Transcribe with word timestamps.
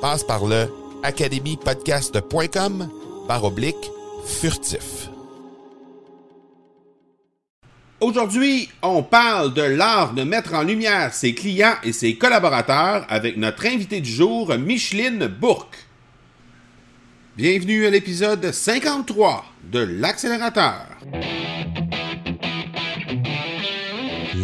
Passe 0.00 0.24
par 0.24 0.46
le 0.46 0.66
academypodcast.com 1.02 2.88
par 3.28 3.44
oblique 3.44 3.90
furtif. 4.24 5.10
Aujourd'hui, 8.00 8.70
on 8.82 9.02
parle 9.02 9.52
de 9.52 9.60
l'art 9.60 10.14
de 10.14 10.22
mettre 10.22 10.54
en 10.54 10.62
lumière 10.62 11.12
ses 11.12 11.34
clients 11.34 11.74
et 11.82 11.92
ses 11.92 12.16
collaborateurs 12.16 13.04
avec 13.10 13.36
notre 13.36 13.66
invité 13.66 14.00
du 14.00 14.10
jour, 14.10 14.54
Micheline 14.56 15.26
Bourque. 15.26 15.76
Bienvenue 17.36 17.86
à 17.86 17.90
l'épisode 17.90 18.50
53 18.50 19.44
de 19.70 19.80
l'accélérateur. 19.80 20.86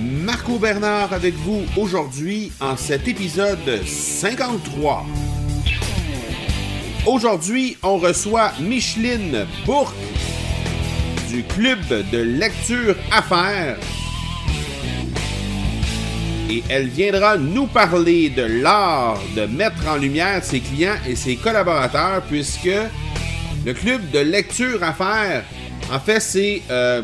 Marco 0.00 0.58
Bernard 0.58 1.12
avec 1.12 1.34
vous 1.34 1.62
aujourd'hui 1.76 2.50
en 2.58 2.74
cet 2.74 3.06
épisode 3.06 3.84
53. 3.84 5.04
Aujourd'hui, 7.06 7.76
on 7.82 7.98
reçoit 7.98 8.52
Micheline 8.60 9.46
Bourque 9.66 9.94
du 11.28 11.42
Club 11.42 11.80
de 12.10 12.18
lecture 12.18 12.96
Affaires. 13.12 13.76
Et 16.48 16.62
elle 16.70 16.88
viendra 16.88 17.36
nous 17.36 17.66
parler 17.66 18.30
de 18.30 18.62
l'art 18.62 19.20
de 19.36 19.44
mettre 19.44 19.86
en 19.86 19.96
lumière 19.96 20.42
ses 20.42 20.60
clients 20.60 20.96
et 21.06 21.14
ses 21.14 21.36
collaborateurs, 21.36 22.22
puisque 22.22 22.70
le 23.66 23.74
Club 23.74 24.10
de 24.10 24.20
lecture 24.20 24.82
Affaires, 24.82 25.44
en 25.92 26.00
fait, 26.00 26.20
c'est 26.20 26.62
euh, 26.70 27.02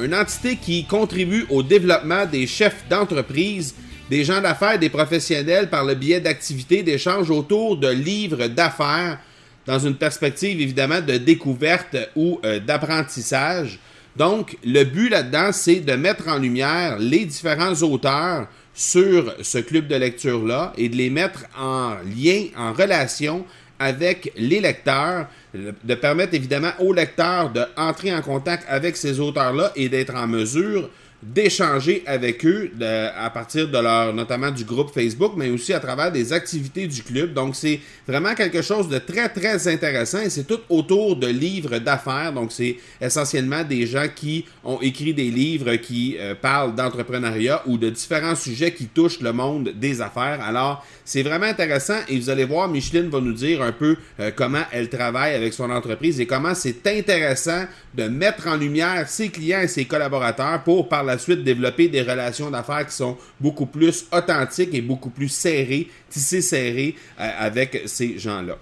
une 0.00 0.14
entité 0.14 0.56
qui 0.56 0.84
contribue 0.84 1.46
au 1.50 1.62
développement 1.62 2.26
des 2.26 2.46
chefs 2.46 2.84
d'entreprise, 2.88 3.74
des 4.10 4.24
gens 4.24 4.40
d'affaires, 4.40 4.78
des 4.78 4.88
professionnels 4.88 5.68
par 5.70 5.84
le 5.84 5.94
biais 5.94 6.20
d'activités 6.20 6.82
d'échange 6.82 7.30
autour 7.30 7.76
de 7.76 7.88
livres 7.88 8.46
d'affaires 8.46 9.18
dans 9.66 9.78
une 9.78 9.94
perspective 9.94 10.60
évidemment 10.60 11.00
de 11.00 11.16
découverte 11.18 11.96
ou 12.16 12.40
euh, 12.44 12.58
d'apprentissage. 12.58 13.78
Donc, 14.16 14.58
le 14.64 14.84
but 14.84 15.08
là-dedans, 15.08 15.52
c'est 15.52 15.80
de 15.80 15.94
mettre 15.94 16.28
en 16.28 16.38
lumière 16.38 16.98
les 16.98 17.24
différents 17.24 17.74
auteurs 17.82 18.48
sur 18.74 19.34
ce 19.40 19.58
club 19.58 19.86
de 19.86 19.96
lecture-là 19.96 20.72
et 20.76 20.88
de 20.88 20.96
les 20.96 21.10
mettre 21.10 21.44
en 21.58 21.94
lien, 22.04 22.46
en 22.56 22.72
relation 22.72 23.44
avec 23.78 24.32
les 24.36 24.60
lecteurs, 24.60 25.26
de 25.54 25.94
permettre 25.94 26.34
évidemment 26.34 26.72
aux 26.78 26.92
lecteurs 26.92 27.50
d'entrer 27.50 28.14
en 28.14 28.22
contact 28.22 28.64
avec 28.68 28.96
ces 28.96 29.20
auteurs-là 29.20 29.72
et 29.76 29.88
d'être 29.88 30.14
en 30.14 30.26
mesure 30.26 30.88
d'échanger 31.22 32.02
avec 32.06 32.44
eux 32.44 32.70
à 33.16 33.30
partir 33.30 33.68
de 33.68 33.78
leur, 33.78 34.12
notamment 34.12 34.50
du 34.50 34.64
groupe 34.64 34.92
Facebook, 34.92 35.32
mais 35.36 35.50
aussi 35.50 35.72
à 35.72 35.80
travers 35.80 36.10
des 36.10 36.32
activités 36.32 36.86
du 36.86 37.02
club. 37.02 37.32
Donc, 37.32 37.54
c'est 37.54 37.80
vraiment 38.06 38.34
quelque 38.34 38.60
chose 38.62 38.88
de 38.88 38.98
très, 38.98 39.28
très 39.28 39.68
intéressant 39.68 40.20
et 40.20 40.30
c'est 40.30 40.44
tout 40.44 40.60
autour 40.68 41.16
de 41.16 41.28
livres 41.28 41.78
d'affaires. 41.78 42.32
Donc, 42.32 42.50
c'est 42.50 42.76
essentiellement 43.00 43.62
des 43.62 43.86
gens 43.86 44.06
qui 44.14 44.44
ont 44.64 44.80
écrit 44.80 45.14
des 45.14 45.30
livres 45.30 45.76
qui 45.76 46.16
euh, 46.18 46.34
parlent 46.34 46.74
d'entrepreneuriat 46.74 47.62
ou 47.66 47.78
de 47.78 47.90
différents 47.90 48.34
sujets 48.34 48.72
qui 48.72 48.86
touchent 48.86 49.20
le 49.20 49.32
monde 49.32 49.72
des 49.74 50.00
affaires. 50.00 50.40
Alors, 50.42 50.84
c'est 51.04 51.22
vraiment 51.22 51.46
intéressant 51.46 51.98
et 52.08 52.18
vous 52.18 52.30
allez 52.30 52.44
voir, 52.44 52.68
Micheline 52.68 53.08
va 53.08 53.20
nous 53.20 53.32
dire 53.32 53.62
un 53.62 53.72
peu 53.72 53.96
euh, 54.18 54.30
comment 54.34 54.62
elle 54.72 54.88
travaille 54.88 55.34
avec 55.34 55.52
son 55.52 55.70
entreprise 55.70 56.20
et 56.20 56.26
comment 56.26 56.54
c'est 56.54 56.86
intéressant 56.86 57.64
de 57.94 58.04
mettre 58.04 58.48
en 58.48 58.56
lumière 58.56 59.08
ses 59.08 59.28
clients 59.28 59.60
et 59.60 59.68
ses 59.68 59.84
collaborateurs 59.84 60.62
pour 60.64 60.88
par 60.88 61.04
la 61.04 61.11
suite 61.18 61.44
développer 61.44 61.88
des 61.88 62.02
relations 62.02 62.50
d'affaires 62.50 62.86
qui 62.86 62.94
sont 62.94 63.16
beaucoup 63.40 63.66
plus 63.66 64.06
authentiques 64.12 64.74
et 64.74 64.80
beaucoup 64.80 65.10
plus 65.10 65.28
serrées, 65.28 65.88
tissées 66.08 66.42
serrées 66.42 66.94
euh, 67.20 67.30
avec 67.38 67.82
ces 67.86 68.18
gens-là. 68.18 68.58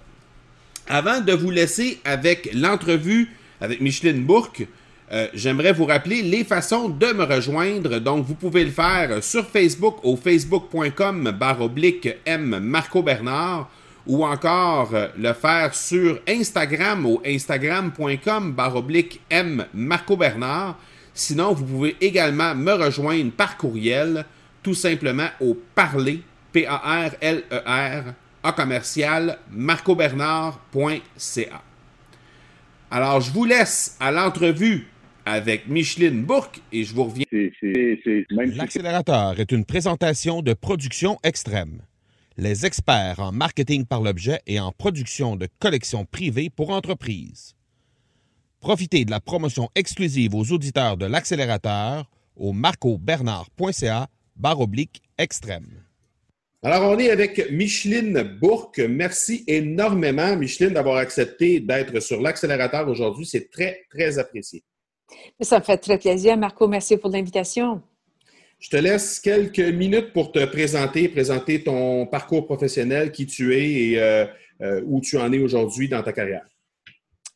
Avant 0.87 1.21
de 1.21 1.33
vous 1.33 1.51
laisser 1.51 1.99
avec 2.03 2.49
l'entrevue 2.53 3.29
avec 3.61 3.79
Micheline 3.79 4.23
Bourque, 4.23 4.67
euh, 5.11 5.27
j'aimerais 5.33 5.73
vous 5.73 5.85
rappeler 5.85 6.21
les 6.21 6.43
façons 6.43 6.87
de 6.87 7.07
me 7.07 7.23
rejoindre. 7.23 7.99
Donc, 7.99 8.25
vous 8.25 8.35
pouvez 8.35 8.63
le 8.63 8.71
faire 8.71 9.21
sur 9.23 9.45
Facebook 9.45 9.97
au 10.03 10.15
facebook.com 10.15 11.31
baroblique 11.37 12.07
M 12.25 12.59
Marco 12.59 13.03
Bernard 13.03 13.69
ou 14.07 14.25
encore 14.25 14.89
euh, 14.93 15.07
le 15.17 15.33
faire 15.33 15.75
sur 15.75 16.19
Instagram 16.27 17.05
au 17.05 17.21
instagram.com 17.25 18.53
baroblique 18.53 19.19
M 19.29 19.65
Marco 19.73 20.15
Bernard. 20.15 20.77
Sinon, 21.13 21.53
vous 21.53 21.65
pouvez 21.65 21.95
également 22.01 22.55
me 22.55 22.71
rejoindre 22.71 23.31
par 23.31 23.57
courriel 23.57 24.25
tout 24.63 24.73
simplement 24.73 25.27
au 25.39 25.55
parler, 25.75 26.21
P-A-R-L-E-R, 26.53 28.13
A 28.43 28.53
commercial, 28.53 29.37
marcobernard.ca. 29.51 31.61
Alors, 32.89 33.21
je 33.21 33.31
vous 33.31 33.45
laisse 33.45 33.97
à 33.99 34.11
l'entrevue 34.11 34.87
avec 35.25 35.67
Micheline 35.67 36.23
Bourque 36.23 36.61
et 36.71 36.83
je 36.83 36.93
vous 36.93 37.05
reviens. 37.05 37.25
L'accélérateur 38.29 39.39
est 39.39 39.51
une 39.51 39.65
présentation 39.65 40.41
de 40.41 40.53
production 40.53 41.17
extrême. 41.23 41.81
Les 42.37 42.65
experts 42.65 43.19
en 43.19 43.31
marketing 43.31 43.85
par 43.85 44.01
l'objet 44.01 44.39
et 44.47 44.59
en 44.59 44.71
production 44.71 45.35
de 45.35 45.47
collections 45.59 46.05
privées 46.05 46.49
pour 46.49 46.71
entreprises. 46.71 47.55
Profitez 48.61 49.05
de 49.05 49.11
la 49.11 49.19
promotion 49.19 49.69
exclusive 49.73 50.35
aux 50.35 50.51
auditeurs 50.51 50.95
de 50.95 51.07
l'accélérateur 51.07 52.05
au 52.35 52.53
marcobernard.ca 52.53 54.07
oblique 54.43 55.01
extrême. 55.17 55.83
Alors, 56.61 56.91
on 56.91 56.99
est 56.99 57.09
avec 57.09 57.51
Micheline 57.51 58.21
Bourque. 58.39 58.77
Merci 58.77 59.43
énormément, 59.47 60.35
Micheline, 60.35 60.73
d'avoir 60.73 60.97
accepté 60.97 61.59
d'être 61.59 61.99
sur 61.99 62.21
l'accélérateur 62.21 62.87
aujourd'hui. 62.87 63.25
C'est 63.25 63.49
très, 63.49 63.81
très 63.89 64.19
apprécié. 64.19 64.63
Ça 65.39 65.57
me 65.57 65.63
fait 65.63 65.77
très 65.77 65.97
plaisir, 65.97 66.37
Marco. 66.37 66.67
Merci 66.67 66.97
pour 66.97 67.09
l'invitation. 67.09 67.81
Je 68.59 68.69
te 68.69 68.77
laisse 68.77 69.19
quelques 69.19 69.57
minutes 69.57 70.13
pour 70.13 70.31
te 70.31 70.45
présenter, 70.45 71.09
présenter 71.09 71.63
ton 71.63 72.05
parcours 72.05 72.45
professionnel, 72.45 73.11
qui 73.11 73.25
tu 73.25 73.55
es 73.55 73.71
et 73.71 73.99
euh, 73.99 74.27
euh, 74.61 74.83
où 74.85 75.01
tu 75.01 75.17
en 75.17 75.33
es 75.33 75.39
aujourd'hui 75.39 75.89
dans 75.89 76.03
ta 76.03 76.13
carrière. 76.13 76.45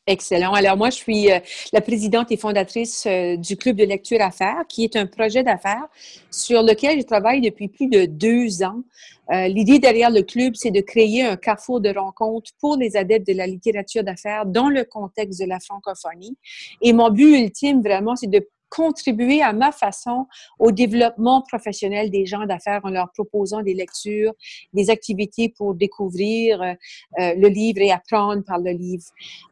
Excellent. 0.08 0.52
Alors 0.52 0.76
moi, 0.76 0.90
je 0.90 0.96
suis 0.96 1.32
euh, 1.32 1.40
la 1.72 1.80
présidente 1.80 2.30
et 2.30 2.36
fondatrice 2.36 3.08
du 3.38 3.56
Club 3.56 3.76
de 3.76 3.84
lecture 3.84 4.20
affaires, 4.20 4.62
qui 4.68 4.84
est 4.84 4.94
un 4.94 5.06
projet 5.06 5.42
d'affaires 5.42 5.88
sur 6.30 6.62
lequel 6.62 7.00
je 7.00 7.04
travaille 7.04 7.40
depuis 7.40 7.66
plus 7.66 7.88
de 7.88 8.06
deux 8.06 8.62
ans. 8.62 8.82
L'idée 9.28 9.80
derrière 9.80 10.10
le 10.10 10.22
club, 10.22 10.54
c'est 10.54 10.70
de 10.70 10.80
créer 10.80 11.24
un 11.24 11.36
carrefour 11.36 11.80
de 11.80 11.92
rencontres 11.92 12.52
pour 12.60 12.76
les 12.76 12.96
adeptes 12.96 13.26
de 13.26 13.32
la 13.32 13.48
littérature 13.48 14.04
d'affaires 14.04 14.46
dans 14.46 14.68
le 14.68 14.84
contexte 14.84 15.40
de 15.40 15.46
la 15.46 15.58
francophonie. 15.58 16.36
Et 16.80 16.92
mon 16.92 17.10
but 17.10 17.36
ultime, 17.42 17.82
vraiment, 17.82 18.14
c'est 18.14 18.30
de 18.30 18.46
contribuer 18.68 19.42
à 19.42 19.52
ma 19.52 19.72
façon 19.72 20.26
au 20.58 20.72
développement 20.72 21.42
professionnel 21.42 22.10
des 22.10 22.26
gens 22.26 22.46
d'affaires 22.46 22.80
en 22.84 22.90
leur 22.90 23.10
proposant 23.12 23.62
des 23.62 23.74
lectures, 23.74 24.32
des 24.72 24.90
activités 24.90 25.48
pour 25.48 25.74
découvrir 25.74 26.60
euh, 26.62 26.72
euh, 27.20 27.34
le 27.36 27.48
livre 27.48 27.80
et 27.80 27.90
apprendre 27.90 28.42
par 28.44 28.58
le 28.58 28.72
livre. 28.72 29.04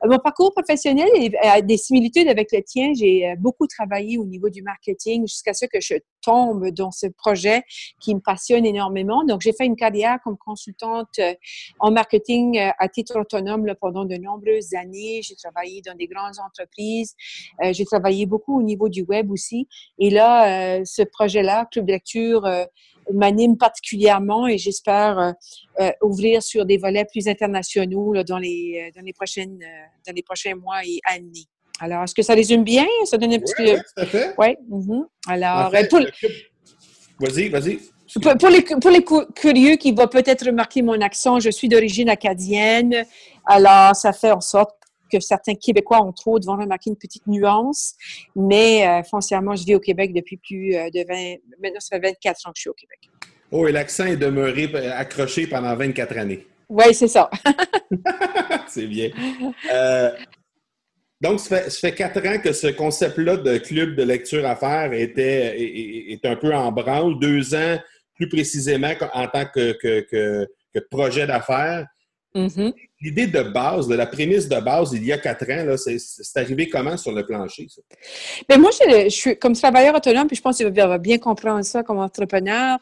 Euh, 0.02 0.08
mon 0.10 0.18
parcours 0.18 0.52
professionnel 0.52 1.08
a 1.42 1.60
des 1.60 1.76
similitudes 1.76 2.28
avec 2.28 2.52
le 2.52 2.62
tien. 2.62 2.92
J'ai 2.94 3.34
beaucoup 3.38 3.66
travaillé 3.66 4.18
au 4.18 4.24
niveau 4.24 4.48
du 4.48 4.62
marketing 4.62 5.26
jusqu'à 5.26 5.54
ce 5.54 5.66
que 5.66 5.80
je 5.80 5.94
tombe 6.22 6.70
dans 6.70 6.90
ce 6.90 7.06
projet 7.06 7.62
qui 8.00 8.14
me 8.14 8.20
passionne 8.20 8.64
énormément. 8.64 9.24
Donc, 9.24 9.42
j'ai 9.42 9.52
fait 9.52 9.66
une 9.66 9.76
carrière 9.76 10.18
comme 10.24 10.38
consultante 10.38 11.20
en 11.78 11.90
marketing 11.90 12.58
à 12.78 12.88
titre 12.88 13.20
autonome 13.20 13.66
pendant 13.80 14.04
de 14.04 14.16
nombreuses 14.16 14.74
années. 14.74 15.20
J'ai 15.22 15.36
travaillé 15.36 15.82
dans 15.82 15.94
des 15.94 16.06
grandes 16.06 16.38
entreprises. 16.44 17.14
j'ai 17.72 17.84
travaillé 17.84 18.26
beaucoup 18.26 18.58
au 18.58 18.62
niveau 18.62 18.88
du 18.88 19.03
web 19.08 19.30
aussi. 19.30 19.68
Et 19.98 20.10
là, 20.10 20.78
euh, 20.78 20.82
ce 20.84 21.02
projet-là, 21.02 21.66
Club 21.70 21.88
lecture, 21.88 22.44
euh, 22.44 22.64
m'anime 23.12 23.56
particulièrement 23.56 24.46
et 24.46 24.56
j'espère 24.56 25.34
euh, 25.80 25.90
ouvrir 26.02 26.42
sur 26.42 26.64
des 26.64 26.78
volets 26.78 27.04
plus 27.04 27.28
internationaux 27.28 28.14
dans, 28.24 28.38
les, 28.38 28.90
dans, 28.96 29.02
les 29.02 29.12
prochaines, 29.12 29.58
dans 30.06 30.14
les 30.14 30.22
prochains 30.22 30.54
mois 30.54 30.82
et 30.84 31.00
années. 31.12 31.46
Alors, 31.80 32.04
est-ce 32.04 32.14
que 32.14 32.22
ça 32.22 32.34
résume 32.34 32.64
bien? 32.64 32.86
Ça 33.04 33.18
donne 33.18 33.34
un 33.34 33.40
petit. 33.40 33.52
Oui, 33.58 33.74
tout 33.74 34.02
à 34.02 34.06
fait. 34.06 34.34
Oui. 34.38 34.56
Mm-hmm. 34.70 35.04
Alors, 35.28 35.70
vas-y, 37.20 37.48
vas-y. 37.48 37.78
Pour, 38.38 38.48
les, 38.48 38.62
pour 38.62 38.90
les 38.90 39.04
curieux 39.34 39.76
qui 39.76 39.92
vont 39.92 40.06
peut-être 40.06 40.46
remarquer 40.46 40.82
mon 40.82 41.00
accent, 41.00 41.40
je 41.40 41.50
suis 41.50 41.68
d'origine 41.68 42.08
acadienne. 42.08 43.04
Alors, 43.44 43.96
ça 43.96 44.12
fait 44.12 44.30
en 44.30 44.40
sorte 44.40 44.76
que 45.10 45.20
certains 45.20 45.54
Québécois, 45.54 45.98
entre 45.98 46.28
autres, 46.28 46.46
vont 46.46 46.56
remarquer 46.56 46.90
une 46.90 46.96
petite 46.96 47.26
nuance. 47.26 47.94
Mais 48.34 48.86
euh, 48.86 49.02
foncièrement, 49.02 49.56
je 49.56 49.64
vis 49.64 49.74
au 49.74 49.80
Québec 49.80 50.12
depuis 50.12 50.36
plus 50.36 50.74
euh, 50.74 50.90
de 50.90 51.04
20... 51.06 51.36
Maintenant, 51.62 51.80
ça 51.80 51.96
fait 51.96 52.08
24 52.08 52.48
ans 52.48 52.50
que 52.50 52.56
je 52.56 52.60
suis 52.60 52.70
au 52.70 52.74
Québec. 52.74 52.98
Oh, 53.50 53.66
et 53.66 53.72
l'accent 53.72 54.06
est 54.06 54.16
demeuré 54.16 54.70
accroché 54.92 55.46
pendant 55.46 55.74
24 55.76 56.18
années. 56.18 56.46
Oui, 56.68 56.94
c'est 56.94 57.08
ça. 57.08 57.30
c'est 58.68 58.86
bien. 58.86 59.10
Euh, 59.72 60.10
donc, 61.20 61.40
ça 61.40 61.56
fait, 61.56 61.70
ça 61.70 61.80
fait, 61.80 61.94
quatre 61.94 62.26
ans 62.26 62.38
que 62.38 62.52
ce 62.52 62.68
concept-là 62.68 63.36
de 63.36 63.58
club 63.58 63.94
de 63.94 64.02
lecture 64.02 64.44
à 64.46 64.56
faire 64.56 64.92
était, 64.92 65.54
est, 65.56 66.24
un 66.24 66.36
peu 66.36 66.54
en 66.54 66.72
branle. 66.72 67.18
Deux 67.20 67.54
ans, 67.54 67.78
plus 68.14 68.28
précisément, 68.28 68.92
en 69.12 69.28
tant 69.28 69.44
que, 69.46 69.72
que, 69.80 70.00
que, 70.00 70.48
que 70.74 70.80
projet 70.90 71.26
d'affaires. 71.26 71.86
Mm-hmm 72.34 72.72
l'idée 73.04 73.26
de 73.26 73.42
base, 73.42 73.86
de 73.86 73.94
la 73.94 74.06
prémisse 74.06 74.48
de 74.48 74.58
base, 74.60 74.92
il 74.94 75.04
y 75.04 75.12
a 75.12 75.18
quatre 75.18 75.44
ans, 75.50 75.76
c'est 75.76 76.40
arrivé 76.40 76.70
comment 76.70 76.96
sur 76.96 77.12
le 77.12 77.24
plancher? 77.26 77.66
Ça? 77.68 77.82
Bien, 78.48 78.56
moi, 78.56 78.70
je, 78.72 79.08
suis 79.10 79.38
comme 79.38 79.52
travailleur 79.52 79.94
autonome, 79.94 80.26
puis 80.26 80.36
je 80.36 80.40
pense 80.40 80.56
que 80.56 80.64
tu 80.64 80.70
vas 80.70 80.96
bien 80.96 81.18
comprendre 81.18 81.62
ça 81.64 81.82
comme 81.82 81.98
entrepreneur. 81.98 82.78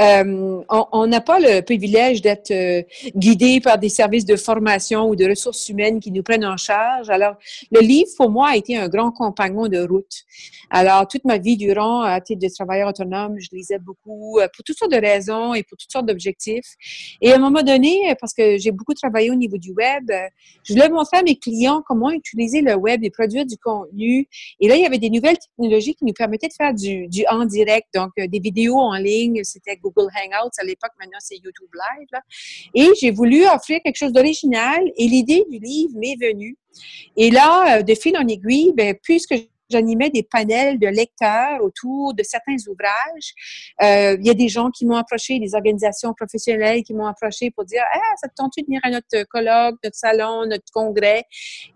Euh, 0.00 0.62
on 0.70 1.06
n'a 1.06 1.20
pas 1.20 1.38
le 1.38 1.60
privilège 1.60 2.22
d'être 2.22 2.50
euh, 2.50 2.82
guidé 3.14 3.60
par 3.60 3.78
des 3.78 3.90
services 3.90 4.24
de 4.24 4.36
formation 4.36 5.10
ou 5.10 5.14
de 5.14 5.28
ressources 5.28 5.68
humaines 5.68 6.00
qui 6.00 6.10
nous 6.10 6.22
prennent 6.22 6.46
en 6.46 6.56
charge. 6.56 7.10
Alors, 7.10 7.34
le 7.70 7.80
livre, 7.80 8.08
pour 8.16 8.30
moi, 8.30 8.50
a 8.50 8.56
été 8.56 8.78
un 8.78 8.88
grand 8.88 9.12
compagnon 9.12 9.68
de 9.68 9.78
route. 9.86 10.24
Alors, 10.70 11.06
toute 11.06 11.24
ma 11.24 11.36
vie 11.36 11.58
durant, 11.58 12.00
à 12.00 12.18
titre 12.22 12.40
de 12.40 12.48
travailleur 12.52 12.88
autonome, 12.88 13.36
je 13.38 13.48
lisais 13.52 13.78
beaucoup 13.78 14.38
euh, 14.38 14.48
pour 14.54 14.64
toutes 14.64 14.78
sortes 14.78 14.92
de 14.92 15.00
raisons 15.00 15.52
et 15.52 15.62
pour 15.62 15.76
toutes 15.76 15.92
sortes 15.92 16.06
d'objectifs. 16.06 16.74
Et 17.20 17.32
à 17.32 17.36
un 17.36 17.38
moment 17.38 17.62
donné, 17.62 18.14
parce 18.18 18.32
que 18.32 18.56
j'ai 18.56 18.70
beaucoup 18.70 18.94
travaillé 18.94 19.30
au 19.30 19.34
niveau 19.34 19.58
du 19.58 19.65
web. 19.72 20.10
Euh, 20.10 20.28
je 20.64 20.74
voulais 20.74 20.88
montrer 20.88 21.18
à 21.18 21.22
mes 21.22 21.36
clients 21.36 21.82
comment 21.86 22.10
utiliser 22.10 22.60
le 22.60 22.74
web 22.74 23.04
et 23.04 23.10
produire 23.10 23.46
du 23.46 23.56
contenu. 23.56 24.28
Et 24.60 24.68
là, 24.68 24.76
il 24.76 24.82
y 24.82 24.86
avait 24.86 24.98
des 24.98 25.10
nouvelles 25.10 25.38
technologies 25.38 25.94
qui 25.94 26.04
nous 26.04 26.12
permettaient 26.12 26.48
de 26.48 26.52
faire 26.52 26.74
du, 26.74 27.08
en 27.30 27.44
direct, 27.44 27.88
donc 27.94 28.10
euh, 28.18 28.26
des 28.26 28.38
vidéos 28.38 28.78
en 28.78 28.96
ligne. 28.96 29.42
C'était 29.44 29.76
Google 29.76 30.08
Hangouts 30.08 30.50
à 30.58 30.64
l'époque, 30.64 30.92
maintenant 30.98 31.18
c'est 31.20 31.36
YouTube 31.36 31.70
Live. 31.74 32.20
Et 32.74 32.90
j'ai 33.00 33.10
voulu 33.10 33.46
offrir 33.46 33.80
quelque 33.84 33.96
chose 33.96 34.12
d'original 34.12 34.82
et 34.96 35.06
l'idée 35.06 35.44
du 35.50 35.58
livre 35.58 35.92
m'est 35.96 36.16
venue. 36.20 36.56
Et 37.16 37.30
là, 37.30 37.78
euh, 37.78 37.82
de 37.82 37.94
fil 37.94 38.16
en 38.16 38.26
aiguille, 38.26 38.72
ben, 38.74 38.94
puisque 39.02 39.34
j'animais 39.70 40.10
des 40.10 40.22
panels 40.22 40.78
de 40.78 40.86
lecteurs 40.86 41.62
autour 41.62 42.14
de 42.14 42.22
certains 42.22 42.56
ouvrages. 42.68 43.32
Euh, 43.82 44.16
il 44.18 44.26
y 44.26 44.30
a 44.30 44.34
des 44.34 44.48
gens 44.48 44.70
qui 44.70 44.86
m'ont 44.86 44.96
approché, 44.96 45.38
des 45.38 45.54
organisations 45.54 46.14
professionnelles 46.14 46.82
qui 46.82 46.94
m'ont 46.94 47.06
approché 47.06 47.50
pour 47.50 47.64
dire 47.64 47.82
Ah, 47.92 48.14
ça 48.20 48.28
te 48.28 48.34
tente 48.34 48.52
de 48.56 48.64
venir 48.64 48.80
à 48.84 48.90
notre 48.90 49.24
colloque, 49.28 49.76
notre 49.82 49.96
salon, 49.96 50.46
notre 50.46 50.70
congrès? 50.72 51.24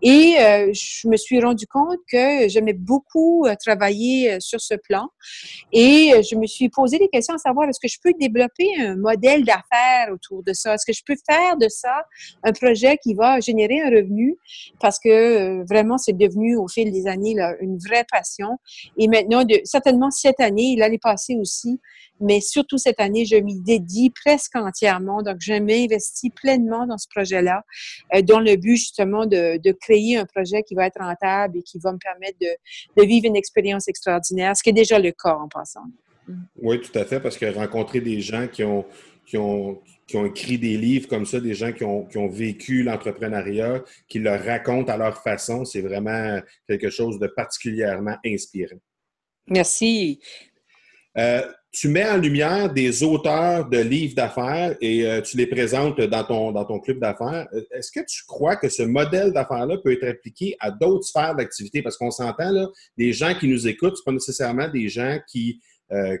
Et 0.01 0.35
euh, 0.39 0.71
je 0.73 1.07
me 1.07 1.17
suis 1.17 1.41
rendu 1.41 1.67
compte 1.67 1.99
que 2.11 2.47
j'aimais 2.47 2.73
beaucoup 2.73 3.45
euh, 3.45 3.55
travailler 3.55 4.39
sur 4.39 4.61
ce 4.61 4.75
plan. 4.75 5.07
Et 5.71 6.13
je 6.29 6.35
me 6.35 6.45
suis 6.47 6.69
posé 6.69 6.97
des 6.97 7.09
questions 7.09 7.35
à 7.35 7.37
savoir 7.37 7.69
est-ce 7.69 7.79
que 7.79 7.87
je 7.87 7.97
peux 8.01 8.13
développer 8.19 8.67
un 8.79 8.95
modèle 8.95 9.43
d'affaires 9.43 10.11
autour 10.11 10.43
de 10.43 10.53
ça? 10.53 10.75
Est-ce 10.75 10.85
que 10.85 10.93
je 10.93 11.03
peux 11.05 11.15
faire 11.29 11.57
de 11.57 11.67
ça 11.69 12.05
un 12.43 12.51
projet 12.51 12.97
qui 12.97 13.13
va 13.13 13.39
générer 13.39 13.81
un 13.81 13.89
revenu? 13.89 14.37
Parce 14.79 14.99
que 14.99 15.63
vraiment, 15.67 15.97
c'est 15.97 16.17
devenu 16.17 16.55
au 16.55 16.67
fil 16.67 16.91
des 16.91 17.07
années 17.07 17.33
là, 17.35 17.55
une 17.59 17.77
vraie 17.87 18.05
passion. 18.09 18.57
Et 18.97 19.07
maintenant, 19.07 19.43
certainement 19.63 20.11
cette 20.11 20.39
année, 20.39 20.75
l'année 20.77 20.99
passée 20.99 21.35
aussi, 21.39 21.79
mais 22.19 22.39
surtout 22.39 22.77
cette 22.77 22.99
année, 22.99 23.25
je 23.25 23.35
m'y 23.35 23.59
dédie 23.59 24.11
presque 24.11 24.55
entièrement. 24.55 25.23
Donc, 25.23 25.37
je 25.39 25.53
m'investis 25.53 26.31
pleinement 26.33 26.85
dans 26.85 26.97
ce 26.97 27.07
projet-là, 27.09 27.63
euh, 28.13 28.21
dans 28.21 28.39
le 28.39 28.55
but 28.55 28.77
justement 28.77 29.25
de, 29.25 29.57
de, 29.57 29.71
créer 29.71 30.17
un 30.17 30.25
projet 30.25 30.63
qui 30.63 30.75
va 30.75 30.85
être 30.85 30.99
rentable 30.99 31.57
et 31.57 31.63
qui 31.63 31.79
va 31.79 31.91
me 31.91 31.97
permettre 31.97 32.37
de, 32.39 33.01
de 33.01 33.07
vivre 33.07 33.25
une 33.25 33.35
expérience 33.35 33.87
extraordinaire, 33.87 34.55
ce 34.55 34.61
qui 34.63 34.69
est 34.69 34.73
déjà 34.73 34.99
le 34.99 35.11
cas 35.11 35.35
en 35.35 35.47
passant. 35.47 35.85
Oui, 36.61 36.79
tout 36.79 36.97
à 36.97 37.05
fait, 37.05 37.19
parce 37.19 37.37
que 37.37 37.45
rencontrer 37.53 38.01
des 38.01 38.21
gens 38.21 38.47
qui 38.47 38.63
ont, 38.63 38.85
qui 40.11 40.17
ont 40.17 40.25
écrit 40.25 40.57
des 40.57 40.77
livres 40.77 41.07
comme 41.07 41.25
ça, 41.25 41.39
des 41.39 41.53
gens 41.53 41.71
qui 41.71 41.83
ont, 41.83 42.05
qui 42.05 42.17
ont 42.17 42.27
vécu 42.27 42.83
l'entrepreneuriat, 42.83 43.83
qui 44.07 44.19
le 44.19 44.31
racontent 44.31 44.91
à 44.91 44.97
leur 44.97 45.23
façon, 45.23 45.65
c'est 45.65 45.81
vraiment 45.81 46.39
quelque 46.67 46.89
chose 46.89 47.17
de 47.17 47.27
particulièrement 47.27 48.17
inspirant. 48.25 48.79
Merci. 49.47 50.19
Euh, 51.17 51.41
tu 51.71 51.87
mets 51.87 52.07
en 52.09 52.17
lumière 52.17 52.71
des 52.71 53.03
auteurs 53.03 53.69
de 53.69 53.77
livres 53.77 54.15
d'affaires 54.15 54.75
et 54.81 55.05
euh, 55.05 55.21
tu 55.21 55.37
les 55.37 55.47
présentes 55.47 56.01
dans 56.01 56.23
ton, 56.25 56.51
dans 56.51 56.65
ton 56.65 56.79
club 56.79 56.99
d'affaires. 56.99 57.47
Euh, 57.53 57.63
est-ce 57.71 57.91
que 57.91 58.01
tu 58.05 58.25
crois 58.25 58.57
que 58.57 58.67
ce 58.67 58.83
modèle 58.83 59.31
d'affaires-là 59.31 59.77
peut 59.77 59.93
être 59.93 60.05
appliqué 60.05 60.57
à 60.59 60.71
d'autres 60.71 61.05
sphères 61.05 61.35
d'activité? 61.35 61.81
Parce 61.81 61.97
qu'on 61.97 62.11
s'entend, 62.11 62.51
là, 62.51 62.67
des 62.97 63.13
gens 63.13 63.33
qui 63.33 63.47
nous 63.47 63.67
écoutent, 63.67 63.95
ce 63.95 64.03
pas 64.03 64.11
nécessairement 64.11 64.67
des 64.67 64.89
gens 64.89 65.17
qui 65.29 65.61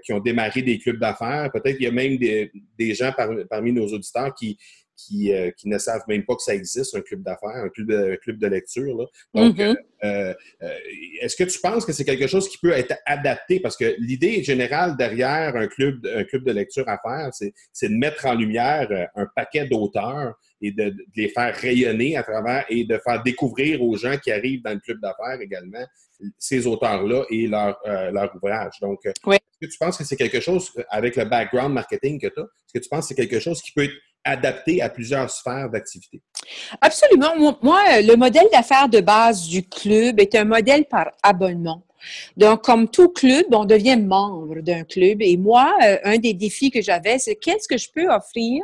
qui 0.03 0.13
ont 0.13 0.19
démarré 0.19 0.61
des 0.61 0.77
clubs 0.79 0.99
d'affaires. 0.99 1.49
Peut-être 1.51 1.77
qu'il 1.77 1.85
y 1.85 1.87
a 1.87 1.91
même 1.91 2.17
des, 2.17 2.93
gens 2.93 3.11
parmi 3.49 3.71
nos 3.71 3.87
auditeurs 3.87 4.33
qui, 4.35 4.57
euh, 5.31 5.51
qui, 5.51 5.67
ne 5.67 5.77
savent 5.77 6.03
même 6.07 6.25
pas 6.25 6.35
que 6.35 6.41
ça 6.41 6.53
existe, 6.53 6.95
un 6.95 7.01
club 7.01 7.21
d'affaires, 7.23 7.63
un 7.63 7.69
club 7.69 7.87
de, 7.87 8.15
club 8.21 8.37
de 8.37 8.47
lecture. 8.47 9.09
Donc, 9.33 9.57
mm-hmm. 9.57 9.75
euh, 10.03 10.33
est-ce 11.21 11.35
que 11.35 11.43
tu 11.43 11.59
penses 11.59 11.85
que 11.85 11.93
c'est 11.93 12.05
quelque 12.05 12.27
chose 12.27 12.49
qui 12.49 12.57
peut 12.57 12.71
être 12.71 12.95
adapté? 13.05 13.59
Parce 13.59 13.77
que 13.77 13.95
l'idée 13.99 14.43
générale 14.43 14.97
derrière 14.97 15.55
un 15.55 15.67
club, 15.67 16.05
un 16.13 16.23
club 16.23 16.43
de 16.43 16.51
lecture 16.51 16.87
à 16.87 16.97
faire, 16.97 17.29
c'est 17.33 17.89
de 17.89 17.95
mettre 17.95 18.25
en 18.25 18.33
lumière 18.33 19.09
un 19.15 19.27
paquet 19.35 19.67
d'auteurs 19.67 20.35
et 20.61 20.71
de, 20.71 20.93
les 21.15 21.29
faire 21.29 21.55
rayonner 21.55 22.15
à 22.15 22.23
travers 22.23 22.65
et 22.69 22.83
de 22.83 22.97
faire 23.03 23.21
découvrir 23.23 23.81
aux 23.81 23.95
gens 23.97 24.17
qui 24.17 24.31
arrivent 24.31 24.61
dans 24.63 24.73
le 24.73 24.79
club 24.79 24.99
d'affaires 25.01 25.41
également 25.41 25.85
ces 26.37 26.67
auteurs-là 26.67 27.23
et 27.29 27.47
leur, 27.47 27.77
euh, 27.85 28.11
leur 28.11 28.35
ouvrage. 28.35 28.73
Donc, 28.81 28.99
euh, 29.05 29.11
est-ce 29.31 29.67
que 29.67 29.71
tu 29.71 29.77
penses 29.79 29.97
que 29.97 30.03
c'est 30.03 30.15
quelque 30.15 30.39
chose, 30.39 30.71
euh, 30.77 30.83
avec 30.89 31.15
le 31.15 31.25
background 31.25 31.73
marketing 31.73 32.19
que 32.19 32.27
tu 32.27 32.39
as, 32.39 32.43
est-ce 32.43 32.73
que 32.73 32.83
tu 32.83 32.89
penses 32.89 33.07
que 33.07 33.15
c'est 33.15 33.27
quelque 33.27 33.39
chose 33.39 33.61
qui 33.61 33.71
peut 33.71 33.83
être 33.83 33.93
adapté 34.23 34.81
à 34.81 34.89
plusieurs 34.89 35.29
sphères 35.29 35.69
d'activité? 35.69 36.21
Absolument. 36.79 37.35
Moi, 37.61 38.01
le 38.01 38.15
modèle 38.15 38.47
d'affaires 38.51 38.89
de 38.89 38.99
base 38.99 39.47
du 39.47 39.67
club 39.67 40.19
est 40.19 40.35
un 40.35 40.45
modèle 40.45 40.85
par 40.85 41.11
abonnement. 41.23 41.83
Donc, 42.35 42.63
comme 42.63 42.89
tout 42.89 43.09
club, 43.09 43.45
on 43.51 43.65
devient 43.65 43.97
membre 43.97 44.61
d'un 44.61 44.83
club. 44.83 45.21
Et 45.21 45.37
moi, 45.37 45.75
un 46.03 46.17
des 46.17 46.33
défis 46.33 46.71
que 46.71 46.81
j'avais, 46.81 47.19
c'est 47.19 47.35
qu'est-ce 47.35 47.67
que 47.67 47.77
je 47.77 47.89
peux 47.93 48.09
offrir 48.09 48.63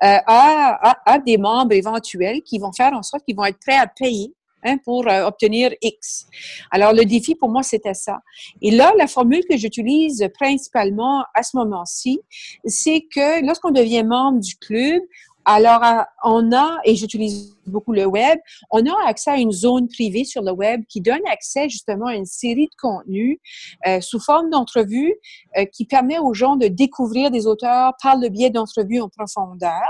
à, 0.00 0.22
à, 0.26 1.12
à, 1.14 1.18
des 1.18 1.38
membres 1.38 1.72
éventuels 1.72 2.42
qui 2.42 2.58
vont 2.58 2.72
faire 2.72 2.92
en 2.92 3.02
sorte 3.02 3.24
qu'ils 3.24 3.36
vont 3.36 3.44
être 3.44 3.60
prêts 3.60 3.78
à 3.78 3.86
payer 3.86 4.34
hein, 4.64 4.78
pour 4.84 5.06
euh, 5.08 5.26
obtenir 5.26 5.72
X. 5.82 6.26
Alors, 6.70 6.92
le 6.92 7.04
défi 7.04 7.34
pour 7.34 7.50
moi, 7.50 7.62
c'était 7.62 7.94
ça. 7.94 8.18
Et 8.62 8.70
là, 8.70 8.92
la 8.98 9.06
formule 9.06 9.44
que 9.48 9.56
j'utilise 9.56 10.28
principalement 10.34 11.24
à 11.34 11.42
ce 11.42 11.56
moment-ci, 11.56 12.20
c'est 12.64 13.02
que 13.02 13.44
lorsqu'on 13.46 13.70
devient 13.70 14.02
membre 14.02 14.40
du 14.40 14.56
club, 14.56 15.02
alors, 15.46 15.82
on 16.22 16.52
a, 16.52 16.78
et 16.84 16.96
j'utilise 16.96 17.54
beaucoup 17.66 17.92
le 17.92 18.06
web, 18.06 18.38
on 18.70 18.84
a 18.86 19.08
accès 19.08 19.30
à 19.30 19.36
une 19.36 19.52
zone 19.52 19.88
privée 19.88 20.24
sur 20.24 20.42
le 20.42 20.52
web 20.52 20.82
qui 20.88 21.00
donne 21.00 21.20
accès 21.30 21.68
justement 21.68 22.06
à 22.06 22.14
une 22.14 22.26
série 22.26 22.66
de 22.66 22.74
contenus 22.80 23.38
euh, 23.86 24.00
sous 24.00 24.20
forme 24.20 24.50
d'entrevues 24.50 25.14
euh, 25.56 25.64
qui 25.66 25.84
permet 25.84 26.18
aux 26.18 26.34
gens 26.34 26.56
de 26.56 26.68
découvrir 26.68 27.30
des 27.30 27.46
auteurs 27.46 27.92
par 28.02 28.16
le 28.16 28.28
biais 28.28 28.50
d'entrevues 28.50 29.00
en 29.00 29.08
profondeur, 29.08 29.82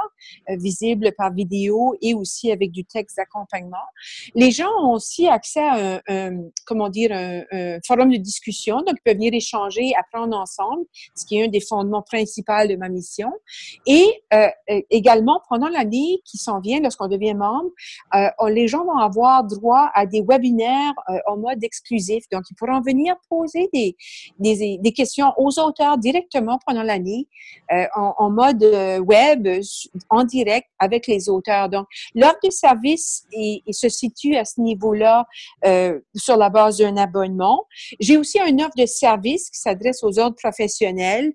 euh, 0.50 0.56
visibles 0.56 1.12
par 1.16 1.32
vidéo 1.32 1.94
et 2.00 2.14
aussi 2.14 2.50
avec 2.50 2.70
du 2.70 2.84
texte 2.84 3.16
d'accompagnement. 3.16 3.76
Les 4.34 4.50
gens 4.50 4.70
ont 4.82 4.92
aussi 4.92 5.28
accès 5.28 5.60
à 5.60 6.00
un, 6.08 6.42
comment 6.66 6.88
dire, 6.88 7.10
un, 7.12 7.42
un, 7.52 7.78
forum 7.86 8.10
de 8.10 8.16
discussion, 8.16 8.78
donc 8.78 8.96
ils 8.98 9.02
peuvent 9.04 9.14
venir 9.14 9.34
échanger, 9.34 9.92
apprendre 9.98 10.36
ensemble, 10.36 10.84
ce 11.14 11.24
qui 11.26 11.38
est 11.38 11.44
un 11.44 11.48
des 11.48 11.60
fondements 11.60 12.02
principaux 12.02 12.66
de 12.68 12.76
ma 12.76 12.88
mission. 12.88 13.32
Et 13.86 14.06
également, 14.90 15.40
pendant 15.48 15.68
l'année 15.68 16.20
qui 16.24 16.38
s'en 16.38 16.60
vient, 16.60 16.80
lorsqu'on 16.80 17.08
devient 17.08 17.34
membre, 17.34 17.63
euh, 18.14 18.28
les 18.48 18.68
gens 18.68 18.84
vont 18.84 18.98
avoir 18.98 19.44
droit 19.44 19.90
à 19.94 20.06
des 20.06 20.22
webinaires 20.22 20.94
euh, 21.08 21.18
en 21.26 21.36
mode 21.36 21.62
exclusif. 21.62 22.24
Donc, 22.30 22.42
ils 22.50 22.54
pourront 22.54 22.80
venir 22.80 23.14
poser 23.28 23.68
des, 23.72 24.92
questions 24.92 25.32
aux 25.36 25.58
auteurs 25.58 25.98
directement 25.98 26.58
pendant 26.66 26.82
l'année 26.82 27.28
euh, 27.72 27.86
en, 27.94 28.30
mode 28.30 28.62
web, 29.00 29.48
en 30.10 30.24
direct 30.24 30.68
avec 30.78 31.06
les 31.06 31.28
auteurs. 31.28 31.68
Donc, 31.68 31.86
l'offre 32.14 32.38
de 32.44 32.50
service 32.50 33.24
se 33.70 33.88
situe 33.88 34.36
à 34.36 34.44
ce 34.44 34.60
niveau-là 34.60 35.26
sur 36.14 36.36
la 36.36 36.50
base 36.50 36.78
d'un 36.78 36.96
abonnement. 36.96 37.66
J'ai 38.00 38.16
aussi 38.16 38.38
une 38.46 38.60
offre 38.62 38.76
de 38.76 38.86
service 38.86 39.50
qui 39.50 39.58
s'adresse 39.58 40.02
aux 40.02 40.18
ordres 40.18 40.36
professionnels 40.36 41.32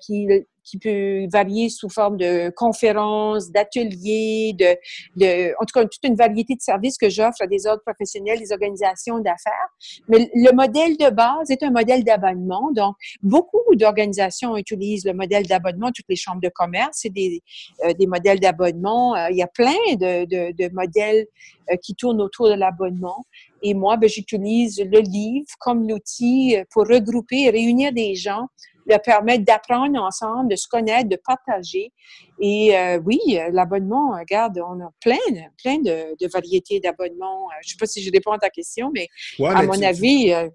qui 0.00 0.26
qui 0.64 0.78
peut 0.78 1.26
varier 1.32 1.68
sous 1.68 1.88
forme 1.88 2.16
de 2.16 2.50
conférences, 2.50 3.50
d'ateliers, 3.50 4.54
de, 4.58 4.76
de, 5.16 5.52
en 5.60 5.64
tout 5.64 5.72
cas, 5.74 5.82
toute 5.84 6.04
une 6.04 6.16
variété 6.16 6.54
de 6.54 6.60
services 6.60 6.98
que 6.98 7.08
j'offre 7.08 7.40
à 7.40 7.46
des 7.46 7.66
ordres 7.66 7.82
professionnels, 7.82 8.38
des 8.38 8.52
organisations 8.52 9.18
d'affaires. 9.18 9.68
Mais 10.08 10.30
le 10.34 10.52
modèle 10.52 10.96
de 10.96 11.10
base 11.10 11.50
est 11.50 11.62
un 11.62 11.70
modèle 11.70 12.04
d'abonnement. 12.04 12.70
Donc, 12.72 12.96
beaucoup 13.22 13.74
d'organisations 13.74 14.56
utilisent 14.56 15.04
le 15.04 15.14
modèle 15.14 15.46
d'abonnement. 15.46 15.90
Toutes 15.94 16.08
les 16.08 16.16
chambres 16.16 16.40
de 16.40 16.50
commerce, 16.50 16.98
c'est 17.02 17.10
des, 17.10 17.42
euh, 17.84 17.92
des 17.94 18.06
modèles 18.06 18.40
d'abonnement. 18.40 19.16
Euh, 19.16 19.28
il 19.30 19.36
y 19.36 19.42
a 19.42 19.46
plein 19.46 19.76
de, 19.92 20.24
de, 20.24 20.52
de 20.52 20.74
modèles 20.74 21.26
euh, 21.70 21.76
qui 21.82 21.94
tournent 21.94 22.20
autour 22.20 22.48
de 22.48 22.54
l'abonnement. 22.54 23.24
Et 23.62 23.74
moi, 23.74 23.96
ben, 23.96 24.08
j'utilise 24.08 24.80
le 24.80 25.00
livre 25.00 25.46
comme 25.58 25.90
outil 25.90 26.56
pour 26.70 26.86
regrouper 26.86 27.42
et 27.42 27.50
réunir 27.50 27.92
des 27.92 28.14
gens 28.14 28.48
de 28.90 28.98
permettre 28.98 29.44
d'apprendre 29.44 30.02
ensemble, 30.02 30.50
de 30.50 30.56
se 30.56 30.68
connaître, 30.68 31.08
de 31.08 31.18
partager. 31.24 31.92
Et 32.40 32.76
euh, 32.76 32.98
oui, 33.04 33.18
l'abonnement, 33.52 34.18
regarde, 34.18 34.58
on 34.58 34.80
a 34.80 34.90
plein, 35.00 35.16
plein 35.62 35.78
de, 35.78 36.28
variétés 36.32 36.80
d'abonnements. 36.80 37.46
Euh, 37.46 37.54
je 37.62 37.68
ne 37.68 37.70
sais 37.70 37.76
pas 37.78 37.86
si 37.86 38.02
je 38.02 38.10
réponds 38.12 38.32
à 38.32 38.38
ta 38.38 38.50
question, 38.50 38.90
mais 38.92 39.08
à 39.44 39.62
mon 39.62 39.82
avis... 39.82 40.32
Euh, 40.32 40.48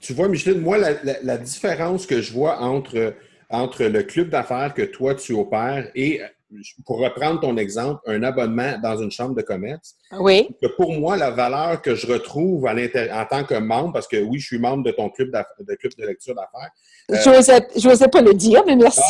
tu 0.00 0.12
vois, 0.14 0.28
Micheline, 0.28 0.60
moi, 0.60 0.78
la, 0.78 1.38
différence 1.38 2.06
que 2.06 2.20
je 2.20 2.32
vois 2.32 2.60
entre, 2.60 3.14
entre 3.48 3.84
le 3.84 4.02
club 4.02 4.30
d'affaires 4.30 4.74
que 4.74 4.82
toi, 4.82 5.14
tu 5.14 5.32
opères 5.32 5.90
et 5.94 6.20
pour 6.84 6.98
reprendre 6.98 7.40
ton 7.40 7.56
exemple, 7.56 8.00
un 8.06 8.22
abonnement 8.22 8.78
dans 8.82 8.96
une 8.96 9.10
chambre 9.10 9.34
de 9.34 9.42
commerce. 9.42 9.96
Oui. 10.18 10.48
pour 10.76 10.92
moi, 10.92 11.16
la 11.16 11.30
valeur 11.30 11.80
que 11.82 11.94
je 11.94 12.06
retrouve 12.06 12.66
à 12.66 12.72
en 12.72 13.26
tant 13.26 13.44
que 13.44 13.54
membre, 13.54 13.92
parce 13.92 14.08
que 14.08 14.22
oui, 14.22 14.38
je 14.38 14.46
suis 14.46 14.58
membre 14.58 14.84
de 14.84 14.90
ton 14.90 15.10
club 15.10 15.30
de, 15.30 15.74
club 15.74 15.92
de 15.98 16.06
lecture 16.06 16.34
d'affaires. 16.34 16.70
Euh, 17.10 17.60
je 17.76 17.88
n'osais 17.88 18.08
pas 18.08 18.20
le 18.20 18.34
dire, 18.34 18.62
mais 18.66 18.76
merci. 18.76 19.00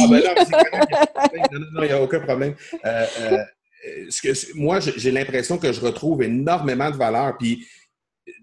Ah, 1.14 1.28
ben 1.32 1.42
non, 1.52 1.66
non, 1.72 1.82
il 1.82 1.86
n'y 1.86 1.92
a 1.92 2.02
aucun 2.02 2.20
problème. 2.20 2.54
Euh, 2.84 3.06
euh, 3.24 4.06
ce 4.10 4.22
que, 4.22 4.56
moi, 4.56 4.80
j'ai 4.80 5.10
l'impression 5.10 5.58
que 5.58 5.72
je 5.72 5.80
retrouve 5.80 6.22
énormément 6.22 6.90
de 6.90 6.96
valeur. 6.96 7.36
Puis, 7.38 7.66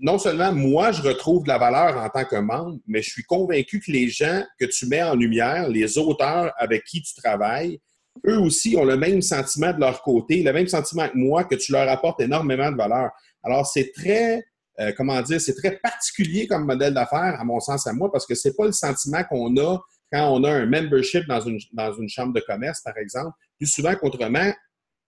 non 0.01 0.17
seulement 0.17 0.51
moi, 0.51 0.91
je 0.91 1.01
retrouve 1.01 1.43
de 1.43 1.49
la 1.49 1.57
valeur 1.57 1.97
en 1.97 2.09
tant 2.09 2.25
que 2.25 2.35
membre, 2.35 2.77
mais 2.87 3.01
je 3.01 3.09
suis 3.09 3.23
convaincu 3.23 3.79
que 3.79 3.91
les 3.91 4.09
gens 4.09 4.43
que 4.59 4.65
tu 4.65 4.85
mets 4.87 5.03
en 5.03 5.15
lumière, 5.15 5.67
les 5.69 5.97
auteurs 5.97 6.53
avec 6.57 6.83
qui 6.83 7.01
tu 7.01 7.13
travailles, 7.15 7.79
eux 8.27 8.39
aussi 8.39 8.75
ont 8.77 8.83
le 8.83 8.97
même 8.97 9.21
sentiment 9.21 9.73
de 9.73 9.79
leur 9.79 10.01
côté, 10.01 10.43
le 10.43 10.53
même 10.53 10.67
sentiment 10.67 11.07
que 11.07 11.17
moi, 11.17 11.43
que 11.43 11.55
tu 11.55 11.71
leur 11.71 11.87
apportes 11.89 12.21
énormément 12.21 12.71
de 12.71 12.77
valeur. 12.77 13.11
Alors, 13.43 13.65
c'est 13.65 13.91
très, 13.93 14.43
euh, 14.79 14.91
comment 14.95 15.21
dire, 15.21 15.39
c'est 15.39 15.55
très 15.55 15.77
particulier 15.77 16.47
comme 16.47 16.65
modèle 16.65 16.93
d'affaires, 16.93 17.39
à 17.39 17.43
mon 17.43 17.59
sens, 17.59 17.87
à 17.87 17.93
moi, 17.93 18.11
parce 18.11 18.25
que 18.25 18.35
c'est 18.35 18.55
pas 18.55 18.65
le 18.65 18.71
sentiment 18.71 19.23
qu'on 19.23 19.55
a 19.57 19.79
quand 20.11 20.33
on 20.33 20.43
a 20.43 20.51
un 20.51 20.65
membership 20.65 21.27
dans 21.27 21.41
une, 21.41 21.59
dans 21.73 21.93
une 21.93 22.09
chambre 22.09 22.33
de 22.33 22.39
commerce, 22.41 22.81
par 22.81 22.97
exemple. 22.97 23.31
Plus 23.57 23.67
souvent 23.67 23.93
qu'autrement, 23.95 24.51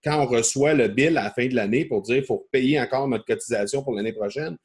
quand 0.03 0.21
on 0.21 0.25
reçoit 0.25 0.73
le 0.73 0.87
bill 0.87 1.17
à 1.17 1.23
la 1.23 1.31
fin 1.31 1.47
de 1.47 1.55
l'année 1.55 1.85
pour 1.85 2.01
dire 2.01 2.17
qu'il 2.17 2.25
faut 2.25 2.47
payer 2.51 2.79
encore 2.79 3.07
notre 3.07 3.25
cotisation 3.25 3.83
pour 3.83 3.95
l'année 3.95 4.13
prochaine, 4.13 4.57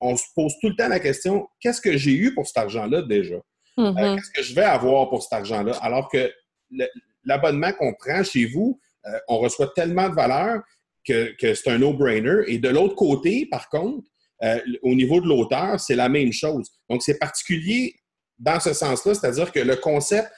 on 0.00 0.16
se 0.16 0.24
pose 0.34 0.52
tout 0.60 0.68
le 0.68 0.76
temps 0.76 0.88
la 0.88 1.00
question 1.00 1.46
qu'est-ce 1.60 1.80
que 1.80 1.96
j'ai 1.96 2.12
eu 2.12 2.34
pour 2.34 2.46
cet 2.46 2.56
argent-là 2.56 3.02
déjà? 3.02 3.36
Euh, 3.36 3.40
mm-hmm. 3.78 4.16
Qu'est-ce 4.16 4.30
que 4.30 4.42
je 4.42 4.54
vais 4.54 4.64
avoir 4.64 5.08
pour 5.08 5.22
cet 5.22 5.32
argent-là? 5.32 5.72
Alors 5.82 6.08
que 6.10 6.30
l'abonnement 7.24 7.72
qu'on 7.72 7.94
prend 7.94 8.22
chez 8.22 8.46
vous, 8.46 8.80
euh, 9.06 9.18
on 9.28 9.38
reçoit 9.38 9.72
tellement 9.74 10.08
de 10.08 10.14
valeur 10.14 10.62
que, 11.06 11.34
c'est 11.40 11.68
un 11.68 11.78
no-brainer. 11.78 12.44
Et 12.46 12.58
de 12.58 12.68
l'autre 12.68 12.94
côté, 12.94 13.46
par 13.50 13.68
contre, 13.68 14.08
euh, 14.42 14.58
au 14.82 14.94
niveau 14.94 15.20
de 15.20 15.26
l'auteur, 15.26 15.80
c'est 15.80 15.94
la 15.94 16.08
même 16.08 16.32
chose. 16.32 16.68
Donc, 16.88 17.02
c'est 17.02 17.18
particulier 17.18 17.94
dans 18.38 18.60
ce 18.60 18.72
sens-là, 18.72 19.14
c'est-à-dire 19.14 19.52
que 19.52 19.60
le 19.60 19.76
concept 19.76 20.28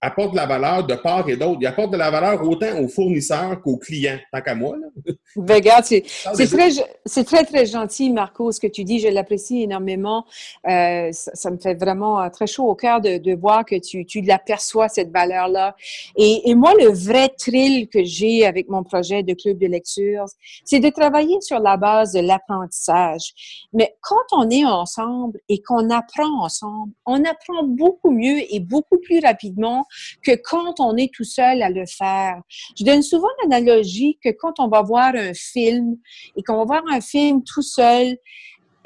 apporte 0.00 0.32
de 0.32 0.36
la 0.36 0.46
valeur 0.46 0.86
de 0.86 0.94
part 0.94 1.28
et 1.28 1.36
d'autre. 1.36 1.58
Il 1.60 1.66
apporte 1.66 1.92
de 1.92 1.96
la 1.96 2.10
valeur 2.10 2.42
autant 2.42 2.78
aux 2.80 2.88
fournisseurs 2.88 3.60
qu'aux 3.62 3.78
clients, 3.78 4.18
tant 4.32 4.40
qu'à 4.40 4.54
moi. 4.54 4.76
Là. 4.76 5.12
Ben, 5.36 5.56
regarde, 5.56 5.84
c'est 5.84 6.46
très, 6.46 7.24
très, 7.24 7.44
très 7.44 7.66
gentil, 7.66 8.10
Marco, 8.10 8.50
ce 8.50 8.58
que 8.58 8.66
tu 8.66 8.84
dis. 8.84 8.98
Je 8.98 9.08
l'apprécie 9.08 9.62
énormément. 9.62 10.24
Euh, 10.66 11.10
ça, 11.12 11.50
me 11.50 11.58
fait 11.58 11.74
vraiment 11.74 12.20
euh, 12.20 12.30
très 12.30 12.46
chaud 12.46 12.64
au 12.64 12.74
cœur 12.74 13.00
de, 13.00 13.18
de 13.18 13.34
voir 13.34 13.64
que 13.64 13.76
tu, 13.76 14.06
tu 14.06 14.22
l'aperçois, 14.22 14.88
cette 14.88 15.12
valeur-là. 15.12 15.76
Et, 16.16 16.48
et, 16.48 16.54
moi, 16.54 16.72
le 16.80 16.88
vrai 16.88 17.28
thrill 17.28 17.88
que 17.88 18.02
j'ai 18.04 18.46
avec 18.46 18.68
mon 18.68 18.82
projet 18.82 19.22
de 19.22 19.34
club 19.34 19.58
de 19.58 19.66
lecture, 19.66 20.24
c'est 20.64 20.80
de 20.80 20.88
travailler 20.88 21.40
sur 21.42 21.60
la 21.60 21.76
base 21.76 22.12
de 22.12 22.20
l'apprentissage. 22.20 23.68
Mais 23.74 23.96
quand 24.00 24.16
on 24.32 24.48
est 24.48 24.64
ensemble 24.64 25.38
et 25.50 25.60
qu'on 25.62 25.90
apprend 25.90 26.42
ensemble, 26.42 26.92
on 27.04 27.22
apprend 27.24 27.64
beaucoup 27.64 28.10
mieux 28.10 28.42
et 28.52 28.60
beaucoup 28.60 28.98
plus 28.98 29.20
rapidement 29.20 29.84
que 30.24 30.32
quand 30.34 30.80
on 30.80 30.96
est 30.96 31.12
tout 31.12 31.24
seul 31.24 31.62
à 31.62 31.68
le 31.68 31.84
faire. 31.86 32.40
Je 32.78 32.84
donne 32.84 33.02
souvent 33.02 33.28
l'analogie 33.42 34.18
que 34.22 34.30
quand 34.30 34.58
on 34.58 34.68
va 34.68 34.82
voir 34.82 35.12
un 35.18 35.34
film 35.34 35.96
et 36.36 36.42
qu'on 36.42 36.56
va 36.56 36.64
voir 36.64 36.82
un 36.90 37.00
film 37.00 37.42
tout 37.44 37.62
seul, 37.62 38.16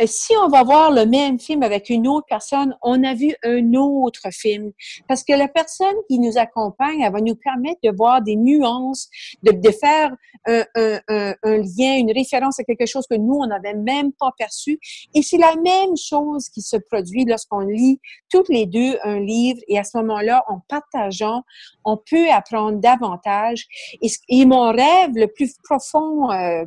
si 0.06 0.32
on 0.37 0.49
va 0.49 0.62
voir 0.62 0.90
le 0.90 1.06
même 1.06 1.38
film 1.38 1.62
avec 1.62 1.90
une 1.90 2.09
autre 2.09 2.26
personne, 2.28 2.76
on 2.82 3.02
a 3.04 3.14
vu 3.14 3.35
un 3.44 3.75
autre 3.75 4.30
film. 4.32 4.73
Parce 5.09 5.25
que 5.25 5.32
la 5.32 5.49
personne 5.49 5.94
qui 6.09 6.18
nous 6.18 6.38
accompagne, 6.38 7.00
elle 7.00 7.12
va 7.12 7.21
nous 7.21 7.35
permettre 7.35 7.80
de 7.82 7.90
voir 7.94 8.23
des 8.23 8.37
nuances, 8.37 9.09
de, 9.42 9.71
faire 9.71 10.14
un, 10.47 11.00
lien, 11.42 11.97
une 11.97 12.12
référence 12.12 12.59
à 12.59 12.64
quelque 12.64 12.87
chose 12.87 13.06
que 13.09 13.16
nous, 13.16 13.35
on 13.35 13.47
n'avait 13.47 13.75
même 13.75 14.12
pas 14.12 14.30
perçu. 14.37 14.78
Et 15.14 15.23
c'est 15.23 15.38
la 15.38 15.54
même 15.56 15.97
chose 15.97 16.49
qui 16.49 16.62
se 16.62 16.76
produit 16.76 17.25
lorsqu'on 17.25 17.61
lit 17.61 18.00
toutes 18.30 18.49
les 18.49 18.66
deux 18.66 18.99
un 19.04 19.21
livre 19.21 19.61
et 19.68 19.78
à 19.78 19.85
ce 19.85 19.97
moment-là, 19.99 20.44
en 20.49 20.61
partageant, 20.68 21.42
on 21.85 21.97
peut 21.97 22.30
apprendre 22.30 22.78
davantage. 22.78 23.66
Et, 24.00 24.09
et 24.28 24.44
mon 24.44 24.73
rêve 24.73 25.11
le 25.14 25.26
plus 25.26 25.54
profond, 25.62 26.30
euh, 26.30 26.64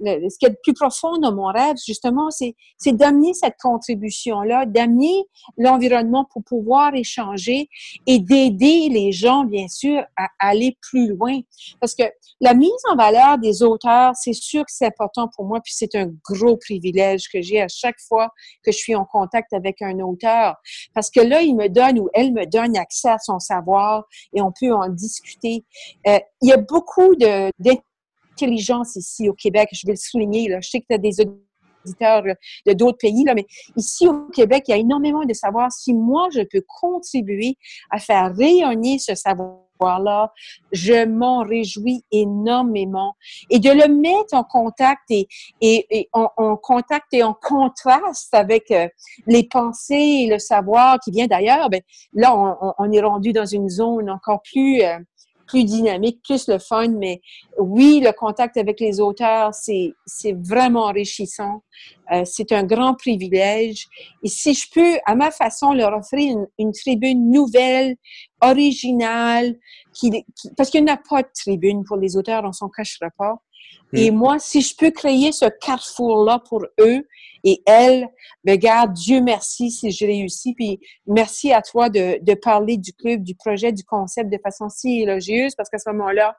ce 0.00 0.38
qui 0.38 0.46
est 0.46 0.50
le 0.50 0.56
plus 0.62 0.74
profond 0.74 1.18
dans 1.18 1.34
mon 1.34 1.46
rêve, 1.46 1.76
justement, 1.84 2.30
c'est, 2.30 2.54
c'est 2.78 2.92
d'amener 2.92 3.34
cette 3.34 3.56
contribution-là, 3.60 4.66
d'amener 4.66 5.24
l'environnement 5.56 6.26
pour 6.32 6.42
pouvoir 6.44 6.94
échanger 6.94 7.68
et 8.06 8.18
d'aider 8.18 8.88
les 8.90 9.12
gens, 9.12 9.44
bien 9.44 9.68
sûr, 9.68 10.04
à 10.16 10.28
aller 10.38 10.76
plus 10.80 11.08
loin. 11.08 11.40
Parce 11.80 11.94
que 11.94 12.04
la 12.40 12.54
mise 12.54 12.70
en 12.90 12.96
valeur 12.96 13.38
des 13.38 13.62
auteurs, 13.62 14.12
c'est 14.14 14.32
sûr 14.32 14.62
que 14.62 14.72
c'est 14.72 14.86
important 14.86 15.28
pour 15.34 15.44
moi, 15.44 15.60
puis 15.60 15.72
c'est 15.74 15.94
un 15.94 16.10
gros 16.28 16.56
privilège 16.56 17.28
que 17.32 17.40
j'ai 17.40 17.60
à 17.60 17.68
chaque 17.68 18.00
fois 18.08 18.30
que 18.62 18.72
je 18.72 18.78
suis 18.78 18.94
en 18.94 19.04
contact 19.04 19.52
avec 19.52 19.82
un 19.82 19.98
auteur. 20.00 20.56
Parce 20.94 21.10
que 21.10 21.20
là, 21.20 21.42
il 21.42 21.54
me 21.54 21.68
donne 21.68 21.98
ou 21.98 22.08
elle 22.14 22.32
me 22.32 22.46
donne 22.46 22.76
accès 22.76 23.08
à 23.08 23.18
son 23.18 23.38
savoir 23.38 24.04
et 24.34 24.40
on 24.40 24.52
peut 24.58 24.72
en 24.72 24.88
discuter. 24.88 25.64
Euh, 26.06 26.18
il 26.42 26.48
y 26.48 26.52
a 26.52 26.56
beaucoup 26.56 27.14
de, 27.16 27.50
intelligence 28.34 28.96
ici 28.96 29.28
au 29.28 29.34
Québec. 29.34 29.68
Je 29.72 29.86
vais 29.86 29.92
le 29.92 29.98
souligner. 29.98 30.48
Là. 30.48 30.60
Je 30.60 30.70
sais 30.70 30.80
que 30.80 30.86
tu 30.88 30.94
as 30.94 30.98
des 30.98 31.20
auditeurs 31.20 32.22
de 32.66 32.72
d'autres 32.72 32.98
pays, 32.98 33.24
là, 33.24 33.34
mais 33.34 33.46
ici 33.76 34.08
au 34.08 34.26
Québec, 34.28 34.64
il 34.68 34.70
y 34.70 34.74
a 34.74 34.78
énormément 34.78 35.24
de 35.24 35.34
savoir 35.34 35.70
si 35.70 35.92
moi, 35.92 36.28
je 36.32 36.40
peux 36.40 36.62
contribuer 36.66 37.56
à 37.90 37.98
faire 37.98 38.34
rayonner 38.34 38.98
ce 38.98 39.14
savoir 39.14 39.64
là 40.00 40.32
je 40.72 41.04
m'en 41.04 41.40
réjouis 41.40 42.04
énormément. 42.10 43.14
Et 43.50 43.58
de 43.58 43.70
le 43.70 43.88
mettre 43.88 44.34
en 44.34 44.44
contact 44.44 45.02
et, 45.10 45.26
et, 45.60 46.08
en, 46.12 46.56
contact 46.56 47.06
et 47.12 47.22
en 47.22 47.34
contraste 47.34 48.32
avec 48.34 48.70
euh, 48.70 48.88
les 49.26 49.44
pensées 49.44 50.24
et 50.24 50.26
le 50.28 50.38
savoir 50.38 50.98
qui 51.00 51.10
vient 51.10 51.26
d'ailleurs, 51.26 51.68
ben, 51.70 51.80
là, 52.12 52.34
on, 52.36 52.72
on, 52.78 52.92
est 52.92 53.00
rendu 53.00 53.32
dans 53.32 53.46
une 53.46 53.68
zone 53.68 54.10
encore 54.10 54.42
plus 54.42 54.82
euh, 54.82 54.98
plus 55.46 55.64
dynamique, 55.64 56.20
plus 56.22 56.48
le 56.48 56.58
fun, 56.58 56.88
mais 56.88 57.20
oui, 57.58 58.00
le 58.04 58.12
contact 58.12 58.56
avec 58.56 58.80
les 58.80 59.00
auteurs, 59.00 59.52
c'est, 59.54 59.94
vraiment 60.32 60.84
enrichissant. 60.84 61.62
Euh, 62.12 62.22
c'est 62.24 62.52
un 62.52 62.64
grand 62.64 62.94
privilège. 62.94 63.86
Et 64.22 64.28
si 64.28 64.54
je 64.54 64.66
peux, 64.72 64.98
à 65.06 65.14
ma 65.14 65.30
façon, 65.30 65.72
leur 65.72 65.96
offrir 65.96 66.36
une, 66.58 66.72
tribune 66.72 67.30
nouvelle, 67.30 67.96
originale, 68.40 69.56
qui, 69.94 70.24
parce 70.56 70.70
qu'il 70.70 70.84
n'y 70.84 70.90
a 70.90 71.00
pas 71.08 71.22
de 71.22 71.28
tribune 71.34 71.84
pour 71.84 71.96
les 71.96 72.16
auteurs, 72.16 72.42
on 72.44 72.52
s'en 72.52 72.68
cachera 72.68 73.08
pas. 73.16 73.36
Et 73.94 74.10
mm. 74.10 74.14
moi, 74.14 74.38
si 74.38 74.60
je 74.60 74.76
peux 74.76 74.90
créer 74.90 75.32
ce 75.32 75.46
carrefour-là 75.46 76.40
pour 76.48 76.64
eux 76.80 77.06
et 77.44 77.62
elles, 77.66 78.08
ben 78.42 78.56
garde, 78.58 78.92
Dieu 78.92 79.20
merci 79.20 79.70
si 79.70 79.90
je 79.90 80.06
réussis. 80.06 80.54
Puis 80.54 80.80
merci 81.06 81.52
à 81.52 81.62
toi 81.62 81.88
de, 81.88 82.18
de 82.22 82.34
parler 82.34 82.76
du 82.76 82.92
club, 82.92 83.22
du 83.22 83.34
projet, 83.34 83.72
du 83.72 83.84
concept 83.84 84.30
de 84.30 84.38
façon 84.42 84.68
si 84.68 85.02
élogieuse 85.02 85.54
parce 85.54 85.68
qu'à 85.68 85.78
ce 85.78 85.90
moment-là, 85.90 86.36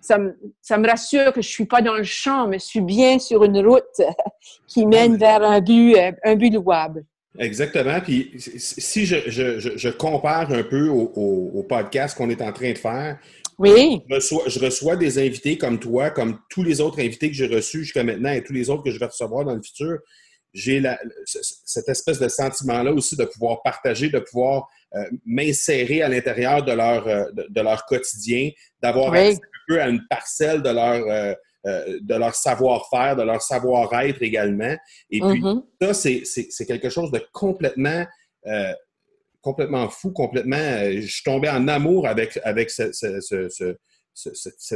ça 0.00 0.18
me, 0.18 0.38
ça 0.62 0.78
me, 0.78 0.88
rassure 0.88 1.32
que 1.32 1.42
je 1.42 1.48
suis 1.48 1.64
pas 1.64 1.82
dans 1.82 1.96
le 1.96 2.04
champ, 2.04 2.46
mais 2.46 2.60
je 2.60 2.64
suis 2.64 2.80
bien 2.80 3.18
sur 3.18 3.42
une 3.42 3.66
route 3.66 3.82
qui 4.68 4.86
mène 4.86 5.16
vers 5.16 5.42
un 5.42 5.60
but, 5.60 5.96
euh, 5.96 6.12
un 6.24 6.36
but 6.36 6.52
louable. 6.52 7.04
Exactement. 7.38 8.00
Puis 8.00 8.32
si 8.36 9.04
je, 9.04 9.16
je, 9.26 9.58
je, 9.58 9.88
compare 9.90 10.52
un 10.52 10.62
peu 10.62 10.88
au, 10.88 11.12
au 11.54 11.62
podcast 11.64 12.16
qu'on 12.16 12.30
est 12.30 12.40
en 12.40 12.52
train 12.52 12.72
de 12.72 12.78
faire, 12.78 13.18
oui. 13.58 14.02
Je 14.08 14.60
reçois, 14.60 14.96
des 14.96 15.18
invités 15.18 15.56
comme 15.56 15.78
toi, 15.78 16.10
comme 16.10 16.38
tous 16.50 16.62
les 16.62 16.80
autres 16.80 17.00
invités 17.00 17.28
que 17.28 17.36
j'ai 17.36 17.46
reçus 17.46 17.84
jusqu'à 17.84 18.04
maintenant 18.04 18.32
et 18.32 18.42
tous 18.42 18.52
les 18.52 18.68
autres 18.68 18.82
que 18.82 18.90
je 18.90 18.98
vais 18.98 19.06
recevoir 19.06 19.44
dans 19.44 19.54
le 19.54 19.62
futur. 19.62 19.98
J'ai 20.52 20.82
cette 21.26 21.88
espèce 21.88 22.18
de 22.18 22.28
sentiment-là 22.28 22.92
aussi 22.92 23.16
de 23.16 23.24
pouvoir 23.24 23.62
partager, 23.62 24.08
de 24.08 24.20
pouvoir 24.20 24.68
euh, 24.94 25.04
m'insérer 25.26 26.02
à 26.02 26.08
l'intérieur 26.08 26.62
de 26.62 26.72
leur, 26.72 27.06
euh, 27.06 27.24
de, 27.32 27.60
leur 27.60 27.84
quotidien, 27.84 28.50
d'avoir 28.82 29.12
accès 29.12 29.34
un 29.34 29.64
peu 29.68 29.82
à 29.82 29.88
une 29.88 30.00
parcelle 30.08 30.62
de 30.62 30.70
leur, 30.70 31.06
euh, 31.06 31.34
de 32.00 32.14
leur 32.14 32.34
savoir-faire, 32.34 33.16
de 33.16 33.22
leur 33.22 33.42
savoir-être 33.42 34.22
également. 34.22 34.74
Et 35.10 35.20
puis, 35.20 35.42
mm-hmm. 35.42 35.62
ça, 35.82 35.94
c'est 35.94 36.66
quelque 36.66 36.88
chose 36.88 37.10
de 37.10 37.22
complètement 37.32 38.06
complètement 39.40 39.88
fou, 39.88 40.10
complètement. 40.12 40.56
Euh, 40.56 41.00
je 41.00 41.06
suis 41.06 41.22
tombé 41.22 41.48
en 41.48 41.68
amour 41.68 42.06
avec, 42.06 42.38
avec 42.44 42.70
cette 42.70 42.94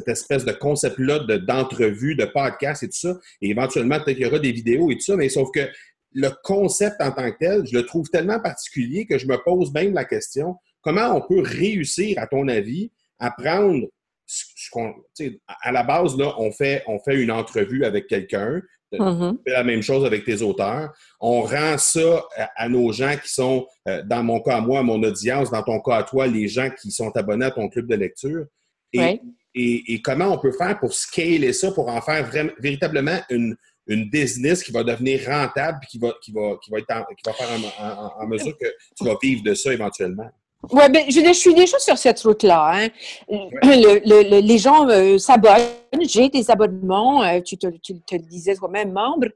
espèce 0.09 0.45
de 0.45 0.52
concept-là 0.52 1.21
d'entrevue, 1.38 2.14
de, 2.14 2.25
podcast 2.25 2.83
et 2.83 2.88
tout 2.88 2.99
ça. 2.99 3.19
Et 3.40 3.50
éventuellement, 3.50 3.99
peut-être 4.00 4.17
qu'il 4.17 4.26
y 4.26 4.29
aura 4.29 4.38
des 4.38 4.52
vidéos 4.52 4.90
et 4.90 4.95
tout 4.95 5.05
ça, 5.05 5.17
mais 5.17 5.29
sauf 5.29 5.49
que 5.52 5.69
le 6.12 6.31
concept 6.43 7.00
en 7.00 7.12
tant 7.12 7.31
que 7.31 7.38
tel, 7.38 7.67
je 7.67 7.76
le 7.76 7.87
trouve 7.87 8.09
tellement 8.09 8.40
particulier 8.40 9.07
que 9.07 9.19
je 9.19 9.26
me 9.26 9.37
pose 9.45 9.73
même 9.73 9.95
la 9.95 10.05
question 10.05 10.57
comment 10.83 11.14
on 11.14 11.21
peut 11.21 11.43
réussir, 11.43 12.19
à 12.19 12.26
ton 12.26 12.49
avis, 12.49 12.90
à 13.19 13.31
prendre 13.31 13.87
ce. 14.26 15.25
À 15.47 15.73
la 15.73 15.83
base, 15.83 16.17
là, 16.17 16.35
on 16.38 16.52
fait 16.52 16.85
une 17.09 17.33
entrevue 17.33 17.85
avec 17.85 18.07
quelqu'un, 18.07 18.62
Mm 18.99 19.38
la 19.47 19.64
même 19.64 19.82
chose 19.82 20.04
avec 20.04 20.25
tes 20.25 20.42
auteurs. 20.42 20.92
On 21.20 21.42
rend 21.42 21.78
ça 21.78 22.25
à, 22.56 22.68
nos 22.68 22.92
gens 22.92 23.16
qui 23.23 23.32
sont, 23.32 23.66
euh, 23.88 24.02
dans 24.04 24.23
mon 24.23 24.40
cas 24.40 24.56
à 24.56 24.61
moi, 24.61 24.82
mon 24.82 25.02
audience, 25.02 25.50
dans 25.50 25.62
ton 25.62 25.80
cas 25.80 25.97
à 25.97 26.02
toi, 26.02 26.26
les 26.26 26.49
gens 26.49 26.70
qui 26.70 26.90
sont 26.90 27.16
abonnés 27.16 27.47
à 27.47 27.50
ton 27.50 27.68
club 27.68 27.87
de 27.87 27.94
lecture. 27.94 28.47
Et, 28.92 29.20
et, 29.54 30.02
comment 30.02 30.26
on 30.26 30.38
peut 30.38 30.52
faire 30.52 30.78
pour 30.78 30.92
scaler 30.92 31.52
ça, 31.52 31.70
pour 31.73 31.88
en 31.88 32.00
faire 32.00 32.26
vraiment, 32.26 32.52
véritablement 32.59 33.18
une, 33.30 33.56
une 33.87 34.09
business 34.09 34.62
qui 34.62 34.73
va 34.73 34.82
devenir 34.82 35.26
rentable 35.26 35.78
et 35.82 35.87
qui 35.87 35.99
va, 35.99 36.12
qui 36.23 36.32
va, 36.32 36.56
qui 36.62 36.70
va, 36.70 36.78
être 36.78 37.06
qui 37.16 37.23
va 37.25 37.32
faire 37.32 37.49
en, 37.80 38.23
en 38.23 38.26
mesure 38.26 38.56
que 38.59 38.66
tu 38.97 39.04
vas 39.04 39.16
vivre 39.23 39.42
de 39.42 39.54
ça 39.54 39.73
éventuellement? 39.73 40.30
Oui, 40.69 40.83
ben, 40.90 41.05
je, 41.09 41.21
je, 41.21 41.33
suis 41.33 41.55
déjà 41.55 41.79
sur 41.79 41.97
cette 41.97 42.21
route-là. 42.21 42.73
Hein. 42.75 42.88
Le, 43.31 44.40
les 44.40 44.59
gens 44.59 44.87
euh, 44.88 45.17
s'abonnent. 45.17 45.57
J'ai 46.02 46.29
des 46.29 46.50
abonnements. 46.50 47.23
Euh, 47.25 47.40
tu, 47.40 47.57
te, 47.57 47.67
tu 47.83 47.99
te 48.00 48.14
le 48.14 48.23
disais 48.23 48.55
toi-même, 48.55 48.92
membre. 48.92 49.29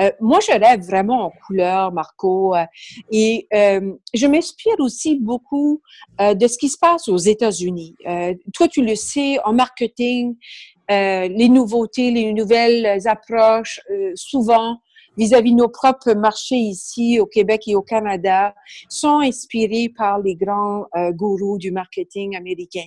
Euh, 0.00 0.10
moi, 0.20 0.38
je 0.40 0.52
rêve 0.52 0.80
vraiment 0.80 1.26
en 1.26 1.32
couleur, 1.46 1.92
Marco. 1.92 2.54
et 3.12 3.46
je 3.52 4.26
m'inspire 4.26 4.76
aussi 4.78 5.16
beaucoup 5.16 5.82
de 6.18 6.46
ce 6.46 6.56
qui 6.56 6.70
se 6.70 6.78
passe 6.78 7.08
aux 7.08 7.18
États-Unis. 7.18 7.94
toi, 8.54 8.66
tu 8.66 8.82
le 8.82 8.94
sais, 8.94 9.38
en 9.44 9.52
marketing, 9.52 10.36
les 10.88 11.48
nouveautés, 11.48 12.10
les 12.10 12.32
nouvelles 12.32 13.06
approches, 13.06 13.80
souvent, 14.14 14.78
vis-à-vis 15.20 15.52
de 15.52 15.58
nos 15.58 15.68
propres 15.68 16.14
marchés 16.14 16.56
ici 16.56 17.20
au 17.20 17.26
Québec 17.26 17.64
et 17.66 17.76
au 17.76 17.82
Canada 17.82 18.54
sont 18.88 19.18
inspirés 19.18 19.92
par 19.94 20.18
les 20.18 20.34
grands 20.34 20.86
euh, 20.96 21.12
gourous 21.12 21.58
du 21.58 21.70
marketing 21.70 22.36
américain. 22.36 22.86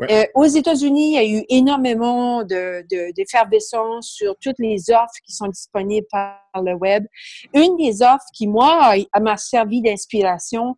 Euh, 0.00 0.24
aux 0.34 0.46
États-Unis, 0.46 1.10
il 1.10 1.14
y 1.14 1.18
a 1.18 1.38
eu 1.38 1.44
énormément 1.48 2.42
d'effervescence 2.42 4.06
de, 4.10 4.24
sur 4.24 4.36
toutes 4.42 4.58
les 4.58 4.90
offres 4.90 5.20
qui 5.24 5.32
sont 5.32 5.46
disponibles 5.46 6.06
par 6.10 6.40
le 6.56 6.74
web. 6.74 7.04
Une 7.54 7.76
des 7.76 8.02
offres 8.02 8.26
qui, 8.34 8.48
moi, 8.48 8.94
m'a 9.20 9.36
servi 9.36 9.80
d'inspiration, 9.80 10.76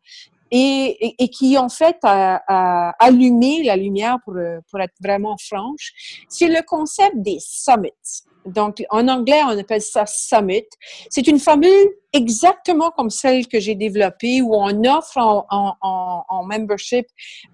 et, 0.55 1.15
et, 1.19 1.29
qui 1.29 1.57
en 1.57 1.71
fait 1.71 1.97
a, 2.03 2.43
a, 2.47 2.91
allumé 2.99 3.63
la 3.63 3.75
lumière 3.75 4.19
pour, 4.23 4.35
pour 4.71 4.81
être 4.83 4.93
vraiment 5.03 5.37
franche, 5.39 5.93
c'est 6.29 6.49
le 6.49 6.61
concept 6.67 7.15
des 7.17 7.39
summits. 7.41 7.91
Donc, 8.47 8.83
en 8.91 9.09
anglais, 9.09 9.41
on 9.45 9.59
appelle 9.59 9.83
ça 9.83 10.05
Summit. 10.07 10.67
C'est 11.11 11.27
une 11.27 11.39
formule 11.39 11.89
exactement 12.13 12.91
comme 12.91 13.11
celle 13.11 13.47
que 13.47 13.61
j'ai 13.61 13.75
développée 13.75 14.43
où 14.43 14.55
on 14.55 14.85
offre 14.85 15.19
en, 15.19 16.45
membership 16.45 17.07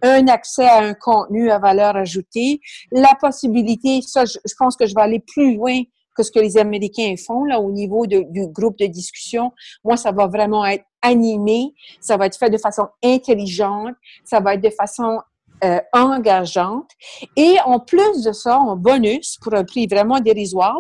un 0.03 0.27
accès 0.29 0.67
à 0.67 0.79
un 0.79 0.95
contenu 0.95 1.51
à 1.51 1.59
valeur 1.59 1.95
ajoutée, 1.97 2.61
la 2.91 3.15
possibilité, 3.21 4.01
ça, 4.03 4.25
je, 4.25 4.39
pense 4.59 4.77
que 4.77 4.87
je 4.87 4.95
vais 4.95 5.03
aller 5.03 5.21
plus 5.21 5.55
loin 5.57 5.83
que 6.17 6.23
ce 6.23 6.33
que 6.33 6.41
les 6.41 6.57
Américains 6.59 7.15
font 7.25 7.45
là 7.45 7.61
au 7.61 7.71
niveau 7.71 8.07
du 8.07 8.49
groupe 8.49 8.77
de 8.79 8.87
discussion. 8.87 9.53
Moi, 9.85 9.97
ça 9.97 10.11
va 10.11 10.27
vraiment 10.27 10.65
être 10.67 10.85
animé, 11.01 11.75
ça 12.01 12.17
va 12.17 12.27
être 12.27 12.37
fait 12.37 12.51
de 12.51 12.59
façon 12.59 12.89
intelligente, 13.05 13.95
ça 14.25 14.41
va 14.41 14.55
être 14.55 14.63
de 14.63 14.71
façon 14.71 15.21
euh, 15.65 15.81
engageante. 15.93 16.91
Et 17.37 17.57
en 17.65 17.81
plus 17.81 18.23
de 18.23 18.33
ça, 18.33 18.59
en 18.59 18.77
bonus, 18.77 19.39
pour 19.43 19.55
un 19.55 19.65
prix 19.65 19.87
vraiment 19.87 20.21
dérisoire, 20.21 20.79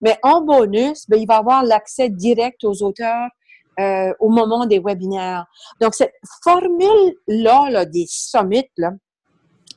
mais 0.00 0.18
en 0.22 0.42
bonus, 0.42 1.08
ben, 1.08 1.18
il 1.20 1.26
va 1.26 1.36
avoir 1.36 1.64
l'accès 1.64 2.08
direct 2.08 2.64
aux 2.64 2.82
auteurs 2.82 3.28
euh, 3.78 4.12
au 4.20 4.28
moment 4.28 4.66
des 4.66 4.78
webinaires. 4.78 5.46
Donc, 5.80 5.94
cette 5.94 6.14
formule-là 6.44 7.70
là, 7.70 7.84
des 7.84 8.06
summits, 8.08 8.68
là, 8.76 8.90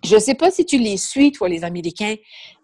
je 0.04 0.16
ne 0.16 0.20
sais 0.20 0.36
pas 0.36 0.52
si 0.52 0.66
tu 0.66 0.78
les 0.78 0.98
suis, 0.98 1.32
toi, 1.32 1.48
les 1.48 1.64
Américains, 1.64 2.16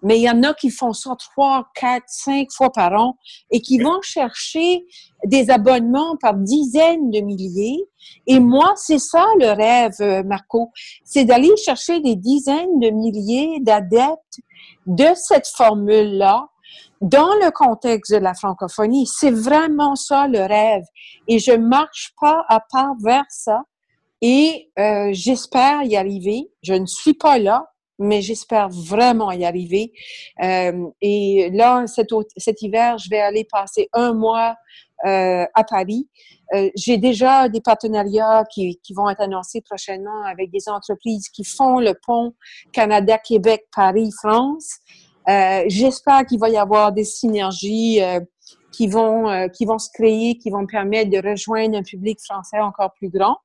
mais 0.04 0.18
il 0.20 0.24
y 0.24 0.30
en 0.30 0.44
a 0.44 0.54
qui 0.54 0.70
font 0.70 0.94
ça 0.94 1.16
trois, 1.18 1.68
quatre, 1.74 2.08
cinq 2.08 2.48
fois 2.52 2.72
par 2.72 2.94
an 2.94 3.18
et 3.50 3.62
qui 3.62 3.80
vont 3.80 4.02
chercher 4.02 4.86
des 5.26 5.50
abonnements 5.50 6.18
par 6.18 6.34
dizaines 6.34 7.12
de 7.12 7.22
milliers. 7.22 7.80
Et 8.28 8.40
moi, 8.40 8.74
c'est 8.76 9.00
ça 9.00 9.26
le 9.40 9.52
rêve, 9.52 9.94
euh, 10.02 10.24
Marco, 10.24 10.72
c'est 11.04 11.26
d'aller 11.26 11.56
chercher 11.58 12.02
des 12.02 12.16
dizaines 12.16 12.80
de 12.80 12.90
milliers 12.90 13.60
d'adeptes 13.62 14.40
de 14.86 15.08
cette 15.16 15.48
formule-là 15.48 16.48
dans 17.02 17.34
le 17.36 17.52
contexte 17.52 18.12
de 18.12 18.18
la 18.18 18.34
francophonie. 18.34 19.08
C'est 19.08 19.32
vraiment 19.32 19.96
ça 19.96 20.28
le 20.28 20.40
rêve. 20.40 20.84
Et 21.28 21.40
je 21.40 21.54
marche 21.54 22.14
pas 22.20 22.44
à 22.50 22.60
pas 22.60 22.92
vers 23.02 23.26
ça 23.30 23.62
et 24.22 24.72
euh, 24.78 25.10
j'espère 25.12 25.84
y 25.84 25.96
arriver. 25.96 26.52
Je 26.62 26.74
ne 26.74 26.86
suis 26.86 27.14
pas 27.14 27.38
là, 27.40 27.70
mais 28.00 28.22
j'espère 28.22 28.70
vraiment 28.70 29.32
y 29.32 29.46
arriver. 29.46 29.92
Euh, 30.42 30.88
et 31.02 31.50
là, 31.52 31.86
cet, 31.88 32.62
hiver, 32.62 32.98
je 32.98 33.10
vais 33.10 33.20
aller 33.20 33.46
passer 33.46 33.90
un 33.94 34.14
mois 34.14 34.56
euh, 35.06 35.46
à 35.54 35.64
Paris. 35.64 36.10
Euh, 36.56 36.70
j'ai 36.76 36.98
déjà 36.98 37.48
des 37.48 37.62
partenariats 37.62 38.44
qui, 38.52 38.80
qui, 38.82 38.94
vont 38.94 39.10
être 39.10 39.22
annoncés 39.22 39.62
prochainement 39.62 40.24
avec 40.24 40.50
des 40.50 40.68
entreprises 40.68 41.30
qui 41.30 41.44
font 41.44 41.80
le 41.80 41.94
pont 41.94 42.34
Canada, 42.72 43.18
Québec, 43.18 43.66
Paris, 43.76 44.10
France. 44.18 44.80
Euh, 45.30 45.64
j'espère 45.68 46.26
qu'il 46.26 46.40
va 46.40 46.50
y 46.50 46.58
avoir 46.58 46.92
des 46.92 47.04
synergies 47.04 48.00
qui 48.72 48.88
vont 48.88 49.48
qui 49.54 49.66
vont 49.66 49.78
se 49.78 49.90
créer, 49.94 50.38
qui 50.38 50.50
vont 50.50 50.66
permettre 50.66 51.12
de 51.12 51.30
rejoindre 51.30 51.78
un 51.78 51.84
public 51.84 52.20
français 52.22 52.60
encore 52.60 52.94
plus 52.94 53.10
grand 53.10 53.38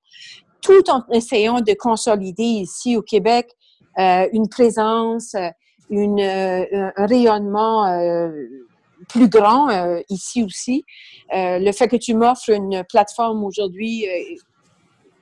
tout 0.64 0.90
en 0.90 1.04
essayant 1.12 1.60
de 1.60 1.74
consolider 1.74 2.42
ici 2.42 2.96
au 2.96 3.02
Québec 3.02 3.54
euh, 3.98 4.26
une 4.32 4.48
présence, 4.48 5.36
une, 5.90 6.18
euh, 6.18 6.90
un 6.96 7.06
rayonnement 7.06 7.86
euh, 7.86 8.30
plus 9.08 9.28
grand 9.28 9.68
ici 10.08 10.42
aussi. 10.42 10.82
le 11.30 11.70
fait 11.72 11.88
que 11.88 11.96
tu 11.96 12.14
m'offres 12.14 12.48
une 12.48 12.82
plateforme 12.88 13.44
aujourd'hui, 13.44 14.06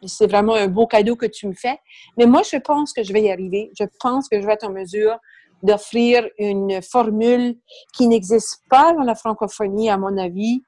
c'est 0.06 0.28
vraiment 0.28 0.54
un 0.54 0.68
beau 0.68 0.86
cadeau 0.86 1.16
que 1.16 1.26
tu 1.26 1.48
me 1.48 1.52
fais. 1.52 1.78
Mais 2.16 2.26
moi, 2.26 2.42
je 2.48 2.58
pense 2.58 2.92
que 2.92 3.02
je 3.02 3.12
vais 3.12 3.22
y 3.22 3.30
arriver. 3.32 3.72
Je 3.76 3.84
pense 4.00 4.28
que 4.28 4.40
je 4.40 4.46
vais 4.46 4.52
être 4.52 4.68
en 4.68 4.72
mesure 4.72 5.18
d'offrir 5.64 6.28
une 6.38 6.80
formule 6.80 7.56
qui 7.92 8.06
n'existe 8.06 8.62
pas 8.70 8.92
dans 8.92 9.02
la 9.02 9.16
francophonie, 9.16 9.90
à 9.90 9.96
mon 9.96 10.16
avis, 10.16 10.62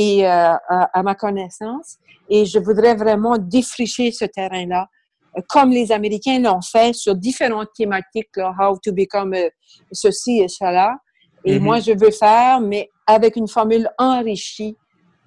et 0.00 0.26
à, 0.26 0.60
à, 0.68 1.02
ma 1.02 1.14
connaissance. 1.14 1.96
Et 2.28 2.46
je 2.46 2.58
voudrais 2.58 2.94
vraiment 2.94 3.36
défricher 3.36 4.12
ce 4.12 4.24
terrain-là 4.24 4.88
comme 5.48 5.70
les 5.70 5.92
Américains 5.92 6.40
l'ont 6.40 6.60
fait 6.60 6.92
sur 6.92 7.14
différentes 7.14 7.68
thématiques, 7.76 8.36
là, 8.36 8.54
how 8.58 8.76
to 8.82 8.92
become 8.92 9.34
euh, 9.34 9.48
ceci 9.92 10.40
et 10.40 10.48
cela. 10.48 10.96
Et 11.44 11.56
mm-hmm. 11.56 11.62
moi, 11.62 11.80
je 11.80 11.92
veux 11.92 12.10
faire, 12.10 12.60
mais 12.60 12.90
avec 13.06 13.36
une 13.36 13.48
formule 13.48 13.88
enrichie 13.98 14.76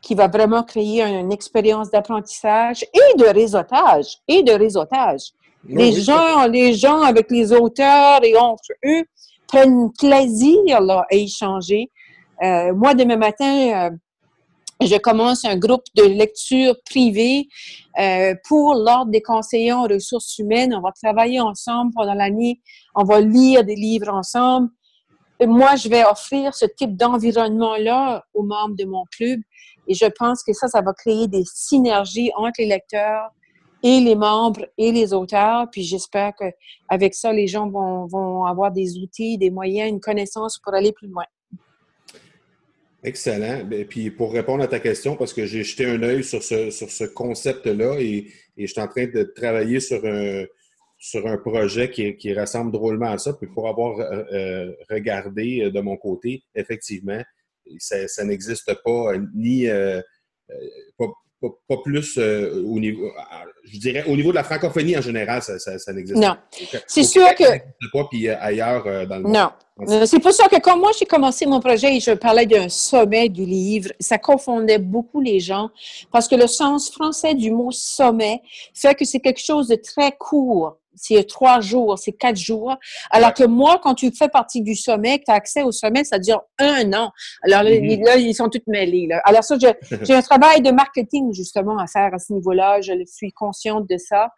qui 0.02 0.16
va 0.16 0.28
vraiment 0.28 0.64
créer 0.64 1.02
une 1.02 1.32
expérience 1.32 1.90
d'apprentissage 1.90 2.84
et 2.84 3.18
de 3.18 3.26
réseautage, 3.26 4.18
et 4.28 4.44
de 4.44 4.52
réseautage. 4.52 5.32
les 5.66 5.94
gens, 5.94 6.46
les 6.46 6.74
gens 6.74 7.02
avec 7.02 7.32
les 7.32 7.54
auteurs 7.54 8.22
et 8.24 8.36
entre 8.36 8.74
eux 8.86 9.04
prennent 9.48 9.92
plaisir 9.98 10.82
là, 10.82 11.06
à 11.10 11.16
échanger. 11.16 11.90
Euh, 12.44 12.74
moi, 12.74 12.94
demain 12.94 13.16
matin, 13.16 13.90
euh, 13.90 13.90
je 14.82 14.98
commence 14.98 15.46
un 15.46 15.58
groupe 15.58 15.84
de 15.96 16.04
lecture 16.04 16.76
privée 16.86 17.48
euh, 18.00 18.36
pour 18.48 18.76
l'Ordre 18.76 19.12
des 19.12 19.22
conseillers 19.22 19.74
en 19.74 19.84
ressources 19.84 20.38
humaines. 20.40 20.74
On 20.76 20.82
va 20.82 20.92
travailler 20.92 21.40
ensemble 21.40 21.92
pendant 21.94 22.14
l'année. 22.14 22.62
On 22.96 23.04
va 23.04 23.22
lire 23.22 23.64
des 23.64 23.76
livres 23.76 24.10
ensemble. 24.10 24.70
Et 25.40 25.48
moi, 25.48 25.76
je 25.76 25.90
vais 25.90 26.04
offrir 26.06 26.54
ce 26.54 26.66
type 26.66 26.96
d'environnement-là 26.96 28.24
aux 28.34 28.44
membres 28.44 28.76
de 28.76 28.86
mon 28.86 29.04
club. 29.12 29.40
Et 29.88 29.94
je 29.94 30.06
pense 30.06 30.44
que 30.44 30.54
ça, 30.54 30.68
ça 30.68 30.82
va 30.82 30.94
créer 30.94 31.28
des 31.28 31.44
synergies 31.46 32.32
entre 32.36 32.56
les 32.60 32.68
lecteurs 32.68 33.30
et 33.82 34.00
les 34.00 34.16
membres 34.16 34.66
et 34.78 34.92
les 34.92 35.14
auteurs. 35.14 35.68
Puis 35.72 35.84
j'espère 35.84 36.32
qu'avec 36.36 37.14
ça, 37.14 37.34
les 37.34 37.48
gens 37.48 37.70
vont, 37.70 38.06
vont 38.06 38.46
avoir 38.46 38.72
des 38.72 38.98
outils, 38.98 39.38
des 39.38 39.50
moyens, 39.50 39.90
une 39.90 40.00
connaissance 40.00 40.58
pour 40.60 40.74
aller 40.74 40.94
plus 40.94 41.08
loin. 41.08 41.26
Excellent. 43.04 43.60
Et 43.60 43.64
ben, 43.64 43.86
puis 43.86 44.12
pour 44.12 44.34
répondre 44.34 44.64
à 44.64 44.68
ta 44.68 44.80
question, 44.80 45.16
parce 45.18 45.34
que 45.34 45.46
j'ai 45.46 45.64
jeté 45.64 45.86
un 45.86 46.02
œil 46.04 46.24
sur 46.24 46.42
ce, 46.42 46.70
sur 46.70 46.90
ce 46.90 47.04
concept-là 47.04 47.98
et, 48.00 48.28
je 48.56 48.68
suis 48.68 48.80
en 48.80 48.88
train 48.88 49.08
de 49.08 49.24
travailler 49.24 49.80
sur 49.80 50.06
un, 50.06 50.46
sur 51.00 51.28
un 51.28 51.38
projet 51.38 51.90
qui, 51.90 52.16
qui 52.16 52.34
ressemble 52.34 52.72
drôlement 52.72 53.12
à 53.12 53.18
ça. 53.18 53.34
Puis 53.34 53.48
pour 53.48 53.68
avoir 53.68 54.00
euh, 54.00 54.24
euh, 54.32 54.72
regardé 54.90 55.72
de 55.72 55.82
mon 55.82 55.98
côté, 55.98 56.44
effectivement, 56.56 57.22
ça, 57.80 58.08
ça 58.08 58.24
n'existe 58.24 58.72
pas 58.86 59.14
ni 59.34 59.68
euh, 59.68 60.02
pas, 60.98 61.08
plus 61.84 62.18
au 62.18 62.80
niveau, 62.80 63.12
je 63.66 63.80
dirais, 63.80 64.04
au 64.08 64.16
niveau 64.16 64.32
de 64.32 64.36
la 64.36 64.44
francophonie 64.44 64.98
en 64.98 65.02
général, 65.02 65.42
ça, 65.42 65.58
ça, 65.60 65.94
n'existe 65.94 66.20
pas. 66.20 66.28
Non. 66.28 66.36
C'est 66.88 67.04
sûr 67.04 67.34
que. 67.36 67.44
Pas, 67.92 68.08
puis 68.10 68.30
ailleurs 68.30 68.84
dans 69.08 69.18
le 69.18 69.24
monde. 69.24 69.34
Non. 69.34 69.50
Euh, 69.82 70.06
c'est 70.06 70.20
pour 70.20 70.32
ça 70.32 70.48
que 70.48 70.60
quand 70.60 70.78
moi 70.78 70.92
j'ai 70.98 71.06
commencé 71.06 71.48
mon 71.48 71.60
projet 71.60 71.96
et 71.96 72.00
je 72.00 72.12
parlais 72.12 72.46
d'un 72.46 72.70
sommet 72.70 73.28
du 73.28 73.44
livre, 73.44 73.92
ça 74.00 74.20
confondait 74.20 74.78
beaucoup 74.78 75.20
les 75.20 75.40
gens 75.40 75.70
parce 76.12 76.28
que 76.28 76.36
le 76.36 76.46
sens 76.46 76.92
français 76.92 77.34
du 77.34 77.50
mot 77.50 77.72
sommet 77.72 78.42
fait 78.76 78.94
que 78.94 79.04
c'est 79.04 79.20
quelque 79.20 79.42
chose 79.42 79.68
de 79.68 79.76
très 79.76 80.12
court 80.12 80.78
c'est 80.96 81.24
trois 81.28 81.60
jours, 81.62 81.98
c'est 81.98 82.12
quatre 82.14 82.38
jours. 82.38 82.76
Alors 83.10 83.34
que 83.34 83.44
moi, 83.44 83.80
quand 83.82 83.96
tu 83.96 84.12
fais 84.12 84.30
partie 84.30 84.62
du 84.62 84.76
sommet, 84.76 85.20
que 85.20 85.26
tu 85.26 85.32
as 85.32 85.36
accès 85.36 85.64
au 85.64 85.72
sommet, 85.72 86.04
ça 86.04 86.20
dure 86.20 86.42
un 86.60 86.92
an. 86.94 87.12
Alors 87.44 87.64
mm-hmm. 87.64 88.06
là, 88.06 88.16
ils 88.18 88.34
sont 88.34 88.50
tous 88.50 88.62
mêlés. 88.68 89.08
Là. 89.08 89.22
Alors 89.26 89.44
ça, 89.44 89.56
j'ai 90.02 90.14
un 90.14 90.22
travail 90.22 90.62
de 90.62 90.72
marketing 90.72 91.34
justement 91.34 91.78
à 91.78 91.88
faire 91.88 92.14
à 92.14 92.20
ce 92.20 92.34
niveau-là. 92.34 92.82
Je 92.82 92.94
suis 93.06 93.32
consciente 93.32 93.90
de 93.90 93.98
ça. 93.98 94.30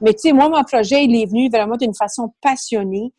Mais 0.00 0.12
tu 0.12 0.20
sais, 0.20 0.32
moi, 0.32 0.48
mon 0.48 0.62
projet, 0.62 1.04
il 1.04 1.14
est 1.16 1.26
venu 1.26 1.48
vraiment 1.50 1.76
d'une 1.76 1.94
façon 1.94 2.32
passionnée. 2.42 3.12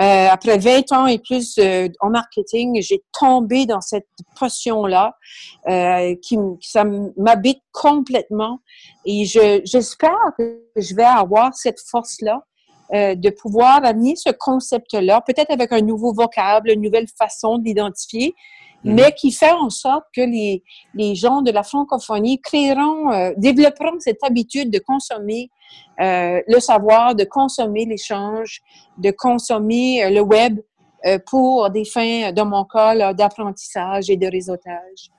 Euh, 0.00 0.28
après 0.30 0.58
20 0.58 0.92
ans 0.92 1.06
et 1.06 1.18
plus 1.18 1.56
euh, 1.58 1.88
en 2.00 2.10
marketing, 2.10 2.80
j'ai 2.82 3.02
tombé 3.18 3.66
dans 3.66 3.80
cette 3.80 4.08
potion-là 4.38 5.16
euh, 5.68 6.14
qui, 6.22 6.38
ça 6.60 6.84
m'habite 7.16 7.60
complètement. 7.72 8.60
Et 9.04 9.24
j'espère 9.24 10.32
que 10.38 10.62
je 10.76 10.94
vais 10.94 11.04
avoir 11.04 11.54
cette 11.54 11.80
force-là 11.80 12.41
euh, 12.94 13.14
de 13.14 13.30
pouvoir 13.30 13.82
amener 13.84 14.16
ce 14.16 14.30
concept-là, 14.30 15.22
peut-être 15.22 15.50
avec 15.50 15.72
un 15.72 15.80
nouveau 15.80 16.12
vocable, 16.12 16.70
une 16.70 16.82
nouvelle 16.82 17.06
façon 17.18 17.56
d'identifier, 17.56 18.34
mhm. 18.84 18.94
mais 18.94 19.12
qui 19.12 19.32
fait 19.32 19.52
en 19.52 19.70
sorte 19.70 20.04
que 20.14 20.20
les, 20.20 20.62
les 20.92 21.14
gens 21.14 21.40
de 21.40 21.50
la 21.50 21.62
francophonie 21.62 22.38
créeront, 22.40 23.10
euh, 23.10 23.32
développeront 23.38 23.98
cette 23.98 24.22
habitude 24.22 24.70
de 24.70 24.78
consommer 24.78 25.50
euh, 26.00 26.42
le 26.46 26.60
savoir, 26.60 27.14
de 27.14 27.24
consommer 27.24 27.86
l'échange, 27.86 28.60
de 28.98 29.10
consommer 29.10 30.10
le 30.10 30.20
web 30.20 30.60
pour 31.26 31.68
des 31.70 31.84
fins, 31.84 32.30
dans 32.30 32.46
mon 32.46 32.64
cas, 32.64 33.12
d'apprentissage 33.12 34.08
et 34.08 34.16
de 34.16 34.28
réseautage. 34.28 35.10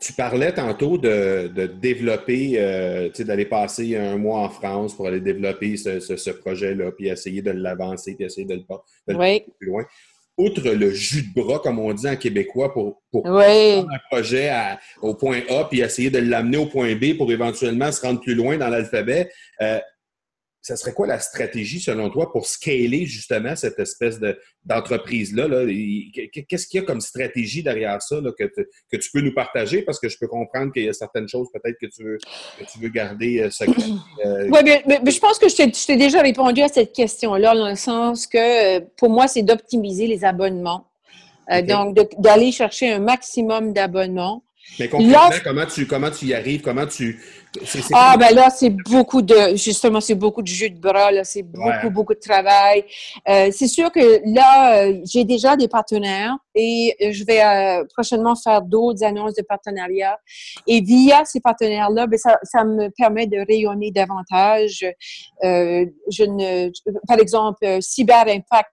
Tu 0.00 0.12
parlais 0.12 0.52
tantôt 0.52 0.96
de, 0.96 1.48
de 1.48 1.66
développer, 1.66 2.52
euh, 2.56 3.10
d'aller 3.18 3.44
passer 3.44 3.96
un 3.96 4.16
mois 4.16 4.40
en 4.40 4.48
France 4.48 4.94
pour 4.94 5.06
aller 5.06 5.20
développer 5.20 5.76
ce, 5.76 5.98
ce, 5.98 6.30
projet-là, 6.30 6.92
puis 6.92 7.08
essayer 7.08 7.42
de 7.42 7.50
l'avancer, 7.50 8.14
puis 8.14 8.24
essayer 8.24 8.46
de 8.46 8.54
le, 8.54 8.60
de 8.60 9.12
le 9.12 9.40
plus 9.58 9.66
loin. 9.66 9.84
Outre 10.36 10.70
le 10.70 10.92
jus 10.92 11.22
de 11.22 11.42
bras, 11.42 11.58
comme 11.58 11.80
on 11.80 11.92
dit 11.92 12.08
en 12.08 12.14
québécois, 12.14 12.72
pour, 12.72 13.02
pour 13.10 13.24
prendre 13.24 13.90
un 13.90 13.98
projet 14.08 14.52
au 15.02 15.14
point 15.14 15.40
A, 15.50 15.64
puis 15.64 15.80
essayer 15.80 16.10
de 16.10 16.18
l'amener 16.18 16.58
au 16.58 16.66
point 16.66 16.94
B 16.94 17.16
pour 17.16 17.32
éventuellement 17.32 17.90
se 17.90 18.00
rendre 18.00 18.20
plus 18.20 18.36
loin 18.36 18.56
dans 18.56 18.68
l'alphabet, 18.68 19.28
euh, 19.60 19.80
ça 20.68 20.76
serait 20.76 20.92
quoi 20.92 21.06
la 21.06 21.18
stratégie, 21.18 21.80
selon 21.80 22.10
toi, 22.10 22.30
pour 22.30 22.46
scaler 22.46 23.06
justement 23.06 23.56
cette 23.56 23.78
espèce 23.78 24.20
d'entreprise-là? 24.66 25.48
Qu'est-ce 26.46 26.66
qu'il 26.66 26.80
y 26.80 26.82
a 26.82 26.86
comme 26.86 27.00
stratégie 27.00 27.62
derrière 27.62 28.02
ça 28.02 28.16
que, 28.38 28.44
que, 28.44 28.96
tu 28.98 29.10
peux 29.10 29.22
nous 29.22 29.32
partager? 29.32 29.80
Parce 29.80 29.98
que 29.98 30.10
je 30.10 30.18
peux 30.18 30.28
comprendre 30.28 30.70
qu'il 30.70 30.84
y 30.84 30.88
a 30.88 30.92
certaines 30.92 31.26
choses 31.26 31.48
peut-être 31.54 31.78
que 31.80 31.86
tu 31.86 32.04
veux, 32.04 32.18
que 32.58 32.70
tu 32.70 32.78
veux 32.80 32.90
garder 32.90 33.40
euh, 33.40 33.50
secret. 33.50 33.74
Euh, 34.24 34.48
oui, 34.50 34.58
mais, 34.64 34.98
je 35.10 35.18
pense 35.20 35.38
que 35.38 35.48
je 35.48 35.86
t'ai 35.86 35.96
déjà 35.96 36.20
répondu 36.22 36.60
à 36.60 36.68
cette 36.68 36.92
question-là, 36.92 37.54
dans 37.54 37.68
le 37.68 37.76
sens 37.76 38.26
que 38.26 38.80
pour 38.96 39.10
moi, 39.10 39.28
c'est 39.28 39.42
d'optimiser 39.42 40.06
les 40.08 40.24
abonnements. 40.24 40.86
Euh, 41.52 41.62
donc, 41.62 41.96
d'aller 42.18 42.50
chercher 42.50 42.92
un 42.92 42.98
maximum 42.98 43.72
d'abonnements. 43.72 44.42
Mais 44.78 44.88
concrètement, 44.88 45.30
comment 45.44 45.66
tu, 45.66 45.86
comment 45.86 46.10
tu 46.10 46.26
y 46.26 46.34
arrives? 46.34 46.60
Comment 46.60 46.86
tu. 46.86 47.20
ah, 47.92 48.16
ben 48.18 48.34
là, 48.34 48.50
c'est 48.50 48.70
beaucoup 48.70 49.22
de. 49.22 49.56
Justement, 49.56 50.00
c'est 50.00 50.14
beaucoup 50.14 50.42
de 50.42 50.46
jus 50.46 50.70
de 50.70 50.78
bras, 50.78 51.10
là. 51.10 51.24
C'est 51.24 51.42
beaucoup, 51.42 51.90
beaucoup 51.90 52.14
de 52.14 52.20
travail. 52.20 52.84
Euh, 53.28 53.50
c'est 53.52 53.66
sûr 53.66 53.90
que 53.90 54.20
là, 54.24 54.84
euh, 54.84 55.00
j'ai 55.04 55.24
déjà 55.24 55.56
des 55.56 55.68
partenaires 55.68 56.36
et 56.54 56.94
je 57.12 57.24
vais 57.24 57.42
euh, 57.42 57.84
prochainement 57.92 58.36
faire 58.36 58.62
d'autres 58.62 59.04
annonces 59.04 59.34
de 59.34 59.42
partenariat. 59.42 60.18
Et 60.66 60.80
via 60.80 61.24
ces 61.24 61.40
partenaires-là, 61.40 62.06
ben, 62.06 62.18
ça, 62.18 62.38
ça 62.42 62.64
me 62.64 62.88
permet 62.90 63.26
de 63.26 63.38
rayonner 63.38 63.90
davantage. 63.90 64.84
je 65.42 66.24
ne, 66.24 66.70
par 67.06 67.18
exemple, 67.18 67.78
Cyber 67.80 68.26
Impact 68.28 68.70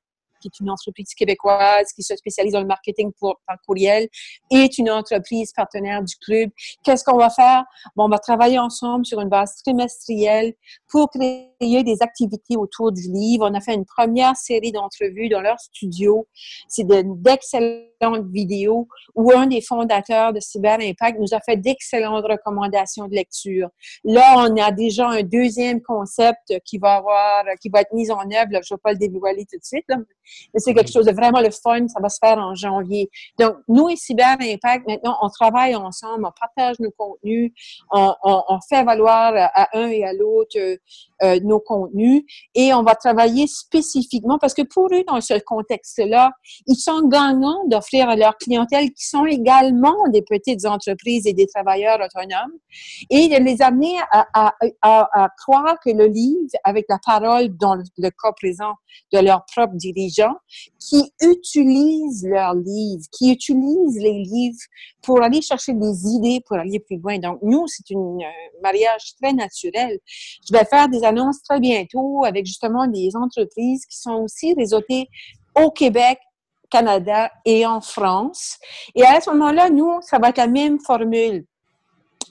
qui 0.49 0.61
est 0.61 0.63
une 0.63 0.69
entreprise 0.69 1.13
québécoise 1.15 1.91
qui 1.93 2.03
se 2.03 2.15
spécialise 2.15 2.53
dans 2.53 2.61
le 2.61 2.67
marketing 2.67 3.11
pour, 3.19 3.39
par 3.47 3.57
courriel, 3.65 4.07
est 4.51 4.77
une 4.77 4.89
entreprise 4.89 5.51
partenaire 5.53 6.03
du 6.03 6.15
club. 6.17 6.49
Qu'est-ce 6.83 7.03
qu'on 7.03 7.17
va 7.17 7.29
faire? 7.29 7.63
Bon, 7.95 8.05
on 8.05 8.09
va 8.09 8.19
travailler 8.19 8.59
ensemble 8.59 9.05
sur 9.05 9.19
une 9.21 9.29
base 9.29 9.55
trimestrielle 9.63 10.53
pour 10.89 11.09
créer 11.09 11.83
des 11.83 11.97
activités 12.01 12.57
autour 12.57 12.91
du 12.91 13.11
livre. 13.11 13.47
On 13.49 13.53
a 13.53 13.61
fait 13.61 13.73
une 13.73 13.85
première 13.85 14.35
série 14.35 14.71
d'entrevues 14.71 15.29
dans 15.29 15.41
leur 15.41 15.59
studio. 15.59 16.27
C'est 16.67 16.85
d'excellentes 16.85 17.85
vidéos 18.31 18.87
où 19.15 19.31
un 19.31 19.47
des 19.47 19.61
fondateurs 19.61 20.33
de 20.33 20.39
Cyber 20.39 20.79
Impact 20.81 21.19
nous 21.19 21.33
a 21.33 21.39
fait 21.39 21.57
d'excellentes 21.57 22.25
recommandations 22.25 23.07
de 23.07 23.15
lecture. 23.15 23.69
Là, 24.03 24.35
on 24.37 24.57
a 24.57 24.71
déjà 24.71 25.07
un 25.07 25.23
deuxième 25.23 25.81
concept 25.81 26.53
qui 26.65 26.77
va 26.77 26.95
avoir, 26.95 27.43
qui 27.61 27.69
va 27.69 27.81
être 27.81 27.93
mis 27.93 28.11
en 28.11 28.21
œuvre. 28.21 28.49
je 28.51 28.57
ne 28.57 28.75
vais 28.75 28.81
pas 28.83 28.91
le 28.91 28.97
dévoiler 28.97 29.45
tout 29.45 29.57
de 29.57 29.63
suite, 29.63 29.85
mais 30.53 30.59
c'est 30.59 30.73
quelque 30.73 30.91
chose 30.91 31.05
de 31.05 31.11
vraiment 31.11 31.41
le 31.41 31.51
fun. 31.51 31.87
Ça 31.87 31.99
va 32.01 32.09
se 32.09 32.17
faire 32.23 32.37
en 32.37 32.55
janvier. 32.55 33.09
Donc, 33.39 33.55
nous 33.67 33.89
et 33.89 33.95
Cyber 33.95 34.37
Impact, 34.39 34.87
maintenant, 34.87 35.17
on 35.21 35.29
travaille 35.29 35.75
ensemble, 35.75 36.25
on 36.25 36.31
partage 36.39 36.79
nos 36.79 36.91
contenus, 36.91 37.51
on, 37.91 38.13
on, 38.23 38.59
fait 38.69 38.83
valoir 38.83 39.33
à 39.35 39.69
un 39.77 39.87
et 39.87 40.03
à 40.03 40.13
l'autre 40.13 40.57
euh, 41.23 41.39
nos 41.43 41.59
contenus 41.59 42.23
et 42.53 42.73
on 42.73 42.83
va 42.83 42.95
travailler 42.95 43.47
spécifiquement 43.47 44.37
parce 44.37 44.53
que 44.53 44.63
pour 44.63 44.87
eux, 44.93 45.03
dans 45.07 45.21
ce 45.21 45.39
contexte-là, 45.39 46.31
ils 46.67 46.75
sont 46.75 47.07
gagnants 47.07 47.65
d'offrir 47.67 48.09
à 48.09 48.15
leur 48.15 48.37
clientèle 48.37 48.91
qui 48.91 49.07
sont 49.07 49.25
également 49.25 50.07
des 50.09 50.21
petites 50.21 50.65
entreprises 50.65 51.27
et 51.27 51.33
des 51.33 51.47
travailleurs 51.47 51.99
autonomes 51.99 52.51
et 53.09 53.27
de 53.29 53.43
les 53.43 53.61
amener 53.61 53.97
à, 54.11 54.27
à, 54.33 54.53
à, 54.81 55.23
à 55.23 55.29
croire 55.37 55.77
que 55.83 55.89
le 55.89 56.07
livre, 56.07 56.49
avec 56.63 56.85
la 56.89 56.99
parole 57.05 57.55
dans 57.57 57.75
le 57.75 58.09
cas 58.09 58.31
présent 58.35 58.73
de 59.13 59.19
leurs 59.19 59.45
propres 59.45 59.75
qui 60.79 61.11
utilisent 61.21 62.25
leurs 62.25 62.55
livres, 62.55 63.03
qui 63.11 63.31
utilisent 63.31 63.99
les 63.99 64.23
livres 64.23 64.59
pour 65.01 65.21
aller 65.21 65.41
chercher 65.41 65.73
des 65.73 66.05
idées, 66.07 66.41
pour 66.45 66.57
aller 66.57 66.79
plus 66.79 66.97
loin. 66.97 67.17
Donc, 67.19 67.39
nous, 67.41 67.65
c'est 67.67 67.95
un 67.95 68.17
mariage 68.61 69.15
très 69.21 69.33
naturel. 69.33 69.99
Je 70.47 70.53
vais 70.55 70.65
faire 70.65 70.89
des 70.89 71.03
annonces 71.03 71.41
très 71.43 71.59
bientôt 71.59 72.23
avec 72.25 72.45
justement 72.45 72.87
des 72.87 73.15
entreprises 73.15 73.85
qui 73.85 73.97
sont 73.97 74.23
aussi 74.23 74.53
réseautées 74.53 75.07
au 75.55 75.71
Québec, 75.71 76.19
Canada 76.69 77.31
et 77.45 77.65
en 77.65 77.81
France. 77.81 78.57
Et 78.95 79.03
à 79.03 79.21
ce 79.21 79.29
moment-là, 79.31 79.69
nous, 79.69 79.99
ça 80.01 80.19
va 80.19 80.29
être 80.29 80.37
la 80.37 80.47
même 80.47 80.79
formule 80.79 81.45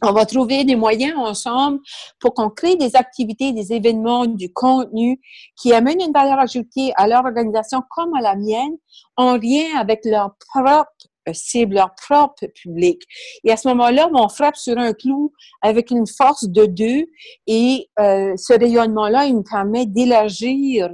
on 0.02 0.12
va 0.12 0.26
trouver 0.26 0.64
des 0.64 0.76
moyens 0.76 1.16
ensemble 1.16 1.80
pour 2.20 2.35
qu'on 2.35 2.50
crée 2.50 2.76
des 2.76 2.96
activités, 2.96 3.52
des 3.52 3.72
événements, 3.72 4.26
du 4.26 4.52
contenu 4.52 5.20
qui 5.57 5.72
amènent 5.72 6.00
une 6.00 6.12
valeur 6.12 6.38
ajoutée 6.38 6.92
à 6.96 7.07
leur 7.07 7.24
organisation 7.24 7.83
comme 7.90 8.14
à 8.14 8.20
la 8.20 8.37
mienne 8.37 8.76
en 9.16 9.37
lien 9.37 9.76
avec 9.78 10.04
leur 10.04 10.35
propre 10.50 10.90
cible, 11.33 11.76
leur 11.76 11.94
propre 11.94 12.46
public. 12.54 13.02
Et 13.44 13.50
à 13.50 13.57
ce 13.57 13.68
moment-là, 13.68 14.09
on 14.12 14.28
frappe 14.28 14.57
sur 14.57 14.76
un 14.78 14.92
clou 14.92 15.33
avec 15.62 15.90
une 15.90 16.07
force 16.07 16.46
de 16.46 16.66
deux 16.66 17.07
et 17.46 17.88
euh, 17.98 18.37
ce 18.37 18.52
rayonnement-là, 18.52 19.26
il 19.26 19.37
me 19.37 19.42
permet 19.42 19.87
d'élargir 19.87 20.90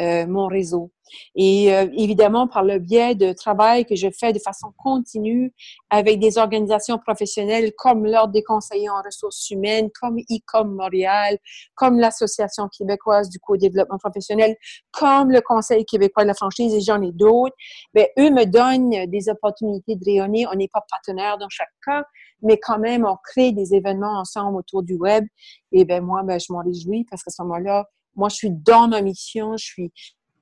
euh, 0.00 0.26
mon 0.26 0.46
réseau. 0.46 0.92
Et 1.34 1.74
euh, 1.74 1.86
évidemment, 1.96 2.46
par 2.48 2.64
le 2.64 2.78
biais 2.78 3.14
de 3.14 3.32
travail 3.32 3.84
que 3.84 3.94
je 3.94 4.08
fais 4.10 4.32
de 4.32 4.38
façon 4.38 4.68
continue 4.76 5.52
avec 5.90 6.18
des 6.18 6.38
organisations 6.38 6.98
professionnelles 6.98 7.72
comme 7.76 8.06
l'Ordre 8.06 8.32
des 8.32 8.42
conseillers 8.42 8.90
en 8.90 9.02
ressources 9.04 9.50
humaines, 9.50 9.90
comme 10.00 10.18
ICOM 10.28 10.74
Montréal, 10.74 11.38
comme 11.74 11.98
l'Association 11.98 12.68
québécoise 12.68 13.28
du 13.28 13.38
co-développement 13.38 13.98
professionnel, 13.98 14.56
comme 14.92 15.30
le 15.30 15.40
Conseil 15.40 15.84
québécois 15.84 16.24
de 16.24 16.28
la 16.28 16.34
franchise, 16.34 16.74
et 16.74 16.80
j'en 16.80 17.00
ai 17.02 17.12
d'autres, 17.12 17.56
mais 17.94 18.12
ben, 18.16 18.26
eux 18.26 18.30
me 18.30 18.44
donnent 18.44 19.10
des 19.10 19.28
opportunités 19.28 19.96
de 19.96 20.04
rayonner. 20.04 20.46
On 20.52 20.54
n'est 20.54 20.68
pas 20.68 20.84
partenaire 20.88 21.38
dans 21.38 21.48
chaque 21.48 21.72
cas, 21.84 22.04
mais 22.42 22.58
quand 22.58 22.78
même, 22.78 23.04
on 23.04 23.16
crée 23.22 23.52
des 23.52 23.74
événements 23.74 24.18
ensemble 24.18 24.58
autour 24.58 24.82
du 24.82 24.94
web. 24.94 25.24
Et 25.72 25.84
ben 25.84 26.04
moi, 26.04 26.22
ben, 26.22 26.38
je 26.38 26.52
m'en 26.52 26.62
réjouis 26.62 27.04
parce 27.10 27.22
qu'à 27.22 27.30
ce 27.30 27.42
moment-là, 27.42 27.86
moi, 28.14 28.28
je 28.30 28.36
suis 28.36 28.50
dans 28.50 28.88
ma 28.88 29.02
mission, 29.02 29.56
je 29.56 29.64
suis, 29.64 29.92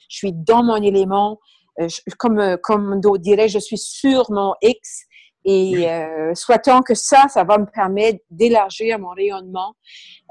je 0.08 0.16
suis 0.16 0.32
dans 0.32 0.62
mon 0.62 0.76
élément. 0.76 1.38
Euh, 1.80 1.88
comme, 2.18 2.38
euh, 2.38 2.56
comme 2.56 3.00
d'autres 3.00 3.22
diraient, 3.22 3.48
je 3.48 3.58
suis 3.58 3.78
sur 3.78 4.30
mon 4.30 4.54
X. 4.62 5.06
Et 5.46 5.90
euh, 5.90 6.34
souhaitant 6.34 6.80
que 6.80 6.94
ça, 6.94 7.26
ça 7.28 7.44
va 7.44 7.58
me 7.58 7.66
permettre 7.66 8.18
d'élargir 8.30 8.98
mon 8.98 9.10
rayonnement. 9.10 9.74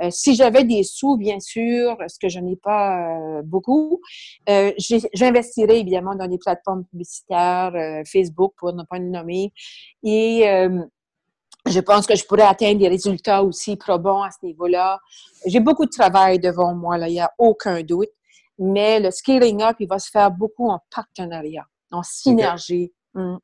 Euh, 0.02 0.10
si 0.10 0.34
j'avais 0.34 0.64
des 0.64 0.82
sous, 0.82 1.18
bien 1.18 1.40
sûr, 1.40 1.96
ce 2.08 2.18
que 2.18 2.30
je 2.30 2.40
n'ai 2.40 2.56
pas 2.56 3.42
beaucoup, 3.44 4.02
j'investirais 4.48 5.82
évidemment 5.82 6.16
dans 6.16 6.28
des 6.28 6.40
plateformes 6.40 6.86
publicitaires, 6.86 7.74
Facebook 8.12 8.54
pour 8.58 8.74
ne 8.74 8.82
pas 8.82 8.98
le 8.98 9.06
nommer. 9.06 9.54
Et 10.02 10.46
je 11.68 11.80
pense 11.80 12.08
que 12.08 12.16
je 12.16 12.26
pourrais 12.26 12.42
atteindre 12.42 12.80
des 12.80 12.88
résultats 12.88 13.44
aussi 13.44 13.76
probants 13.76 14.24
à 14.24 14.32
ce 14.32 14.44
niveau-là. 14.44 15.00
J'ai 15.46 15.60
beaucoup 15.60 15.86
de 15.86 15.92
travail 15.92 16.40
devant 16.40 16.74
moi, 16.74 16.98
là, 16.98 17.08
il 17.08 17.14
n'y 17.14 17.22
a 17.22 17.32
aucun 17.38 17.84
doute 17.84 18.10
mais 18.60 19.00
le 19.00 19.12
scaling 19.12 19.62
up, 19.62 19.78
il 19.80 19.88
va 19.88 20.00
se 20.00 20.10
faire 20.10 20.32
beaucoup 20.32 20.70
en 20.70 20.80
partenariat, 20.94 21.66
en 21.92 22.04
synergie. 22.04 22.92
Mm. 23.14 23.36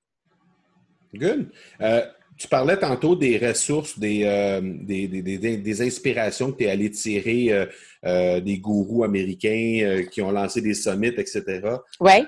Good. 1.14 1.52
Euh, 1.82 2.06
tu 2.38 2.48
parlais 2.48 2.78
tantôt 2.78 3.16
des 3.16 3.38
ressources, 3.38 4.00
des, 4.00 4.22
euh, 4.24 4.62
des, 4.64 5.08
des, 5.08 5.58
des, 5.58 5.82
inspirations 5.82 6.52
que 6.52 6.60
tu 6.60 6.64
es 6.64 6.70
allé 6.70 6.90
tirer 6.90 7.68
euh, 8.06 8.40
des 8.40 8.60
gourous 8.60 9.04
américains 9.04 10.04
qui 10.10 10.22
ont 10.22 10.32
lancé 10.32 10.62
des 10.62 10.74
summits, 10.74 11.08
etc. 11.08 11.62
Oui 12.00 12.26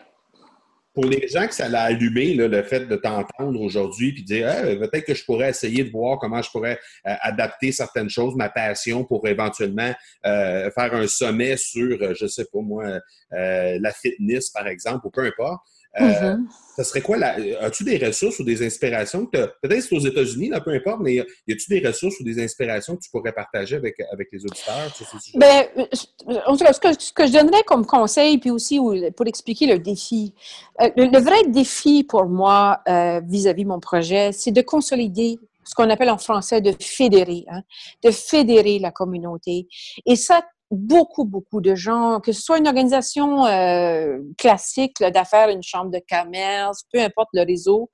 pour 0.94 1.06
les 1.06 1.28
gens 1.28 1.48
que 1.48 1.54
ça 1.54 1.70
l'a 1.70 1.84
allumé, 1.84 2.34
le 2.34 2.64
fait 2.64 2.86
de 2.86 2.96
t'entendre 2.96 3.62
aujourd'hui, 3.62 4.14
puis 4.14 4.24
dire 4.24 4.48
peut-être 4.80 5.06
que 5.06 5.14
je 5.14 5.24
pourrais 5.24 5.50
essayer 5.50 5.84
de 5.84 5.90
voir 5.90 6.20
comment 6.20 6.42
je 6.42 6.50
pourrais 6.52 6.80
euh, 7.08 7.14
adapter 7.22 7.72
certaines 7.72 8.10
choses, 8.10 8.36
ma 8.36 8.50
passion, 8.50 9.04
pour 9.04 9.28
éventuellement 9.28 9.94
euh, 10.26 10.70
faire 10.72 10.94
un 10.94 11.08
sommet 11.08 11.56
sur, 11.58 12.02
euh, 12.02 12.14
je 12.14 12.28
sais 12.28 12.46
pas 12.46 12.60
moi, 12.62 13.00
la 13.32 13.92
fitness, 13.94 14.50
par 14.50 14.68
exemple, 14.68 15.08
ou 15.08 15.10
peu 15.10 15.26
importe. 15.26 15.62
Euh, 16.00 16.04
mm-hmm. 16.04 16.46
Ça 16.76 16.86
serait 16.86 17.02
quoi? 17.02 17.18
As-tu 17.18 17.84
des 17.84 17.98
ressources 17.98 18.40
ou 18.40 18.44
des 18.46 18.66
inspirations? 18.66 19.26
Peut-être 19.26 19.82
c'est 19.82 19.96
aux 19.96 20.00
États-Unis, 20.00 20.50
là, 20.50 20.62
peu 20.62 20.72
importe, 20.72 21.02
mais 21.02 21.16
y 21.16 21.20
a-tu 21.20 21.70
des 21.70 21.86
ressources 21.86 22.20
ou 22.20 22.24
des 22.24 22.42
inspirations 22.42 22.96
que 22.96 23.02
tu 23.02 23.10
pourrais 23.12 23.34
partager 23.34 23.76
avec, 23.76 23.98
avec 24.12 24.30
les 24.32 24.40
auditeurs? 24.46 24.90
Ben, 25.36 25.66
en 26.46 26.56
tout 26.56 26.64
cas, 26.64 26.74
ce 26.74 26.80
que, 26.80 27.00
ce 27.00 27.12
que, 27.12 27.28
je 27.28 27.34
donnerais 27.34 27.64
comme 27.64 27.86
conseil, 27.86 28.38
puis 28.38 28.52
aussi 28.52 28.80
pour 29.18 29.28
expliquer 29.28 29.68
le 29.68 29.80
défi, 29.80 30.34
euh, 30.82 30.90
le, 30.96 31.20
vrai 31.20 31.44
défi 31.50 32.06
pour 32.06 32.26
moi 32.26 32.80
euh, 32.88 33.20
vis-à-vis 33.26 33.64
de 33.64 33.70
mon 33.70 33.82
projet, 33.82 34.32
c'est 34.32 34.52
de 34.52 34.62
consolider 34.62 35.40
ce 35.66 35.76
qu'on 35.76 35.90
appelle 35.90 36.10
en 36.10 36.18
français 36.18 36.62
de 36.62 36.74
fédérer, 36.80 37.46
hein, 37.50 37.62
de 38.04 38.12
fédérer 38.12 38.80
la 38.80 38.92
communauté. 38.92 39.68
Et 40.06 40.16
ça, 40.16 40.42
beaucoup, 40.72 41.26
beaucoup 41.26 41.60
de 41.60 41.76
gens, 41.76 42.20
que 42.22 42.32
ce 42.32 42.42
soit 42.42 42.58
une 42.58 42.68
organisation 42.68 43.46
euh, 43.46 44.20
classique 44.38 45.04
d'affaires, 45.14 45.50
une 45.50 45.62
chambre 45.62 45.92
de 45.92 46.02
commerce, 46.10 46.84
peu 46.92 47.02
importe 47.02 47.30
le 47.34 47.46
réseau, 47.46 47.90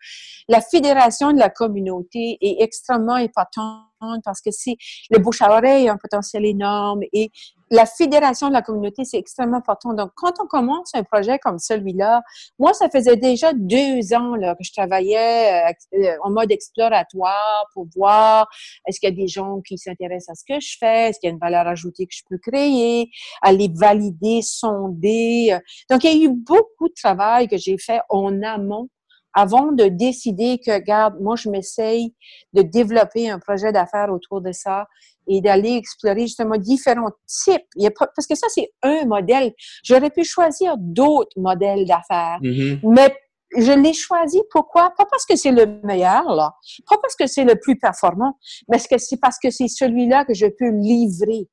la 0.47 0.61
fédération 0.61 1.33
de 1.33 1.39
la 1.39 1.49
communauté 1.49 2.37
est 2.39 2.61
extrêmement 2.61 3.15
importante 3.15 4.21
parce 4.23 4.41
que 4.41 4.51
c'est 4.51 4.75
le 5.09 5.17
bouche 5.19 5.41
à 5.41 5.57
oreille 5.57 5.89
a 5.89 5.93
un 5.93 5.97
potentiel 5.97 6.45
énorme 6.45 7.01
et 7.13 7.31
la 7.69 7.85
fédération 7.85 8.47
de 8.47 8.53
la 8.53 8.61
communauté, 8.61 9.03
c'est 9.05 9.17
extrêmement 9.17 9.57
important. 9.57 9.93
Donc, 9.93 10.11
quand 10.15 10.33
on 10.41 10.47
commence 10.47 10.91
un 10.93 11.03
projet 11.03 11.39
comme 11.39 11.59
celui-là, 11.59 12.21
moi, 12.59 12.73
ça 12.73 12.89
faisait 12.89 13.17
déjà 13.17 13.51
deux 13.53 14.13
ans 14.13 14.35
là, 14.35 14.55
que 14.55 14.63
je 14.63 14.71
travaillais 14.71 15.73
euh, 15.93 16.15
en 16.23 16.31
mode 16.31 16.51
exploratoire 16.51 17.65
pour 17.73 17.87
voir 17.95 18.47
est-ce 18.87 18.99
qu'il 18.99 19.09
y 19.09 19.13
a 19.13 19.15
des 19.15 19.27
gens 19.27 19.61
qui 19.61 19.77
s'intéressent 19.77 20.29
à 20.29 20.35
ce 20.35 20.43
que 20.47 20.59
je 20.59 20.77
fais, 20.79 21.09
est-ce 21.09 21.19
qu'il 21.19 21.27
y 21.27 21.31
a 21.31 21.33
une 21.33 21.39
valeur 21.39 21.67
ajoutée 21.67 22.05
que 22.05 22.13
je 22.15 22.23
peux 22.29 22.37
créer, 22.37 23.09
aller 23.41 23.69
valider, 23.73 24.41
sonder. 24.41 25.57
Donc, 25.89 26.03
il 26.03 26.17
y 26.17 26.21
a 26.21 26.25
eu 26.25 26.29
beaucoup 26.29 26.87
de 26.87 26.93
travail 26.93 27.47
que 27.47 27.57
j'ai 27.57 27.77
fait 27.77 27.99
en 28.09 28.41
amont 28.43 28.89
avant 29.37 29.71
de 29.71 29.85
décider 29.85 30.57
que, 30.57 30.71
regarde, 30.71 31.21
moi, 31.21 31.35
je 31.35 31.47
m'essaye 31.47 32.15
de 32.53 32.63
développer 32.63 33.29
un 33.29 33.37
projet 33.37 33.71
d'affaires 33.71 34.11
autour 34.11 34.41
de 34.41 34.51
ça 34.51 34.87
et 35.27 35.41
d'aller 35.41 35.75
explorer 35.75 36.21
justement 36.21 36.57
différents 36.57 37.11
types. 37.27 37.67
Il 37.75 37.83
y 37.83 37.87
a 37.87 37.91
pas, 37.91 38.07
parce 38.15 38.25
que 38.25 38.33
ça, 38.33 38.47
c'est 38.49 38.71
un 38.81 39.05
modèle. 39.05 39.53
J'aurais 39.83 40.09
pu 40.09 40.23
choisir 40.23 40.73
d'autres 40.79 41.39
modèles 41.39 41.85
d'affaires, 41.85 42.39
mm-hmm. 42.41 42.79
mais 42.83 43.15
je 43.55 43.73
l'ai 43.73 43.93
choisi. 43.93 44.41
Pourquoi? 44.49 44.91
Pas 44.97 45.05
parce 45.05 45.25
que 45.27 45.35
c'est 45.35 45.51
le 45.51 45.81
meilleur, 45.83 46.33
là. 46.33 46.55
Pas 46.89 46.97
parce 46.99 47.15
que 47.15 47.27
c'est 47.27 47.43
le 47.43 47.59
plus 47.59 47.77
performant, 47.77 48.39
mais 48.67 48.79
c'est 48.79 49.19
parce 49.21 49.37
que 49.37 49.51
c'est 49.51 49.67
celui-là 49.67 50.25
que 50.25 50.33
je 50.33 50.47
peux 50.47 50.71
livrer 50.71 51.47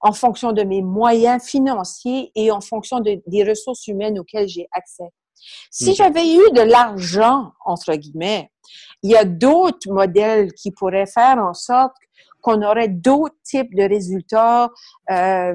en 0.00 0.12
fonction 0.12 0.52
de 0.52 0.62
mes 0.62 0.82
moyens 0.82 1.42
financiers 1.42 2.30
et 2.36 2.52
en 2.52 2.60
fonction 2.60 3.00
de, 3.00 3.20
des 3.26 3.42
ressources 3.42 3.88
humaines 3.88 4.16
auxquelles 4.20 4.46
j'ai 4.46 4.68
accès? 4.70 5.10
Si 5.70 5.94
j'avais 5.94 6.26
eu 6.26 6.50
de 6.52 6.62
l'argent, 6.62 7.52
entre 7.64 7.94
guillemets, 7.94 8.50
il 9.02 9.10
y 9.10 9.16
a 9.16 9.24
d'autres 9.24 9.90
modèles 9.90 10.52
qui 10.52 10.70
pourraient 10.70 11.06
faire 11.06 11.38
en 11.38 11.54
sorte 11.54 11.94
qu'on 12.40 12.62
aurait 12.62 12.88
d'autres 12.88 13.36
types 13.44 13.74
de 13.74 13.82
résultats. 13.82 14.70
Euh, 15.10 15.54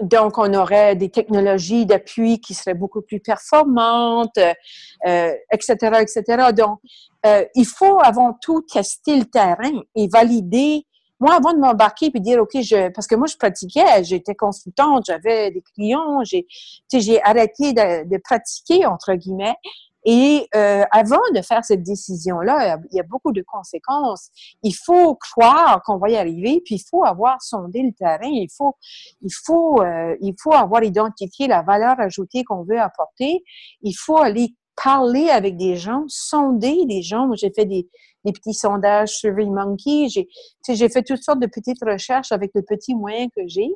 donc, 0.00 0.38
on 0.38 0.52
aurait 0.54 0.96
des 0.96 1.10
technologies 1.10 1.84
d'appui 1.84 2.40
qui 2.40 2.54
seraient 2.54 2.74
beaucoup 2.74 3.02
plus 3.02 3.20
performantes, 3.20 4.38
euh, 4.38 5.32
etc., 5.52 5.74
etc. 6.00 6.52
Donc, 6.56 6.78
euh, 7.26 7.44
il 7.54 7.66
faut 7.66 8.00
avant 8.00 8.34
tout 8.40 8.62
tester 8.62 9.16
le 9.16 9.26
terrain 9.26 9.82
et 9.94 10.08
valider 10.08 10.86
moi, 11.20 11.34
avant 11.34 11.52
de 11.52 11.58
m'embarquer 11.58 12.10
puis 12.10 12.20
dire, 12.20 12.40
OK, 12.40 12.60
je, 12.60 12.90
parce 12.90 13.06
que 13.06 13.14
moi, 13.14 13.26
je 13.26 13.36
pratiquais, 13.36 14.02
j'étais 14.02 14.34
consultante, 14.34 15.04
j'avais 15.06 15.50
des 15.50 15.62
clients, 15.74 16.24
j'ai, 16.24 16.46
j'ai 16.92 17.22
arrêté 17.22 17.72
de, 17.74 18.18
pratiquer, 18.22 18.86
entre 18.86 19.14
guillemets. 19.14 19.54
Et 20.06 20.48
euh, 20.54 20.82
avant 20.90 21.20
de 21.34 21.42
faire 21.42 21.62
cette 21.62 21.82
décision-là, 21.82 22.78
il 22.90 22.96
y 22.96 23.00
a 23.00 23.02
beaucoup 23.02 23.32
de 23.32 23.42
conséquences. 23.46 24.30
Il 24.62 24.74
faut 24.74 25.14
croire 25.16 25.82
qu'on 25.82 25.98
va 25.98 26.08
y 26.08 26.16
arriver, 26.16 26.62
puis 26.64 26.76
il 26.76 26.84
faut 26.90 27.04
avoir 27.04 27.42
sondé 27.42 27.82
le 27.82 27.92
terrain. 27.92 28.18
Il 28.22 28.48
faut, 28.56 28.76
il 29.20 29.32
faut, 29.44 29.82
euh, 29.82 30.16
il 30.22 30.34
faut 30.42 30.54
avoir 30.54 30.82
identifié 30.84 31.48
la 31.48 31.60
valeur 31.60 32.00
ajoutée 32.00 32.44
qu'on 32.44 32.64
veut 32.64 32.80
apporter. 32.80 33.44
Il 33.82 33.92
faut 33.92 34.16
aller 34.16 34.54
parler 34.82 35.28
avec 35.28 35.56
des 35.56 35.76
gens, 35.76 36.04
sonder 36.08 36.84
des 36.86 37.02
gens. 37.02 37.26
Moi, 37.26 37.36
j'ai 37.36 37.50
fait 37.50 37.66
des, 37.66 37.88
des 38.24 38.32
petits 38.32 38.54
sondages 38.54 39.10
sur 39.10 39.34
Monkey. 39.34 40.08
J'ai 40.08 40.88
fait 40.88 41.02
toutes 41.02 41.22
sortes 41.22 41.40
de 41.40 41.46
petites 41.46 41.82
recherches 41.84 42.32
avec 42.32 42.50
le 42.54 42.62
petit 42.62 42.94
moyen 42.94 43.28
que 43.28 43.46
j'ai. 43.46 43.68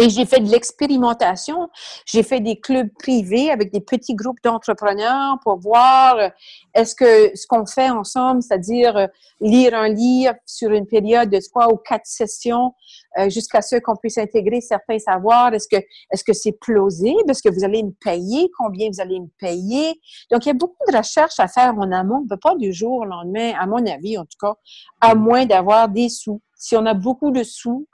Et 0.00 0.10
j'ai 0.10 0.26
fait 0.26 0.38
de 0.38 0.48
l'expérimentation. 0.48 1.68
J'ai 2.06 2.22
fait 2.22 2.38
des 2.38 2.60
clubs 2.60 2.88
privés 3.00 3.50
avec 3.50 3.72
des 3.72 3.80
petits 3.80 4.14
groupes 4.14 4.38
d'entrepreneurs 4.44 5.40
pour 5.42 5.58
voir 5.58 6.16
euh, 6.16 6.28
est-ce 6.72 6.94
que 6.94 7.36
ce 7.36 7.48
qu'on 7.48 7.66
fait 7.66 7.90
ensemble, 7.90 8.40
c'est-à-dire 8.40 8.96
euh, 8.96 9.06
lire 9.40 9.74
un 9.74 9.88
livre 9.88 10.34
sur 10.46 10.70
une 10.70 10.86
période 10.86 11.30
de 11.30 11.40
trois 11.40 11.72
ou 11.72 11.76
quatre 11.76 12.06
sessions 12.06 12.74
euh, 13.18 13.28
jusqu'à 13.28 13.60
ce 13.60 13.74
qu'on 13.76 13.96
puisse 13.96 14.18
intégrer 14.18 14.60
certains 14.60 15.00
savoirs, 15.00 15.52
est-ce 15.52 15.66
que 15.66 15.82
est-ce 16.12 16.22
que 16.22 16.32
c'est 16.32 16.52
plausible? 16.60 17.28
Est-ce 17.28 17.42
que 17.42 17.52
vous 17.52 17.64
allez 17.64 17.82
me 17.82 17.90
payer? 17.90 18.48
Combien 18.56 18.88
vous 18.92 19.00
allez 19.00 19.18
me 19.18 19.28
payer? 19.40 20.00
Donc, 20.30 20.46
il 20.46 20.50
y 20.50 20.52
a 20.52 20.54
beaucoup 20.54 20.76
de 20.88 20.96
recherches 20.96 21.40
à 21.40 21.48
faire 21.48 21.74
en 21.76 21.90
amont. 21.90 22.18
On 22.18 22.22
ne 22.22 22.28
peut 22.28 22.36
pas 22.36 22.54
du 22.54 22.72
jour 22.72 22.98
au 23.00 23.04
lendemain, 23.04 23.52
à 23.58 23.66
mon 23.66 23.84
avis 23.84 24.16
en 24.16 24.22
tout 24.22 24.38
cas, 24.40 24.54
à 25.00 25.16
moins 25.16 25.44
d'avoir 25.44 25.88
des 25.88 26.08
sous. 26.08 26.40
Si 26.54 26.76
on 26.76 26.86
a 26.86 26.94
beaucoup 26.94 27.32
de 27.32 27.42
sous, 27.42 27.88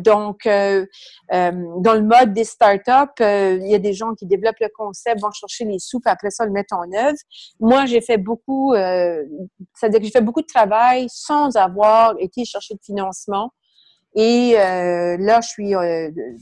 donc, 0.00 0.46
euh, 0.46 0.86
euh, 1.32 1.52
dans 1.78 1.94
le 1.94 2.02
mode 2.02 2.32
des 2.32 2.44
startups, 2.44 2.90
euh, 3.20 3.58
il 3.60 3.70
y 3.70 3.74
a 3.74 3.78
des 3.78 3.92
gens 3.92 4.14
qui 4.14 4.26
développent 4.26 4.60
le 4.60 4.68
concept, 4.76 5.20
vont 5.20 5.30
chercher 5.30 5.64
les 5.64 5.78
sous, 5.78 6.00
puis 6.00 6.10
après 6.10 6.30
ça, 6.30 6.44
le 6.44 6.52
mettent 6.52 6.72
en 6.72 6.90
œuvre. 6.92 7.16
Moi, 7.60 7.86
j'ai 7.86 8.00
fait 8.00 8.18
beaucoup, 8.18 8.74
c'est-à-dire 8.74 10.00
que 10.00 10.04
j'ai 10.04 10.10
fait 10.10 10.20
beaucoup 10.20 10.42
de 10.42 10.46
travail 10.46 11.06
sans 11.08 11.56
avoir 11.56 12.14
été 12.18 12.44
chercher 12.44 12.74
de 12.74 12.80
financement. 12.84 13.50
Et 14.16 14.52
là, 14.52 15.40
je 15.40 15.48
suis, 15.48 15.70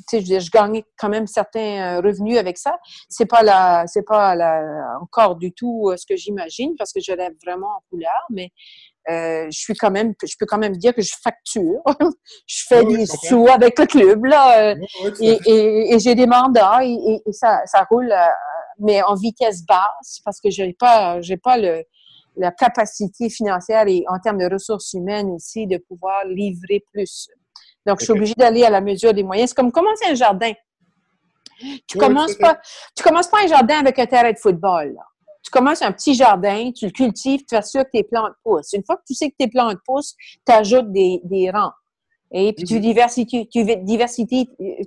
tu 0.09 0.23
sais, 0.23 0.41
je, 0.41 0.51
gagne 0.51 0.83
quand 0.99 1.09
même 1.09 1.27
certains 1.27 2.01
revenus 2.01 2.39
avec 2.39 2.59
ça. 2.59 2.79
C'est 3.09 3.27
pas 3.27 3.43
la, 3.43 3.85
c'est 3.87 4.05
pas 4.05 4.35
la, 4.35 4.99
encore 5.01 5.37
du 5.37 5.53
tout 5.53 5.91
ce 5.97 6.05
que 6.07 6.17
j'imagine 6.17 6.75
parce 6.77 6.93
que 6.93 7.01
je 7.01 7.13
rêve 7.13 7.33
vraiment 7.45 7.69
en 7.69 7.83
couleur, 7.91 8.27
mais 8.31 8.51
euh, 9.11 9.47
je 9.51 9.59
suis 9.59 9.75
quand 9.75 9.91
même, 9.91 10.15
je 10.23 10.35
peux 10.39 10.47
quand 10.47 10.59
même 10.59 10.77
dire 10.77 10.95
que 10.95 11.03
je 11.03 11.13
facture. 11.23 11.83
je 12.47 12.65
fais 12.69 12.85
des 12.85 13.07
sous 13.07 13.49
avec 13.49 13.79
le 13.79 13.87
club, 13.87 14.25
là. 14.27 14.71
Euh, 14.71 14.75
et, 15.21 15.99
j'ai 15.99 16.15
des 16.15 16.27
mandats 16.27 16.81
et, 16.85 17.21
ça, 17.33 17.63
ça 17.67 17.85
roule, 17.91 18.13
euh, 18.13 18.27
mais 18.79 19.03
en 19.03 19.15
vitesse 19.15 19.65
basse 19.67 20.21
parce 20.25 20.41
que 20.41 20.51
j'ai 20.51 20.75
pas, 20.79 21.21
j'ai 21.21 21.37
pas 21.37 21.59
le, 21.59 21.83
la 22.37 22.53
capacité 22.53 23.29
financière 23.29 23.87
et 23.89 24.05
en 24.09 24.19
termes 24.21 24.39
de 24.39 24.53
ressources 24.53 24.93
humaines 24.93 25.31
aussi 25.31 25.67
de 25.67 25.79
pouvoir 25.79 26.25
livrer 26.27 26.85
plus. 26.93 27.29
Donc, 27.85 27.99
je 27.99 28.05
suis 28.05 28.13
obligée 28.13 28.35
d'aller 28.37 28.63
à 28.63 28.71
la 28.71 28.81
mesure 28.81 29.13
des 29.13 29.25
moyens. 29.25 29.51
C'est 29.51 29.57
comme 29.57 29.73
commencer 29.73 30.07
un 30.09 30.15
jardin. 30.15 30.53
Tu 31.89 31.99
commences 31.99 32.37
pas, 32.37 32.59
tu 32.97 33.03
commences 33.03 33.29
pas 33.29 33.43
un 33.43 33.47
jardin 33.49 33.81
avec 33.81 33.99
un 33.99 34.07
terrain 34.07 34.31
de 34.31 34.39
football, 34.39 34.95
là 34.95 35.03
commences 35.53 35.83
un 35.83 35.93
petit 35.93 36.15
jardin, 36.15 36.73
tu 36.73 36.87
le 36.87 36.91
cultives, 36.91 37.43
tu 37.49 37.57
sûr 37.63 37.85
que 37.85 37.91
tes 37.93 38.03
plantes 38.03 38.33
poussent. 38.43 38.73
Une 38.73 38.85
fois 38.85 38.97
que 38.97 39.03
tu 39.07 39.15
sais 39.15 39.31
que 39.31 39.37
tes 39.39 39.49
plantes 39.49 39.79
poussent, 39.87 40.17
tu 40.45 40.53
ajoutes 40.53 40.91
des, 40.91 41.21
des 41.25 41.51
rangs. 41.51 41.73
Et 42.33 42.53
puis 42.55 42.65
tu, 42.65 42.75
mhm. 42.77 42.81
diversifies, 42.81 43.49
tu, 43.49 43.65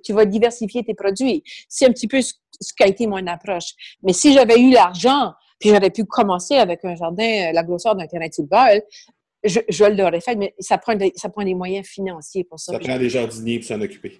tu 0.03 0.13
vas 0.13 0.25
diversifier 0.25 0.83
tes 0.83 0.95
produits. 0.95 1.43
C'est 1.69 1.85
un 1.85 1.91
petit 1.91 2.07
peu 2.07 2.21
ce, 2.21 2.33
qu'a 2.75 2.87
été 2.87 3.07
mon 3.07 3.25
approche. 3.27 3.73
Mais 4.03 4.13
si 4.13 4.33
j'avais 4.33 4.59
eu 4.59 4.71
l'argent, 4.71 5.33
puis 5.59 5.69
j'aurais 5.69 5.91
pu 5.91 6.05
commencer 6.05 6.55
avec 6.55 6.83
un 6.83 6.95
jardin, 6.95 7.49
euh, 7.49 7.51
la 7.53 7.63
grosseur 7.63 7.95
d'un 7.95 8.07
terrain 8.07 8.27
de 8.27 8.33
football, 8.33 8.81
je, 9.43 9.59
je 9.69 9.85
l'aurais 9.85 10.21
fait, 10.21 10.35
mais 10.35 10.55
ça 10.59 10.79
prend, 10.79 10.95
des, 10.95 11.13
ça 11.15 11.29
prend 11.29 11.43
des 11.43 11.53
moyens 11.53 11.85
financiers 11.85 12.43
pour 12.43 12.59
ça. 12.59 12.73
Ça 12.73 12.79
prend 12.79 12.97
des 12.97 13.09
jardiniers 13.09 13.59
pour 13.59 13.67
s'en 13.67 13.79
occuper. 13.79 14.19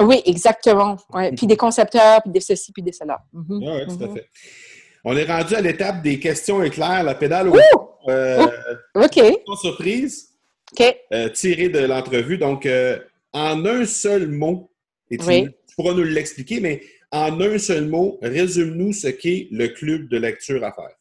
Oui, 0.00 0.22
exactement. 0.24 0.96
Puis 1.36 1.46
des 1.46 1.56
concepteurs, 1.56 2.22
puis 2.22 2.30
des 2.30 2.40
ceci, 2.40 2.72
puis 2.72 2.82
des 2.82 2.92
cela. 2.92 3.18
Mhm. 3.32 3.44
oui, 3.50 3.86
tout 3.86 4.04
à 4.04 4.06
mhm. 4.06 4.14
fait. 4.14 4.28
On 5.04 5.16
est 5.16 5.24
rendu 5.24 5.54
à 5.54 5.60
l'étape 5.60 6.02
des 6.02 6.18
questions 6.18 6.62
éclairs, 6.62 7.02
la 7.02 7.14
pédale 7.14 7.48
au 7.48 7.56
euh, 8.08 8.46
OK. 8.94 9.20
surprise. 9.60 10.30
OK. 10.72 10.96
Euh, 11.12 11.28
tirée 11.30 11.68
de 11.68 11.80
l'entrevue. 11.80 12.38
Donc, 12.38 12.66
euh, 12.66 12.98
en 13.32 13.64
un 13.64 13.84
seul 13.84 14.28
mot, 14.28 14.70
et 15.10 15.18
tu, 15.18 15.52
pourras 15.76 15.94
nous 15.94 16.04
l'expliquer, 16.04 16.60
mais 16.60 16.82
en 17.10 17.40
un 17.40 17.58
seul 17.58 17.86
mot, 17.86 18.18
résume-nous 18.22 18.92
ce 18.92 19.08
qu'est 19.08 19.48
le 19.50 19.68
club 19.68 20.08
de 20.08 20.18
lecture 20.18 20.64
à 20.64 20.72
faire. 20.72 20.94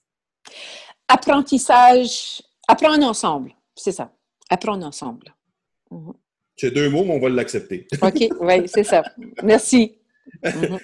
Apprentissage, 1.08 2.42
apprendre 2.68 3.06
ensemble, 3.06 3.54
c'est 3.76 3.92
ça. 3.92 4.12
Apprendre 4.50 4.86
ensemble. 4.86 5.36
C'est 6.56 6.72
deux 6.72 6.90
mots, 6.90 7.04
mais 7.04 7.14
on 7.14 7.20
va 7.20 7.30
l'accepter. 7.30 7.88
OK, 8.02 8.30
oui, 8.40 8.68
c'est 8.68 8.84
ça. 8.84 9.04
Merci. 9.44 9.96
Mhm. 10.44 10.78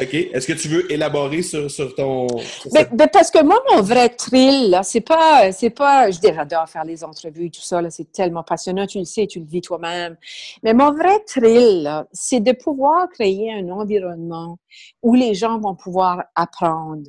OK. 0.00 0.14
Est-ce 0.14 0.46
que 0.46 0.52
tu 0.52 0.68
veux 0.68 0.90
élaborer 0.92 1.42
sur, 1.42 1.94
ton. 1.96 2.28
Ben, 2.72 2.86
ben, 2.92 3.08
parce 3.12 3.30
que 3.30 3.42
moi, 3.42 3.60
mon 3.72 3.82
vrai 3.82 4.08
thrill, 4.08 4.78
c'est 4.84 5.00
pas. 5.00 5.50
C'est 5.50 5.70
pas. 5.70 6.10
Je 6.10 6.20
dis, 6.20 6.28
j'adore 6.32 6.68
faire 6.68 6.84
les 6.84 7.02
entrevues, 7.02 7.50
tout 7.50 7.60
ça, 7.60 7.82
là, 7.82 7.90
c'est 7.90 8.10
tellement 8.12 8.44
passionnant, 8.44 8.86
tu 8.86 8.98
le 8.98 9.04
sais, 9.04 9.26
tu 9.26 9.40
le 9.40 9.46
vis 9.46 9.62
toi-même. 9.62 10.16
Mais 10.62 10.74
mon 10.74 10.92
vrai 10.92 11.18
thrill, 11.26 12.04
c'est 12.12 12.40
de 12.40 12.52
pouvoir 12.52 13.08
créer 13.08 13.52
un 13.52 13.68
environnement 13.68 14.58
où 15.02 15.14
les 15.14 15.34
gens 15.34 15.58
vont 15.58 15.74
pouvoir 15.74 16.22
apprendre 16.36 17.02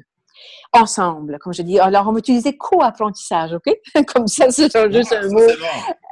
ensemble, 0.74 1.38
comme 1.40 1.54
je 1.54 1.62
dis. 1.62 1.80
Alors, 1.80 2.08
on 2.08 2.12
va 2.12 2.20
utiliser 2.20 2.56
co-apprentissage, 2.58 3.54
OK? 3.54 3.74
comme 4.08 4.28
ça, 4.28 4.50
c'est 4.52 4.72
juste 4.92 5.14
un 5.14 5.30
mot. 5.30 5.42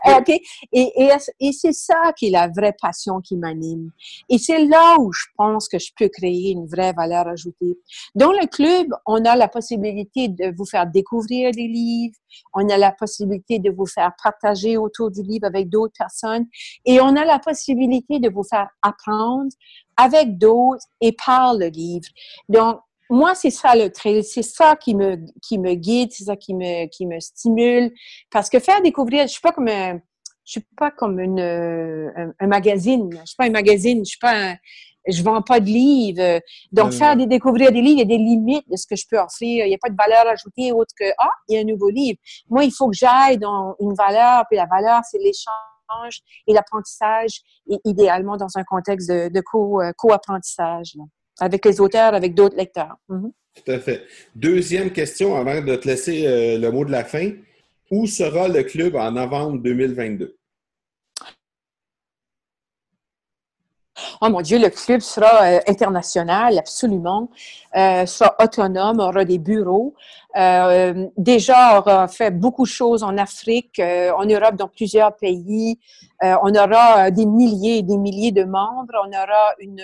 OK? 0.05 0.29
Et, 0.29 0.41
et, 0.71 1.09
et 1.39 1.51
c'est 1.51 1.73
ça 1.73 2.11
qui 2.17 2.27
est 2.27 2.31
la 2.31 2.47
vraie 2.47 2.75
passion 2.79 3.21
qui 3.21 3.37
m'anime. 3.37 3.91
Et 4.29 4.37
c'est 4.37 4.65
là 4.65 4.97
où 4.99 5.11
je 5.13 5.25
pense 5.37 5.67
que 5.67 5.79
je 5.79 5.91
peux 5.97 6.09
créer 6.09 6.51
une 6.51 6.67
vraie 6.67 6.93
valeur 6.93 7.27
ajoutée. 7.27 7.77
Dans 8.15 8.31
le 8.31 8.47
club, 8.47 8.87
on 9.05 9.23
a 9.25 9.35
la 9.35 9.47
possibilité 9.47 10.27
de 10.27 10.53
vous 10.55 10.65
faire 10.65 10.87
découvrir 10.87 11.51
des 11.51 11.67
livres, 11.67 12.15
on 12.53 12.67
a 12.69 12.77
la 12.77 12.91
possibilité 12.91 13.59
de 13.59 13.69
vous 13.69 13.85
faire 13.85 14.11
partager 14.21 14.77
autour 14.77 15.11
du 15.11 15.21
livre 15.21 15.45
avec 15.45 15.69
d'autres 15.69 15.93
personnes 15.97 16.45
et 16.85 16.99
on 16.99 17.15
a 17.15 17.25
la 17.25 17.39
possibilité 17.39 18.19
de 18.19 18.29
vous 18.29 18.43
faire 18.43 18.69
apprendre 18.81 19.51
avec 19.97 20.37
d'autres 20.37 20.85
et 21.01 21.11
par 21.13 21.53
le 21.53 21.67
livre. 21.67 22.07
Donc, 22.49 22.79
moi, 23.09 23.35
c'est 23.35 23.49
ça 23.49 23.75
le 23.75 23.91
trail, 23.91 24.23
c'est 24.23 24.43
ça 24.43 24.75
qui 24.75 24.95
me, 24.95 25.17
qui 25.41 25.59
me 25.59 25.73
guide, 25.73 26.11
c'est 26.11 26.25
ça 26.25 26.35
qui 26.35 26.53
me, 26.53 26.87
qui 26.87 27.05
me 27.05 27.19
stimule. 27.19 27.91
Parce 28.31 28.49
que 28.49 28.59
faire 28.59 28.81
découvrir, 28.81 29.23
je 29.23 29.33
suis 29.33 29.41
pas 29.41 29.51
comme 29.51 29.67
un, 29.67 29.99
je 30.45 30.51
suis 30.51 30.65
pas 30.77 30.91
comme 30.91 31.19
une, 31.19 31.39
un, 31.39 32.47
magazine. 32.47 33.09
Je 33.11 33.25
suis 33.25 33.35
pas 33.37 33.45
un 33.45 33.51
magazine, 33.51 33.99
je 33.99 34.09
suis 34.09 34.19
pas 34.19 34.35
un, 34.35 34.55
je 35.07 35.21
vends 35.23 35.41
pas 35.41 35.59
de 35.59 35.65
livres. 35.65 36.41
Donc, 36.71 36.93
faire 36.93 37.15
des, 37.15 37.27
découvrir 37.27 37.71
des 37.71 37.81
livres, 37.81 37.97
il 37.97 37.99
y 37.99 38.13
a 38.13 38.17
des 38.17 38.17
limites 38.17 38.69
de 38.69 38.77
ce 38.77 38.87
que 38.87 38.95
je 38.95 39.05
peux 39.09 39.19
offrir. 39.19 39.65
Il 39.65 39.69
n'y 39.69 39.75
a 39.75 39.79
pas 39.81 39.89
de 39.89 39.97
valeur 39.97 40.27
ajoutée 40.27 40.71
autre 40.71 40.93
que, 40.97 41.09
ah, 41.17 41.31
il 41.47 41.55
y 41.55 41.57
a 41.57 41.61
un 41.61 41.65
nouveau 41.65 41.89
livre. 41.89 42.17
Moi, 42.49 42.65
il 42.65 42.71
faut 42.71 42.89
que 42.89 42.95
j'aille 42.95 43.37
dans 43.37 43.75
une 43.79 43.93
valeur, 43.93 44.43
puis 44.49 44.57
la 44.57 44.65
valeur, 44.65 45.01
c'est 45.09 45.19
l'échange 45.19 46.19
et 46.47 46.53
l'apprentissage, 46.53 47.41
et 47.69 47.77
idéalement 47.85 48.37
dans 48.37 48.57
un 48.57 48.63
contexte 48.63 49.09
de, 49.09 49.29
de 49.29 49.41
co, 49.41 49.81
co-apprentissage 49.97 50.95
avec 51.39 51.65
les 51.65 51.79
auteurs, 51.81 52.13
avec 52.13 52.33
d'autres 52.33 52.57
lecteurs. 52.57 52.95
Mhm. 53.09 53.31
Tout 53.55 53.71
à 53.71 53.79
fait. 53.79 54.03
Deuxième 54.35 54.91
question 54.91 55.35
avant 55.35 55.61
de 55.61 55.75
te 55.75 55.87
laisser 55.87 56.25
euh, 56.25 56.57
le 56.57 56.71
mot 56.71 56.85
de 56.85 56.91
la 56.91 57.03
fin. 57.03 57.31
Où 57.91 58.07
sera 58.07 58.47
le 58.47 58.63
club 58.63 58.95
en 58.95 59.11
novembre 59.11 59.61
2022? 59.61 60.35
Oh 64.25 64.29
mon 64.29 64.39
Dieu, 64.39 64.57
le 64.57 64.69
club 64.69 65.01
sera 65.01 65.43
euh, 65.43 65.59
international, 65.67 66.57
absolument. 66.57 67.29
Euh, 67.75 68.05
sera 68.05 68.33
autonome, 68.41 69.01
aura 69.01 69.25
des 69.25 69.37
bureaux. 69.37 69.95
Euh, 70.37 71.07
déjà, 71.17 71.77
aura 71.77 72.07
fait 72.07 72.31
beaucoup 72.31 72.63
de 72.63 72.69
choses 72.69 73.03
en 73.03 73.17
Afrique, 73.17 73.79
euh, 73.79 74.13
en 74.15 74.23
Europe, 74.23 74.55
dans 74.55 74.69
plusieurs 74.69 75.13
pays. 75.17 75.77
Euh, 76.23 76.37
on 76.41 76.55
aura 76.55 77.11
des 77.11 77.25
milliers 77.25 77.79
et 77.79 77.83
des 77.83 77.97
milliers 77.97 78.31
de 78.31 78.45
membres. 78.45 78.93
On 79.05 79.09
aura 79.09 79.55
une, 79.59 79.83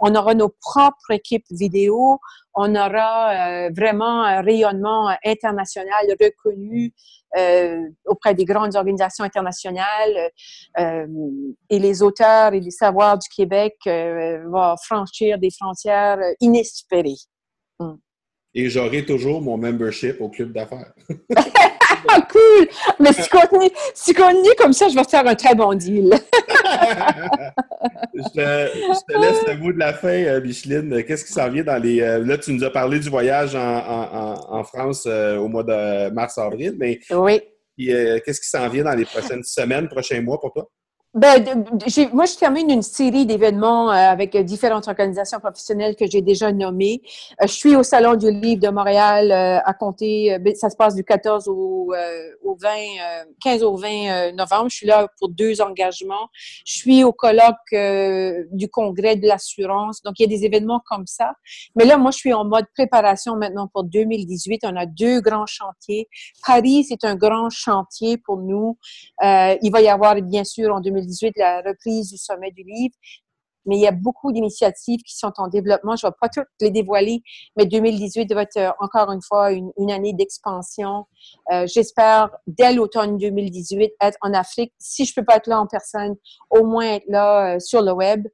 on 0.00 0.12
aura 0.16 0.34
nos 0.34 0.48
propres 0.48 1.12
équipes 1.12 1.46
vidéo. 1.52 2.18
On 2.54 2.74
aura 2.74 3.70
vraiment 3.70 4.24
un 4.24 4.40
rayonnement 4.40 5.14
international 5.24 6.06
reconnu 6.20 6.92
auprès 8.06 8.34
des 8.34 8.44
grandes 8.44 8.76
organisations 8.76 9.24
internationales. 9.24 10.30
et 10.78 11.78
les 11.78 12.02
auteurs 12.02 12.54
et 12.54 12.60
les 12.60 12.70
savoirs 12.70 13.18
du 13.18 13.28
Québec 13.28 13.76
vont 13.86 14.74
franchir 14.84 15.38
des 15.38 15.50
frontières 15.50 16.18
inespérées. 16.40 17.20
Mm 17.78 17.94
et 18.56 18.70
j'aurai 18.70 19.04
toujours 19.04 19.42
mon 19.42 19.58
membership 19.58 20.18
au 20.20 20.30
club 20.30 20.52
d'affaires. 20.52 20.92
cool! 22.30 22.68
Mais 23.00 23.12
si 23.12 23.28
continue, 23.28 23.70
si 23.94 24.14
continue 24.14 24.54
comme 24.58 24.72
ça, 24.72 24.88
je 24.88 24.94
vais 24.94 25.04
faire 25.04 25.26
un 25.26 25.34
très 25.34 25.54
bon 25.54 25.74
deal. 25.74 26.14
je, 28.14 28.30
te, 28.32 29.20
laisse 29.20 29.46
le 29.46 29.56
mot 29.58 29.72
de 29.72 29.78
la 29.78 29.92
fin, 29.92 30.08
euh, 30.08 30.40
Micheline. 30.40 31.04
Qu'est-ce 31.04 31.24
qui 31.24 31.32
s'en 31.32 31.48
vient 31.48 31.64
dans 31.64 31.82
les. 31.82 32.00
Euh, 32.00 32.24
là, 32.24 32.38
tu 32.38 32.52
nous 32.52 32.64
as 32.64 32.70
parlé 32.70 32.98
du 32.98 33.08
voyage 33.08 33.54
en, 33.54 34.64
France 34.64 35.04
euh, 35.06 35.36
au 35.36 35.48
mois 35.48 35.64
de 35.64 36.10
mars-avril, 36.10 36.74
mais. 36.78 37.00
Oui. 37.10 37.40
Qu'est-ce 37.78 38.40
qui 38.40 38.48
s'en 38.48 38.68
vient 38.68 38.84
dans 38.84 38.94
les 38.94 39.04
prochaines 39.04 39.44
semaines, 39.44 39.88
prochains 39.88 40.20
mois 40.22 40.40
pour 40.40 40.52
toi? 40.52 40.68
Ben, 41.16 41.64
moi, 42.12 42.26
je 42.26 42.36
termine 42.36 42.70
une 42.70 42.82
série 42.82 43.24
d'événements 43.24 43.90
euh, 43.90 43.94
avec 43.94 44.36
différentes 44.36 44.86
organisations 44.86 45.40
professionnelles 45.40 45.96
que 45.96 46.04
j'ai 46.04 46.20
déjà 46.20 46.52
nommées. 46.52 47.00
Euh, 47.40 47.46
je 47.46 47.54
suis 47.54 47.74
au 47.74 47.82
Salon 47.82 48.16
du 48.16 48.30
Livre 48.30 48.60
de 48.60 48.68
Montréal 48.68 49.32
euh, 49.32 49.58
à 49.64 49.72
compter, 49.72 50.38
ben, 50.40 50.54
ça 50.54 50.68
se 50.68 50.76
passe 50.76 50.94
du 50.94 51.04
14 51.04 51.48
au, 51.48 51.94
au 52.44 52.56
20, 52.60 52.68
15 53.42 53.62
au 53.62 53.76
20 53.76 54.32
novembre. 54.32 54.68
Je 54.68 54.76
suis 54.76 54.86
là 54.86 55.08
pour 55.18 55.30
deux 55.30 55.62
engagements. 55.62 56.28
Je 56.66 56.74
suis 56.74 57.02
au 57.02 57.14
colloque 57.14 57.54
du 58.52 58.68
Congrès 58.68 59.16
de 59.16 59.26
l'assurance. 59.26 60.02
Donc, 60.02 60.18
il 60.18 60.24
y 60.24 60.26
a 60.26 60.28
des 60.28 60.44
événements 60.44 60.82
comme 60.84 61.06
ça. 61.06 61.32
Mais 61.76 61.86
là, 61.86 61.96
moi, 61.96 62.10
je 62.10 62.18
suis 62.18 62.34
en 62.34 62.44
mode 62.44 62.66
préparation 62.74 63.36
maintenant 63.36 63.68
pour 63.72 63.84
2018. 63.84 64.64
On 64.64 64.76
a 64.76 64.84
deux 64.84 65.22
grands 65.22 65.46
chantiers. 65.46 66.08
Paris, 66.46 66.84
c'est 66.86 67.04
un 67.04 67.16
grand 67.16 67.48
chantier 67.48 68.18
pour 68.18 68.36
nous. 68.36 68.76
il 69.22 69.70
va 69.72 69.80
y 69.80 69.88
avoir, 69.88 70.14
bien 70.16 70.44
sûr, 70.44 70.74
en 70.74 70.80
2018, 70.80 71.05
la 71.36 71.62
reprise 71.62 72.10
du 72.10 72.16
sommet 72.16 72.50
du 72.50 72.62
livre. 72.62 72.94
Mais 73.66 73.76
il 73.76 73.80
y 73.80 73.86
a 73.86 73.92
beaucoup 73.92 74.32
d'initiatives 74.32 75.00
qui 75.02 75.16
sont 75.16 75.32
en 75.38 75.48
développement. 75.48 75.96
Je 75.96 76.06
ne 76.06 76.10
vais 76.10 76.16
pas 76.20 76.28
toutes 76.28 76.46
les 76.60 76.70
dévoiler, 76.70 77.22
mais 77.56 77.66
2018 77.66 78.32
va 78.32 78.42
être 78.42 78.56
euh, 78.56 78.70
encore 78.78 79.10
une 79.10 79.22
fois 79.22 79.50
une, 79.50 79.90
année 79.90 80.12
d'expansion. 80.12 81.06
Euh, 81.52 81.66
j'espère 81.66 82.30
dès 82.46 82.72
l'automne 82.72 83.18
2018 83.18 83.92
être 84.00 84.18
en 84.20 84.32
Afrique. 84.34 84.72
Si 84.78 85.04
je 85.04 85.12
ne 85.12 85.14
peux 85.20 85.24
pas 85.24 85.36
être 85.36 85.48
là 85.48 85.60
en 85.60 85.66
personne, 85.66 86.14
au 86.50 86.64
moins 86.64 86.94
être 86.94 87.08
là 87.08 87.56
euh, 87.56 87.58
sur 87.58 87.82
le 87.82 87.92
web 87.92 88.26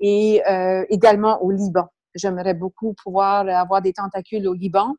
et 0.00 0.42
également 0.88 1.42
au 1.42 1.50
Liban. 1.50 1.86
J'aimerais 2.14 2.54
beaucoup 2.54 2.94
pouvoir 2.94 3.48
avoir 3.48 3.82
des 3.82 3.92
tentacules 3.92 4.46
au 4.48 4.52
Liban. 4.52 4.94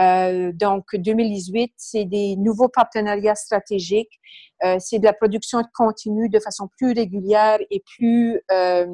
Euh, 0.00 0.52
donc, 0.52 0.84
2018, 0.94 1.72
c'est 1.76 2.04
des 2.04 2.36
nouveaux 2.36 2.68
partenariats 2.68 3.34
stratégiques. 3.34 4.20
Euh, 4.64 4.76
c'est 4.78 4.98
de 4.98 5.04
la 5.04 5.12
production 5.12 5.62
continue 5.74 6.28
de 6.28 6.40
façon 6.40 6.68
plus 6.76 6.92
régulière 6.92 7.58
et 7.70 7.82
plus 7.96 8.40
euh, 8.50 8.86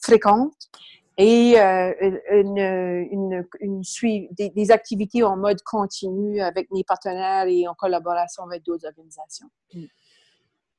fréquente 0.00 0.54
et 1.16 1.56
une, 1.56 3.44
des, 4.32 4.50
des, 4.50 4.70
activités 4.72 5.22
en 5.22 5.36
mode 5.36 5.62
continu 5.62 6.40
avec 6.40 6.68
mes 6.72 6.82
partenaires 6.82 7.46
et 7.46 7.68
en 7.68 7.74
collaboration 7.74 8.42
avec 8.42 8.64
d'autres 8.64 8.86
organisations. 8.86 9.46
Mm. 9.72 9.84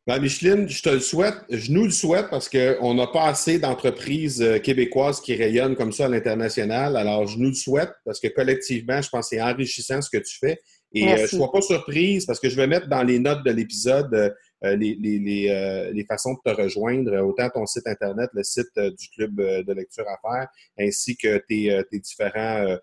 Ben, 0.08 0.20
Micheline, 0.20 0.70
je 0.70 0.84
te 0.84 0.89
le 0.89 0.99
souhaite, 0.99 1.34
je 1.49 1.72
nous 1.72 1.86
le 1.86 1.89
souhaite 1.89 2.30
parce 2.30 2.47
qu'on 2.47 2.93
n'a 2.93 3.08
pas 3.08 3.26
assez 3.26 3.58
d'entreprises 3.58 4.39
euh, 4.39 4.60
québécoises 4.60 5.20
qui 5.20 5.34
rayonnent 5.34 5.76
comme 5.76 5.91
ça 5.91 6.06
à 6.06 6.10
l'international. 6.10 6.95
Alors, 6.95 7.26
je 7.26 7.39
nous 7.39 7.49
le 7.49 7.56
souhaite 7.56 7.91
parce 8.06 8.20
que 8.20 8.28
collectivement, 8.28 9.01
je 9.01 9.10
pense 9.10 9.30
que 9.30 9.36
c'est 9.36 9.41
enrichissant 9.41 10.03
ce 10.03 10.12
que 10.12 10.24
tu 10.24 10.38
fais. 10.38 10.60
Et 10.93 11.12
euh, 11.12 11.18
je 11.18 11.22
ne 11.24 11.28
sois 11.28 11.51
pas 11.51 11.62
surprise 11.62 12.28
parce 12.28 12.39
que 12.39 12.49
je 12.49 12.56
vais 12.56 12.68
mettre 12.68 12.88
dans 12.88 13.01
les 13.01 13.18
notes 13.18 13.43
de 13.43 13.49
l'épisode 13.49 14.14
euh, 14.14 14.76
les, 14.76 14.95
les, 14.95 15.18
les, 15.18 15.91
les, 15.91 16.06
façons 16.06 16.34
de 16.34 16.51
te 16.51 16.56
rejoindre, 16.56 17.18
autant 17.26 17.49
ton 17.49 17.66
site 17.66 17.88
Internet, 17.88 18.30
le 18.34 18.43
site 18.43 18.78
du 18.78 19.10
Club 19.10 19.36
de 19.36 19.74
lecture 19.74 20.06
à 20.08 20.18
faire, 20.22 20.47
ainsi 20.80 21.18
que 21.18 21.38
tes, 21.49 21.82
tes 21.91 21.99
différents 21.99 22.66
euh, 22.68 22.78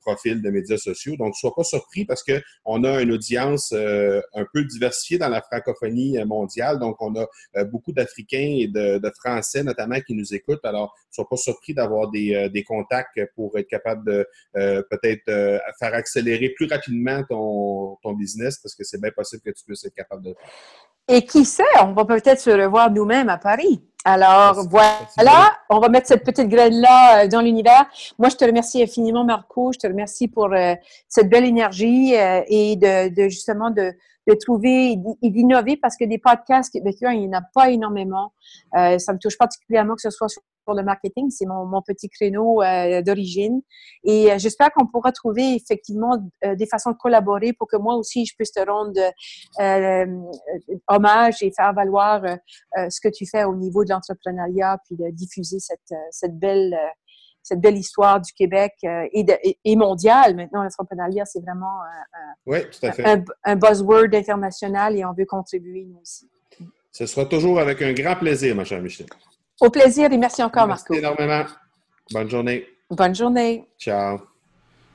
profil 0.00 0.42
de 0.42 0.50
médias 0.50 0.76
sociaux. 0.76 1.16
Donc, 1.16 1.28
ne 1.28 1.32
sois 1.32 1.54
pas 1.54 1.64
surpris 1.64 2.04
parce 2.04 2.22
qu'on 2.22 2.84
a 2.84 3.00
une 3.00 3.12
audience 3.12 3.72
euh, 3.72 4.20
un 4.34 4.44
peu 4.52 4.64
diversifiée 4.64 5.18
dans 5.18 5.28
la 5.28 5.42
francophonie 5.42 6.22
mondiale. 6.24 6.78
Donc, 6.78 6.96
on 7.00 7.14
a 7.14 7.64
beaucoup 7.64 7.92
d'Africains 7.92 8.56
et 8.58 8.68
de, 8.68 9.00
Français 9.18 9.62
notamment 9.62 10.00
qui 10.00 10.14
nous 10.14 10.34
écoutent. 10.34 10.64
Alors, 10.64 10.94
ne 11.10 11.14
sois 11.14 11.28
pas 11.28 11.36
surpris 11.36 11.74
d'avoir 11.74 12.10
des, 12.10 12.48
des, 12.50 12.64
contacts 12.64 13.20
pour 13.34 13.56
être 13.58 13.68
capable 13.68 14.04
de 14.04 14.26
peut-être 14.52 15.60
faire 15.78 15.94
accélérer 15.94 16.50
plus 16.50 16.66
rapidement 16.66 17.22
ton, 17.28 17.96
ton 18.02 18.12
business 18.12 18.58
parce 18.58 18.74
que 18.74 18.84
c'est 18.84 19.00
bien 19.00 19.10
possible 19.12 19.42
que 19.42 19.50
tu 19.50 19.64
puisses 19.64 19.84
être 19.84 19.94
capable 19.94 20.22
de 20.24 20.34
et 21.08 21.24
qui 21.24 21.44
sait, 21.44 21.62
on 21.82 21.92
va 21.92 22.04
peut-être 22.04 22.40
se 22.40 22.50
revoir 22.50 22.90
nous-mêmes 22.90 23.28
à 23.28 23.36
Paris. 23.36 23.82
Alors 24.06 24.68
voilà, 24.68 25.56
on 25.70 25.78
va 25.78 25.88
mettre 25.88 26.08
cette 26.08 26.24
petite 26.24 26.48
graine-là 26.48 27.24
euh, 27.24 27.28
dans 27.28 27.40
l'univers. 27.40 27.86
Moi, 28.18 28.28
je 28.28 28.36
te 28.36 28.44
remercie 28.44 28.82
infiniment, 28.82 29.24
Marco. 29.24 29.72
Je 29.72 29.78
te 29.78 29.86
remercie 29.86 30.28
pour 30.28 30.52
euh, 30.52 30.74
cette 31.08 31.30
belle 31.30 31.46
énergie 31.46 32.14
euh, 32.14 32.42
et 32.46 32.76
de, 32.76 33.28
justement 33.30 33.70
de, 33.70 33.94
de 34.28 34.34
trouver 34.34 34.98
et 35.22 35.30
d'innover 35.30 35.78
parce 35.78 35.96
que 35.96 36.04
des 36.04 36.18
podcasts 36.18 36.70
québécois, 36.70 37.14
il 37.14 37.20
n'y 37.20 37.34
en 37.34 37.38
a 37.38 37.42
pas 37.54 37.70
énormément. 37.70 38.32
ça 38.72 39.12
me 39.12 39.18
touche 39.18 39.38
particulièrement 39.38 39.94
que 39.94 40.02
ce 40.02 40.10
soit 40.10 40.28
sur 40.28 40.42
pour 40.64 40.74
le 40.74 40.82
marketing. 40.82 41.30
C'est 41.30 41.46
mon, 41.46 41.66
mon, 41.66 41.82
petit 41.82 42.08
créneau 42.08 42.62
euh, 42.62 43.02
d'origine. 43.02 43.60
Et 44.04 44.32
euh, 44.32 44.38
j'espère 44.38 44.70
qu'on 44.72 44.86
pourra 44.86 45.12
trouver 45.12 45.54
effectivement 45.54 46.18
euh, 46.44 46.54
des 46.54 46.66
façons 46.66 46.92
de 46.92 46.96
collaborer 46.96 47.52
pour 47.52 47.68
que 47.68 47.76
moi 47.76 47.94
aussi, 47.94 48.26
je 48.26 48.34
puisse 48.34 48.52
te 48.52 48.60
rendre 48.60 49.00
hommage 50.88 51.42
et 51.42 51.52
faire 51.54 51.72
valoir 51.74 52.22
ce 52.76 53.00
que 53.00 53.08
tu 53.08 53.26
fais 53.26 53.44
au 53.44 53.54
niveau 53.56 53.84
de 53.84 53.90
l'entrepreneuriat, 53.90 54.78
puis 54.84 54.96
de 54.96 55.10
diffuser 55.10 55.58
cette, 55.58 55.94
cette 56.10 56.38
belle 56.38 56.76
cette 57.42 57.60
belle 57.60 57.76
histoire 57.76 58.22
du 58.22 58.32
Québec 58.32 58.72
et, 58.82 59.22
de, 59.22 59.34
et, 59.42 59.76
mondiale. 59.76 60.34
Maintenant, 60.34 60.62
l'entrepreneuriat, 60.62 61.26
c'est 61.26 61.40
vraiment 61.40 61.80
un, 62.46 63.22
un, 63.44 63.56
buzzword 63.56 64.14
international 64.14 64.96
et 64.96 65.04
on 65.04 65.12
veut 65.12 65.26
contribuer, 65.26 65.84
nous 65.84 65.98
aussi. 66.00 66.28
Ce 66.90 67.06
sera 67.06 67.26
toujours 67.26 67.58
avec 67.58 67.82
un 67.82 67.92
grand 67.92 68.16
plaisir, 68.16 68.54
ma 68.54 68.64
chère 68.64 68.80
Michel. 68.80 69.06
Au 69.60 69.70
plaisir 69.70 70.12
et 70.12 70.18
merci 70.18 70.42
encore, 70.42 70.66
Marco. 70.66 70.92
Merci 70.92 71.04
énormément. 71.04 71.44
Bonne 72.12 72.30
journée. 72.30 72.66
Bonne 72.90 73.14
journée. 73.14 73.64
Ciao. 73.78 74.20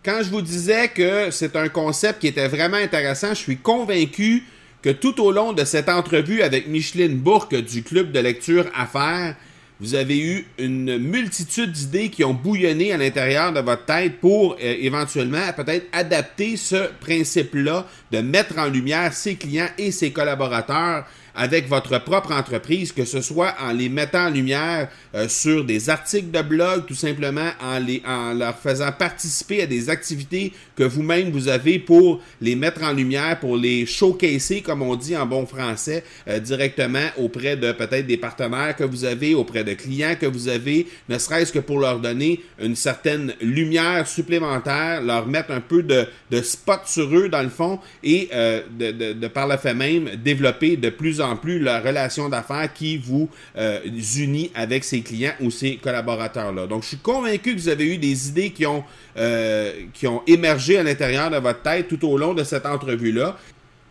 Quand 0.04 0.20
je 0.22 0.30
vous 0.30 0.42
disais 0.42 0.88
que 0.90 1.32
c'est 1.32 1.56
un 1.56 1.70
concept 1.70 2.20
qui 2.20 2.28
était 2.28 2.48
vraiment 2.48 2.78
intéressant, 2.78 3.30
je 3.30 3.40
suis 3.40 3.58
convaincu 3.58 4.44
que 4.82 4.90
tout 4.90 5.22
au 5.22 5.32
long 5.32 5.52
de 5.54 5.66
cette 5.66 5.90
entrevue 5.90 6.42
avec 6.42 6.68
Micheline 6.68 7.18
Bourque 7.18 7.56
du 7.56 7.84
club 7.84 8.12
de 8.12 8.20
lecture 8.20 8.66
Affaires, 8.76 9.36
vous 9.82 9.96
avez 9.96 10.20
eu 10.20 10.46
une 10.58 10.98
multitude 10.98 11.72
d'idées 11.72 12.10
qui 12.10 12.26
ont 12.26 12.34
bouillonné 12.34 12.92
à 12.92 12.98
l'intérieur 12.98 13.54
de 13.54 13.62
votre 13.62 13.86
tête 13.86 14.20
pour 14.20 14.54
euh, 14.54 14.58
éventuellement 14.62 15.54
peut-être 15.56 15.88
adapter 15.94 16.58
ce 16.58 16.90
principe-là 17.00 17.86
de 18.12 18.20
mettre 18.20 18.58
en 18.58 18.66
lumière 18.66 19.14
ses 19.14 19.36
clients 19.36 19.70
et 19.78 19.92
ses 19.92 20.12
collaborateurs 20.12 21.06
avec 21.36 21.68
votre 21.68 21.98
propre 22.04 22.32
entreprise, 22.32 22.92
que 22.92 23.06
ce 23.06 23.22
soit 23.22 23.56
en 23.62 23.72
les 23.72 23.90
mettant 23.90 24.28
en 24.28 24.30
lumière 24.30 24.90
euh, 25.16 25.28
sur 25.28 25.64
des 25.64 25.90
articles 25.90 26.32
de 26.32 26.42
blog, 26.42 26.86
tout 26.86 26.96
simplement 26.96 27.50
en, 27.62 27.80
les, 27.80 28.02
en 28.06 28.34
leur 28.34 28.58
faisant 28.58 28.92
participer 28.92 29.64
à 29.64 29.66
des 29.66 29.90
activités 29.90 30.54
que 30.76 30.84
vous-même 30.84 31.32
vous 31.32 31.48
avez 31.48 31.80
pour 31.80 32.22
les 32.42 32.56
mettre 32.56 32.84
en 32.84 32.94
lumière, 32.94 33.40
pour 33.40 33.58
les 33.58 33.86
showcaser, 33.86 34.62
comme 34.62 34.82
on 34.82 34.96
dit 34.96 35.16
en 35.16 35.26
bon 35.26 35.46
français, 35.46 36.04
euh, 36.28 36.40
directement 36.40 37.08
auprès 37.18 37.56
de 37.56 37.72
peut-être 37.72 38.08
des 38.08 38.18
partenaires 38.18 38.76
que 38.76 38.84
vous 38.84 39.06
avez, 39.06 39.34
auprès 39.34 39.64
de 39.64 39.74
clients 39.74 40.16
que 40.20 40.26
vous 40.26 40.48
avez, 40.48 40.88
ne 41.08 41.18
serait-ce 41.18 41.52
que 41.52 41.60
pour 41.60 41.80
leur 41.80 42.00
donner 42.00 42.42
une 42.62 42.76
certaine 42.76 43.34
lumière 43.42 44.08
supplémentaire, 44.08 45.02
leur 45.02 45.28
mettre 45.28 45.52
un 45.52 45.62
peu 45.62 45.84
de, 45.84 46.08
de 46.32 46.42
spot 46.42 46.82
sur 46.86 47.16
eux 47.16 47.30
dans 47.30 47.44
le 47.44 47.50
fond 47.50 47.80
et 48.04 48.30
euh, 48.34 48.62
de, 48.78 48.92
de, 48.92 49.14
de 49.14 49.28
par 49.28 49.48
le 49.48 49.58
fait 49.58 49.74
même 49.74 50.10
développer 50.24 50.78
de 50.78 50.90
plus 50.90 51.19
en 51.22 51.36
plus 51.36 51.60
la 51.60 51.80
relation 51.80 52.30
d'affaires 52.30 52.72
qui 52.74 52.98
vous 52.98 53.30
euh, 53.58 53.80
unit 54.18 54.52
avec 54.56 54.84
ses 54.84 55.02
clients 55.02 55.34
ou 55.40 55.52
ses 55.52 55.78
collaborateurs-là. 55.78 56.68
Donc, 56.68 56.84
je 56.84 56.90
suis 56.90 56.98
convaincu 56.98 57.56
que 57.56 57.60
vous 57.60 57.70
avez 57.70 57.94
eu 57.94 57.98
des 57.98 58.30
idées 58.30 58.52
qui 58.52 58.66
ont, 58.66 58.84
euh, 59.18 59.72
qui 59.94 60.08
ont 60.08 60.22
émergé 60.28 60.78
à 60.78 60.84
l'intérieur 60.84 61.30
de 61.30 61.38
votre 61.38 61.62
tête 61.62 61.88
tout 61.88 62.08
au 62.08 62.18
long 62.18 62.34
de 62.34 62.44
cette 62.44 62.66
entrevue-là. 62.66 63.38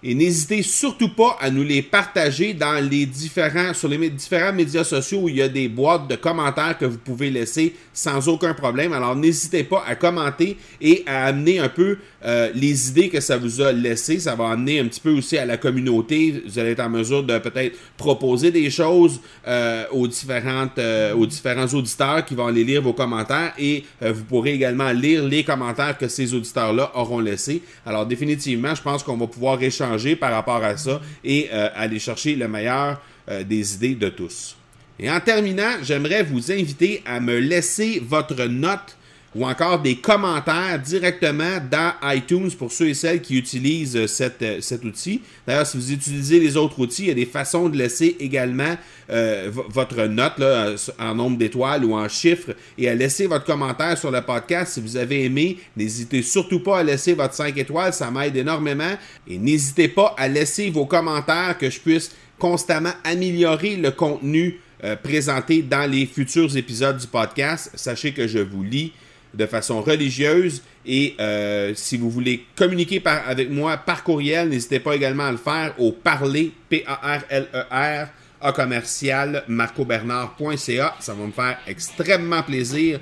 Et 0.00 0.14
n'hésitez 0.14 0.62
surtout 0.62 1.08
pas 1.08 1.36
à 1.40 1.50
nous 1.50 1.64
les 1.64 1.82
partager 1.82 2.54
dans 2.54 2.78
les 2.88 3.04
différents, 3.04 3.74
sur 3.74 3.88
les 3.88 4.10
différents 4.10 4.52
médias 4.52 4.84
sociaux 4.84 5.22
où 5.22 5.28
il 5.28 5.36
y 5.36 5.42
a 5.42 5.48
des 5.48 5.68
boîtes 5.68 6.06
de 6.06 6.14
commentaires 6.14 6.78
que 6.78 6.84
vous 6.84 6.98
pouvez 6.98 7.30
laisser 7.30 7.74
sans 7.92 8.28
aucun 8.28 8.54
problème. 8.54 8.92
Alors 8.92 9.16
n'hésitez 9.16 9.64
pas 9.64 9.82
à 9.84 9.96
commenter 9.96 10.56
et 10.80 11.02
à 11.06 11.24
amener 11.24 11.58
un 11.58 11.68
peu 11.68 11.98
euh, 12.24 12.50
les 12.54 12.90
idées 12.90 13.08
que 13.08 13.18
ça 13.18 13.38
vous 13.38 13.60
a 13.60 13.72
laissées. 13.72 14.20
Ça 14.20 14.36
va 14.36 14.50
amener 14.50 14.78
un 14.78 14.86
petit 14.86 15.00
peu 15.00 15.10
aussi 15.10 15.36
à 15.36 15.44
la 15.44 15.56
communauté. 15.56 16.44
Vous 16.46 16.60
allez 16.60 16.70
être 16.70 16.80
en 16.80 16.90
mesure 16.90 17.24
de 17.24 17.36
peut-être 17.38 17.76
proposer 17.96 18.52
des 18.52 18.70
choses 18.70 19.20
euh, 19.48 19.84
aux, 19.90 20.06
différentes, 20.06 20.78
euh, 20.78 21.12
aux 21.14 21.26
différents 21.26 21.66
auditeurs 21.74 22.24
qui 22.24 22.36
vont 22.36 22.46
aller 22.46 22.62
lire 22.62 22.82
vos 22.82 22.92
commentaires 22.92 23.52
et 23.58 23.84
vous 24.00 24.24
pourrez 24.24 24.52
également 24.52 24.92
lire 24.92 25.24
les 25.24 25.42
commentaires 25.42 25.98
que 25.98 26.06
ces 26.06 26.34
auditeurs-là 26.34 26.92
auront 26.94 27.18
laissés. 27.18 27.62
Alors 27.84 28.06
définitivement, 28.06 28.74
je 28.76 28.82
pense 28.82 29.02
qu'on 29.02 29.16
va 29.16 29.26
pouvoir 29.26 29.60
échanger 29.60 29.87
par 30.16 30.32
rapport 30.32 30.62
à 30.62 30.76
ça 30.76 31.00
et 31.24 31.48
euh, 31.52 31.68
aller 31.74 31.98
chercher 31.98 32.34
le 32.34 32.48
meilleur 32.48 33.00
euh, 33.28 33.42
des 33.44 33.74
idées 33.74 33.94
de 33.94 34.08
tous. 34.08 34.56
Et 34.98 35.10
en 35.10 35.20
terminant, 35.20 35.76
j'aimerais 35.82 36.22
vous 36.24 36.50
inviter 36.50 37.02
à 37.06 37.20
me 37.20 37.38
laisser 37.38 38.02
votre 38.04 38.44
note 38.46 38.97
ou 39.34 39.46
encore 39.46 39.80
des 39.80 39.96
commentaires 39.96 40.78
directement 40.78 41.58
dans 41.70 41.92
iTunes 42.04 42.50
pour 42.52 42.72
ceux 42.72 42.88
et 42.88 42.94
celles 42.94 43.20
qui 43.20 43.36
utilisent 43.36 43.96
euh, 43.96 44.06
euh, 44.42 44.60
cet 44.60 44.84
outil. 44.84 45.20
D'ailleurs, 45.46 45.66
si 45.66 45.76
vous 45.76 45.92
utilisez 45.92 46.40
les 46.40 46.56
autres 46.56 46.78
outils, 46.80 47.02
il 47.02 47.08
y 47.08 47.12
a 47.12 47.14
des 47.14 47.26
façons 47.26 47.68
de 47.68 47.76
laisser 47.76 48.16
également 48.20 48.76
euh, 49.10 49.50
votre 49.52 50.04
note 50.04 50.38
là, 50.38 50.74
en 50.98 51.14
nombre 51.14 51.36
d'étoiles 51.36 51.84
ou 51.84 51.94
en 51.94 52.08
chiffres 52.08 52.54
et 52.76 52.88
à 52.88 52.94
laisser 52.94 53.26
votre 53.26 53.44
commentaire 53.44 53.98
sur 53.98 54.10
le 54.10 54.22
podcast. 54.22 54.74
Si 54.74 54.80
vous 54.80 54.96
avez 54.96 55.24
aimé, 55.24 55.58
n'hésitez 55.76 56.22
surtout 56.22 56.60
pas 56.60 56.78
à 56.80 56.82
laisser 56.82 57.14
votre 57.14 57.34
5 57.34 57.56
étoiles, 57.58 57.92
ça 57.92 58.10
m'aide 58.10 58.36
énormément. 58.36 58.96
Et 59.28 59.38
n'hésitez 59.38 59.88
pas 59.88 60.14
à 60.16 60.28
laisser 60.28 60.70
vos 60.70 60.86
commentaires 60.86 61.56
que 61.58 61.68
je 61.68 61.80
puisse 61.80 62.12
constamment 62.38 62.92
améliorer 63.04 63.76
le 63.76 63.90
contenu 63.90 64.60
euh, 64.84 64.94
présenté 64.94 65.62
dans 65.62 65.90
les 65.90 66.06
futurs 66.06 66.56
épisodes 66.56 66.98
du 66.98 67.06
podcast. 67.08 67.72
Sachez 67.74 68.12
que 68.12 68.28
je 68.28 68.38
vous 68.38 68.62
lis 68.62 68.92
de 69.34 69.46
façon 69.46 69.82
religieuse 69.82 70.62
et 70.88 71.14
euh, 71.20 71.72
si 71.74 71.98
vous 71.98 72.10
voulez 72.10 72.46
communiquer 72.56 73.02
avec 73.04 73.50
moi 73.50 73.76
par 73.76 74.02
courriel, 74.02 74.48
n'hésitez 74.48 74.80
pas 74.80 74.96
également 74.96 75.24
à 75.24 75.32
le 75.32 75.36
faire 75.36 75.74
au 75.78 75.92
parler, 75.92 76.52
P-A-R-L-E-R, 76.70 78.08
à 78.40 78.52
commercial 78.52 79.44
marcobernard.ca. 79.48 80.94
Ça 81.00 81.12
va 81.12 81.26
me 81.26 81.32
faire 81.32 81.58
extrêmement 81.66 82.42
plaisir 82.42 83.00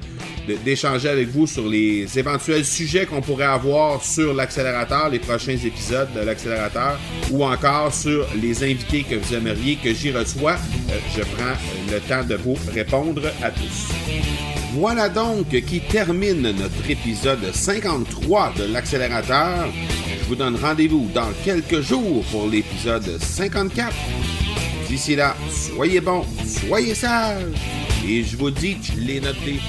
d'échanger 0.65 1.09
avec 1.09 1.29
vous 1.29 1.47
sur 1.47 1.69
les 1.69 2.19
éventuels 2.19 2.65
sujets 2.65 3.07
qu'on 3.07 3.21
pourrait 3.21 3.45
avoir 3.45 4.03
sur 4.03 4.35
l'accélérateur, 4.35 5.09
les 5.09 5.19
prochains 5.19 5.57
épisodes 5.57 6.09
de 6.15 6.21
l'accélérateur, 6.21 6.99
ou 7.31 7.45
encore 7.45 7.93
sur 7.95 8.27
les 8.41 8.65
invités 8.65 9.05
que 9.05 9.15
vous 9.15 9.35
aimeriez 9.35 9.77
que 9.77 9.93
j'y 9.93 10.11
reçois. 10.11 10.55
Euh, 10.55 10.99
je 11.17 11.23
prends 11.23 11.93
le 11.93 12.01
temps 12.01 12.25
de 12.25 12.35
vous 12.35 12.57
répondre 12.73 13.23
à 13.43 13.51
tous. 13.51 14.36
Voilà 14.79 15.09
donc 15.09 15.49
qui 15.49 15.81
termine 15.81 16.43
notre 16.43 16.91
épisode 16.91 17.51
53 17.51 18.53
de 18.59 18.65
l'accélérateur. 18.65 19.73
Je 20.21 20.25
vous 20.27 20.37
donne 20.37 20.55
rendez-vous 20.55 21.09
dans 21.15 21.31
quelques 21.43 21.81
jours 21.81 22.23
pour 22.31 22.47
l'épisode 22.47 23.19
54. 23.19 23.91
D'ici 24.87 25.17
là, 25.17 25.35
soyez 25.51 26.03
bons, 26.03 26.27
soyez 26.45 26.95
sages. 26.95 27.43
Et 28.07 28.23
je 28.23 28.37
vous 28.37 28.51
dis, 28.51 28.77
je 28.83 29.01
l'ai 29.01 29.19
noté. 29.19 29.61